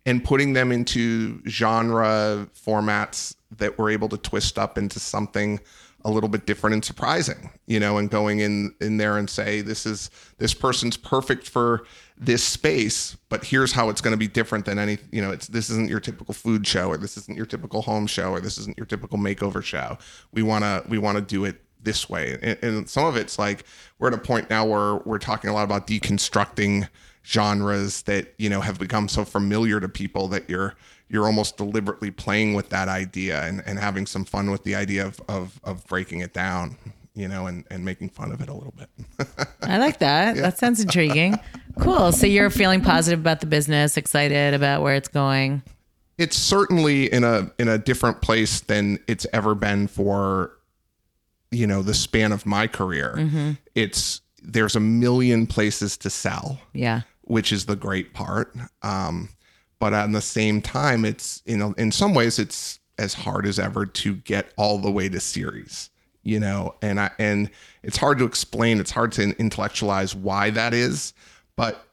And 0.04 0.22
putting 0.22 0.52
them 0.52 0.70
into 0.70 1.42
genre 1.48 2.48
formats 2.54 3.34
that 3.58 3.78
we're 3.78 3.90
able 3.90 4.08
to 4.08 4.18
twist 4.18 4.58
up 4.58 4.78
into 4.78 5.00
something 5.00 5.60
a 6.04 6.10
little 6.10 6.28
bit 6.28 6.46
different 6.46 6.74
and 6.74 6.84
surprising, 6.84 7.50
you 7.66 7.80
know, 7.80 7.98
and 7.98 8.10
going 8.10 8.38
in 8.38 8.74
in 8.80 8.96
there 8.96 9.18
and 9.18 9.28
say 9.28 9.60
this 9.60 9.84
is 9.84 10.08
this 10.38 10.54
person's 10.54 10.96
perfect 10.96 11.48
for 11.48 11.84
this 12.16 12.44
space, 12.44 13.16
but 13.28 13.44
here's 13.44 13.72
how 13.72 13.88
it's 13.88 14.00
going 14.00 14.12
to 14.12 14.18
be 14.18 14.28
different 14.28 14.64
than 14.64 14.78
any, 14.78 14.98
you 15.10 15.20
know, 15.20 15.32
it's 15.32 15.48
this 15.48 15.68
isn't 15.68 15.90
your 15.90 16.00
typical 16.00 16.32
food 16.32 16.66
show 16.66 16.88
or 16.88 16.96
this 16.96 17.16
isn't 17.16 17.36
your 17.36 17.46
typical 17.46 17.82
home 17.82 18.06
show 18.06 18.30
or 18.30 18.40
this 18.40 18.56
isn't 18.56 18.76
your 18.78 18.86
typical 18.86 19.18
makeover 19.18 19.62
show. 19.62 19.98
We 20.32 20.42
want 20.42 20.62
to 20.62 20.84
we 20.88 20.98
want 20.98 21.16
to 21.16 21.22
do 21.22 21.44
it 21.44 21.60
this 21.82 22.08
way. 22.08 22.38
And, 22.40 22.58
and 22.62 22.88
some 22.88 23.06
of 23.06 23.16
it's 23.16 23.38
like 23.38 23.64
we're 23.98 24.08
at 24.08 24.14
a 24.14 24.18
point 24.18 24.48
now 24.48 24.64
where 24.64 24.96
we're 25.06 25.18
talking 25.18 25.50
a 25.50 25.54
lot 25.54 25.64
about 25.64 25.86
deconstructing 25.86 26.88
genres 27.26 28.02
that, 28.02 28.34
you 28.38 28.48
know, 28.48 28.60
have 28.60 28.78
become 28.78 29.08
so 29.08 29.24
familiar 29.24 29.80
to 29.80 29.88
people 29.88 30.28
that 30.28 30.48
you're 30.48 30.74
you're 31.08 31.26
almost 31.26 31.56
deliberately 31.56 32.10
playing 32.10 32.54
with 32.54 32.68
that 32.70 32.88
idea 32.88 33.44
and, 33.44 33.62
and 33.64 33.78
having 33.78 34.06
some 34.06 34.24
fun 34.24 34.50
with 34.50 34.64
the 34.64 34.74
idea 34.74 35.06
of, 35.06 35.20
of, 35.28 35.60
of 35.62 35.86
breaking 35.86 36.18
it 36.20 36.32
down 36.32 36.76
you 37.14 37.28
know, 37.28 37.46
and, 37.46 37.64
and 37.70 37.82
making 37.82 38.10
fun 38.10 38.30
of 38.30 38.42
it 38.42 38.48
a 38.50 38.52
little 38.52 38.74
bit. 38.76 38.90
I 39.62 39.78
like 39.78 40.00
that. 40.00 40.36
Yeah. 40.36 40.42
That 40.42 40.58
sounds 40.58 40.82
intriguing. 40.82 41.38
Cool. 41.80 42.12
So 42.12 42.26
you're 42.26 42.50
feeling 42.50 42.82
positive 42.82 43.18
about 43.18 43.40
the 43.40 43.46
business, 43.46 43.96
excited 43.96 44.52
about 44.52 44.82
where 44.82 44.96
it's 44.96 45.08
going. 45.08 45.62
It's 46.18 46.36
certainly 46.36 47.10
in 47.10 47.24
a 47.24 47.50
in 47.58 47.68
a 47.68 47.78
different 47.78 48.20
place 48.20 48.60
than 48.60 48.98
it's 49.08 49.26
ever 49.32 49.54
been 49.54 49.88
for 49.88 50.56
you 51.50 51.66
know, 51.66 51.82
the 51.82 51.94
span 51.94 52.32
of 52.32 52.46
my 52.46 52.66
career. 52.66 53.14
Mm-hmm. 53.16 53.52
It's 53.74 54.20
there's 54.42 54.76
a 54.76 54.80
million 54.80 55.46
places 55.46 55.96
to 55.98 56.10
sell. 56.10 56.60
Yeah. 56.72 57.02
Which 57.26 57.52
is 57.52 57.66
the 57.66 57.76
great 57.76 58.14
part. 58.14 58.54
Um, 58.82 59.30
but 59.78 59.92
at 59.92 60.10
the 60.12 60.22
same 60.22 60.62
time, 60.62 61.04
it's 61.04 61.42
you 61.44 61.56
know, 61.56 61.74
in 61.76 61.92
some 61.92 62.14
ways 62.14 62.38
it's 62.38 62.80
as 62.98 63.14
hard 63.14 63.46
as 63.46 63.58
ever 63.58 63.84
to 63.84 64.16
get 64.16 64.52
all 64.56 64.78
the 64.78 64.90
way 64.90 65.08
to 65.08 65.20
series 65.20 65.90
you 66.26 66.40
know? 66.40 66.74
And 66.82 66.98
i 66.98 67.10
and 67.18 67.48
it's 67.82 67.96
hard 67.96 68.18
to 68.18 68.24
explain 68.24 68.80
it's 68.80 68.90
hard 68.90 69.12
to 69.12 69.34
intellectualize 69.38 70.14
why 70.14 70.50
that 70.50 70.74
is 70.74 71.14
but 71.54 71.86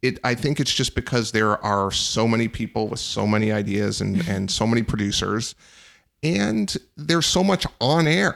it 0.00 0.18
i 0.24 0.34
think 0.34 0.58
it's 0.58 0.72
just 0.72 0.94
because 0.94 1.32
there 1.32 1.62
are 1.62 1.90
so 1.90 2.26
many 2.26 2.48
people 2.48 2.88
with 2.88 3.00
so 3.00 3.26
many 3.26 3.52
ideas 3.52 4.00
and 4.00 4.26
and 4.26 4.50
so 4.50 4.66
many 4.66 4.82
producers 4.82 5.54
and 6.22 6.74
there's 6.96 7.26
so 7.26 7.44
much 7.44 7.66
on 7.82 8.06
air. 8.06 8.34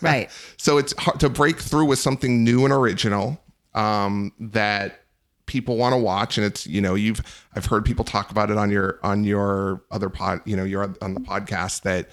Right. 0.00 0.30
So 0.56 0.78
it's 0.78 0.94
hard 0.98 1.18
to 1.20 1.28
break 1.28 1.58
through 1.58 1.86
with 1.86 1.98
something 1.98 2.44
new 2.44 2.64
and 2.64 2.72
original 2.72 3.40
um, 3.74 4.32
that 4.38 5.02
people 5.48 5.76
want 5.76 5.92
to 5.92 5.96
watch 5.96 6.38
and 6.38 6.46
it's 6.46 6.66
you 6.66 6.80
know 6.80 6.94
you've 6.94 7.20
i've 7.56 7.66
heard 7.66 7.84
people 7.84 8.04
talk 8.04 8.30
about 8.30 8.50
it 8.50 8.56
on 8.56 8.70
your 8.70 9.00
on 9.02 9.24
your 9.24 9.82
other 9.90 10.08
pod 10.08 10.40
you 10.44 10.56
know 10.56 10.62
you're 10.62 10.94
on 11.02 11.14
the 11.14 11.20
podcast 11.20 11.82
that 11.82 12.08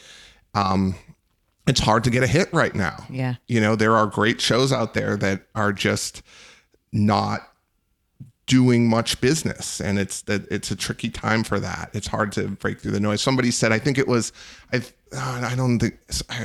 um 0.56 0.96
it's 1.68 1.80
hard 1.80 2.04
to 2.04 2.10
get 2.10 2.24
a 2.24 2.28
hit 2.28 2.52
right 2.54 2.76
now. 2.76 3.06
Yeah. 3.10 3.36
You 3.48 3.60
know, 3.60 3.76
there 3.76 3.96
are 3.96 4.06
great 4.06 4.40
shows 4.40 4.72
out 4.72 4.94
there 4.94 5.18
that 5.18 5.44
are 5.56 5.74
just 5.74 6.22
not 6.92 7.42
doing 8.46 8.88
much 8.88 9.20
business 9.22 9.82
and 9.82 9.98
it's 9.98 10.22
that 10.22 10.50
it's 10.52 10.70
a 10.70 10.76
tricky 10.76 11.10
time 11.10 11.44
for 11.44 11.60
that. 11.60 11.90
It's 11.94 12.08
hard 12.08 12.32
to 12.34 12.48
break 12.48 12.80
through 12.80 12.92
the 12.92 13.00
noise. 13.00 13.22
Somebody 13.22 13.50
said 13.50 13.72
I 13.72 13.80
think 13.80 13.98
it 13.98 14.08
was 14.08 14.32
I 14.72 14.84
I 15.18 15.56
don't 15.56 15.80
think 15.80 15.98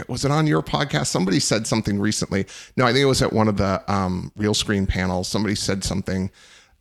was 0.09 0.25
it 0.25 0.31
on 0.31 0.47
your 0.47 0.63
podcast 0.63 1.07
somebody 1.09 1.41
said 1.41 1.67
something 1.67 2.01
recently. 2.01 2.47
No, 2.77 2.87
I 2.87 2.93
think 2.93 3.03
it 3.03 3.07
was 3.07 3.21
at 3.21 3.35
one 3.35 3.49
of 3.49 3.59
the 3.59 3.83
um, 3.93 4.33
Realscreen 4.39 4.89
panels. 4.89 5.29
Somebody 5.29 5.55
said 5.55 5.85
something 5.85 6.31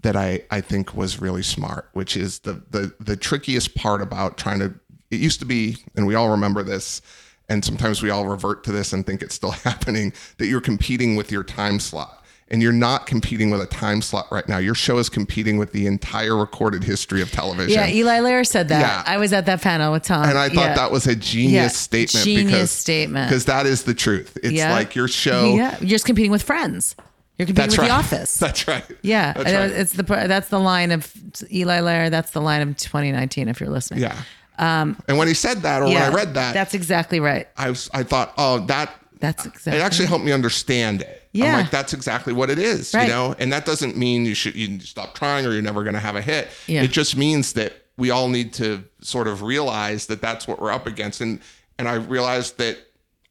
that 0.02 0.16
I 0.16 0.43
I 0.52 0.62
think 0.62 0.95
was 0.95 1.22
really 1.22 1.43
smart, 1.43 1.89
which 1.93 2.16
is 2.16 2.39
the 2.39 2.62
the 2.70 2.93
the 3.00 3.16
trickiest 3.16 3.76
part 3.76 4.02
about 4.02 4.38
trying 4.38 4.60
to 4.60 4.74
it 5.12 5.20
used 5.20 5.39
to 5.39 5.45
be 5.45 5.78
and 5.95 6.06
we 6.06 6.16
all 6.16 6.30
remember 6.30 6.64
this 6.64 7.02
and 7.47 7.66
sometimes 7.66 8.04
we 8.04 8.10
all 8.10 8.28
revert 8.28 8.64
to 8.64 8.72
this 8.72 8.93
and 8.93 9.06
think 9.06 9.22
it's 9.22 9.36
still 9.36 9.52
happening 9.66 10.14
that 10.38 10.47
you're 10.47 10.62
competing 10.62 11.16
with 11.16 11.32
your 11.32 11.43
time 11.43 11.80
slot 11.80 12.20
and 12.52 12.62
you're 12.62 12.72
not 12.72 13.06
competing 13.06 13.52
with 13.52 13.62
a 13.62 13.66
time 13.68 14.02
slot 14.02 14.28
right 14.32 14.47
now. 14.47 14.58
Your 14.58 14.74
show 14.74 14.97
is 14.97 15.10
competing 15.10 15.58
with 15.58 15.72
the 15.72 15.86
entire 15.86 16.36
recorded 16.36 16.84
history 16.84 17.22
of 17.22 17.32
television. 17.32 17.72
Yeah, 17.72 17.88
Eli 17.88 18.20
Lehrer 18.20 18.45
said 18.45 18.70
that. 18.70 18.82
Yeah. 18.82 19.04
I 19.06 19.18
was 19.18 19.34
at 19.34 19.45
that 19.45 19.62
panel 19.62 19.91
with 19.91 20.04
Tom. 20.04 20.28
And 20.28 20.38
I 20.38 20.50
thought 20.50 20.70
yeah. 20.70 20.76
that 20.76 20.91
was 20.91 21.06
a 21.06 21.16
genius 21.16 21.54
yeah. 21.54 21.68
statement. 21.68 22.26
Genius 22.26 22.52
because, 22.52 22.72
statement. 22.72 23.30
Because 23.30 23.45
that 23.45 23.66
is 23.66 23.84
the 23.84 23.93
truth. 23.93 24.38
It's 24.41 24.60
like 24.60 24.95
your 24.95 25.08
show. 25.08 25.54
Yeah, 25.56 25.78
you're 25.80 25.89
just 25.89 26.06
competing 26.06 26.32
with 26.32 26.43
friends. 26.43 26.95
You're 27.40 27.46
competing 27.46 27.70
that's 27.70 27.78
with 27.78 27.80
right. 27.80 27.88
The 27.88 27.94
Office. 27.94 28.38
That's 28.38 28.68
right. 28.68 28.84
Yeah, 29.02 29.32
that's 29.32 29.46
right. 29.46 29.72
it's 29.72 29.94
the 29.94 30.04
that's 30.04 30.50
the 30.50 30.60
line 30.60 30.92
of 30.92 31.10
Eli 31.50 31.80
Lehrer. 31.80 32.12
That's 32.12 32.32
the 32.32 32.42
line 32.42 32.62
of 32.62 32.76
2019. 32.76 33.48
If 33.48 33.62
you're 33.62 33.70
listening. 33.70 34.02
Yeah. 34.02 34.22
Um, 34.58 35.02
and 35.08 35.18
when 35.18 35.30
he 35.30 35.34
said 35.34 35.62
that, 35.62 35.82
or 35.82 35.88
yeah, 35.88 36.10
when 36.10 36.12
I 36.12 36.16
read 36.16 36.34
that, 36.34 36.54
that's 36.54 36.74
exactly 36.74 37.22
right. 37.22 37.48
I 37.56 37.70
was, 37.70 37.90
I 37.94 38.04
thought, 38.04 38.34
oh, 38.38 38.60
that 38.66 38.94
that's 39.22 39.46
exactly. 39.46 39.80
It 39.80 39.82
actually 39.82 40.08
helped 40.08 40.26
me 40.26 40.34
understand 40.34 41.02
it. 41.02 41.30
Yeah, 41.32 41.54
I'm 41.54 41.62
like 41.62 41.72
that's 41.72 41.94
exactly 41.94 42.34
what 42.34 42.50
it 42.50 42.60
is, 42.60 42.94
right. 42.94 43.04
you 43.04 43.10
know. 43.10 43.36
And 43.40 43.54
that 43.54 43.66
doesn't 43.66 43.96
mean 43.96 44.26
you 44.26 44.36
should 44.36 44.56
you 44.56 44.82
stop 44.82 45.16
trying 45.16 45.46
or 45.46 45.54
you're 45.54 45.62
never 45.62 45.84
going 45.84 45.94
to 45.94 46.02
have 46.02 46.18
a 46.18 46.22
hit. 46.22 46.50
Yeah. 46.68 46.84
It 46.84 46.92
just 46.92 47.16
means 47.16 47.54
that 47.54 47.72
we 47.98 48.10
all 48.10 48.28
need 48.28 48.54
to 48.56 48.84
sort 49.02 49.30
of 49.30 49.44
realize 49.44 50.08
that 50.08 50.22
that's 50.22 50.46
what 50.46 50.60
we're 50.60 50.72
up 50.72 50.88
against. 50.88 51.22
And 51.22 51.40
and 51.78 51.88
I 51.88 51.94
realized 51.94 52.58
that 52.58 52.80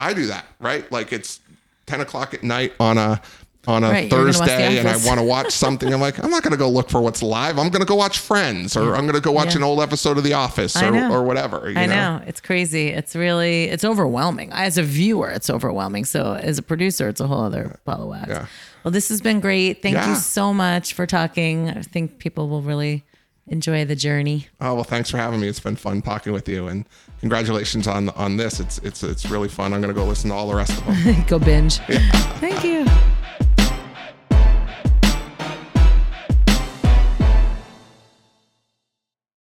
I 0.00 0.14
do 0.14 0.26
that, 0.26 0.46
right? 0.60 0.90
Like 0.90 1.12
it's 1.12 1.40
10 1.86 2.00
o'clock 2.00 2.34
at 2.34 2.42
night 2.42 2.72
on 2.78 2.98
a 2.98 3.20
on 3.68 3.84
a 3.84 3.90
right, 3.90 4.10
Thursday 4.10 4.78
and 4.78 4.88
I 4.88 4.96
want 5.06 5.20
to 5.20 5.22
watch 5.22 5.52
something, 5.52 5.92
I'm 5.92 6.00
like, 6.00 6.18
I'm 6.18 6.30
not 6.30 6.42
going 6.42 6.52
to 6.52 6.58
go 6.58 6.70
look 6.70 6.88
for 6.88 7.02
what's 7.02 7.22
live. 7.22 7.58
I'm 7.58 7.68
going 7.68 7.82
to 7.82 7.86
go 7.86 7.94
watch 7.94 8.18
Friends 8.18 8.76
or 8.76 8.96
I'm 8.96 9.02
going 9.02 9.14
to 9.14 9.20
go 9.20 9.30
watch 9.30 9.50
yeah. 9.50 9.58
an 9.58 9.62
old 9.62 9.80
episode 9.80 10.16
of 10.16 10.24
The 10.24 10.32
Office 10.32 10.74
or, 10.82 10.94
or 11.12 11.22
whatever. 11.22 11.68
I 11.76 11.84
know? 11.84 12.18
know. 12.18 12.24
It's 12.26 12.40
crazy. 12.40 12.88
It's 12.88 13.14
really, 13.14 13.64
it's 13.64 13.84
overwhelming. 13.84 14.50
As 14.52 14.78
a 14.78 14.82
viewer, 14.82 15.28
it's 15.28 15.50
overwhelming. 15.50 16.06
So 16.06 16.32
as 16.32 16.56
a 16.56 16.62
producer, 16.62 17.08
it's 17.08 17.20
a 17.20 17.26
whole 17.26 17.42
other 17.42 17.78
ball 17.84 18.02
of 18.02 18.08
wax. 18.08 18.28
Yeah. 18.28 18.46
Well, 18.84 18.92
this 18.92 19.10
has 19.10 19.20
been 19.20 19.40
great. 19.40 19.82
Thank 19.82 19.96
yeah. 19.96 20.08
you 20.08 20.16
so 20.16 20.54
much 20.54 20.94
for 20.94 21.06
talking. 21.06 21.68
I 21.68 21.82
think 21.82 22.18
people 22.18 22.48
will 22.48 22.62
really 22.62 23.04
enjoy 23.48 23.84
the 23.84 23.96
journey. 23.96 24.46
Oh, 24.62 24.76
well, 24.76 24.84
thanks 24.84 25.10
for 25.10 25.18
having 25.18 25.40
me. 25.40 25.48
It's 25.48 25.60
been 25.60 25.76
fun 25.76 26.00
talking 26.00 26.32
with 26.32 26.48
you 26.48 26.68
and 26.68 26.86
congratulations 27.20 27.86
on 27.86 28.08
on 28.10 28.38
this. 28.38 28.60
It's 28.60 28.78
it's 28.78 29.02
it's 29.02 29.26
really 29.26 29.48
fun. 29.48 29.74
I'm 29.74 29.82
going 29.82 29.94
to 29.94 30.00
go 30.00 30.06
listen 30.06 30.30
to 30.30 30.36
all 30.36 30.48
the 30.48 30.54
rest 30.54 30.78
of 30.78 30.86
them. 30.86 31.24
go 31.26 31.38
binge. 31.38 31.80
Yeah. 31.88 31.98
Thank 32.38 32.64
you. 32.64 32.86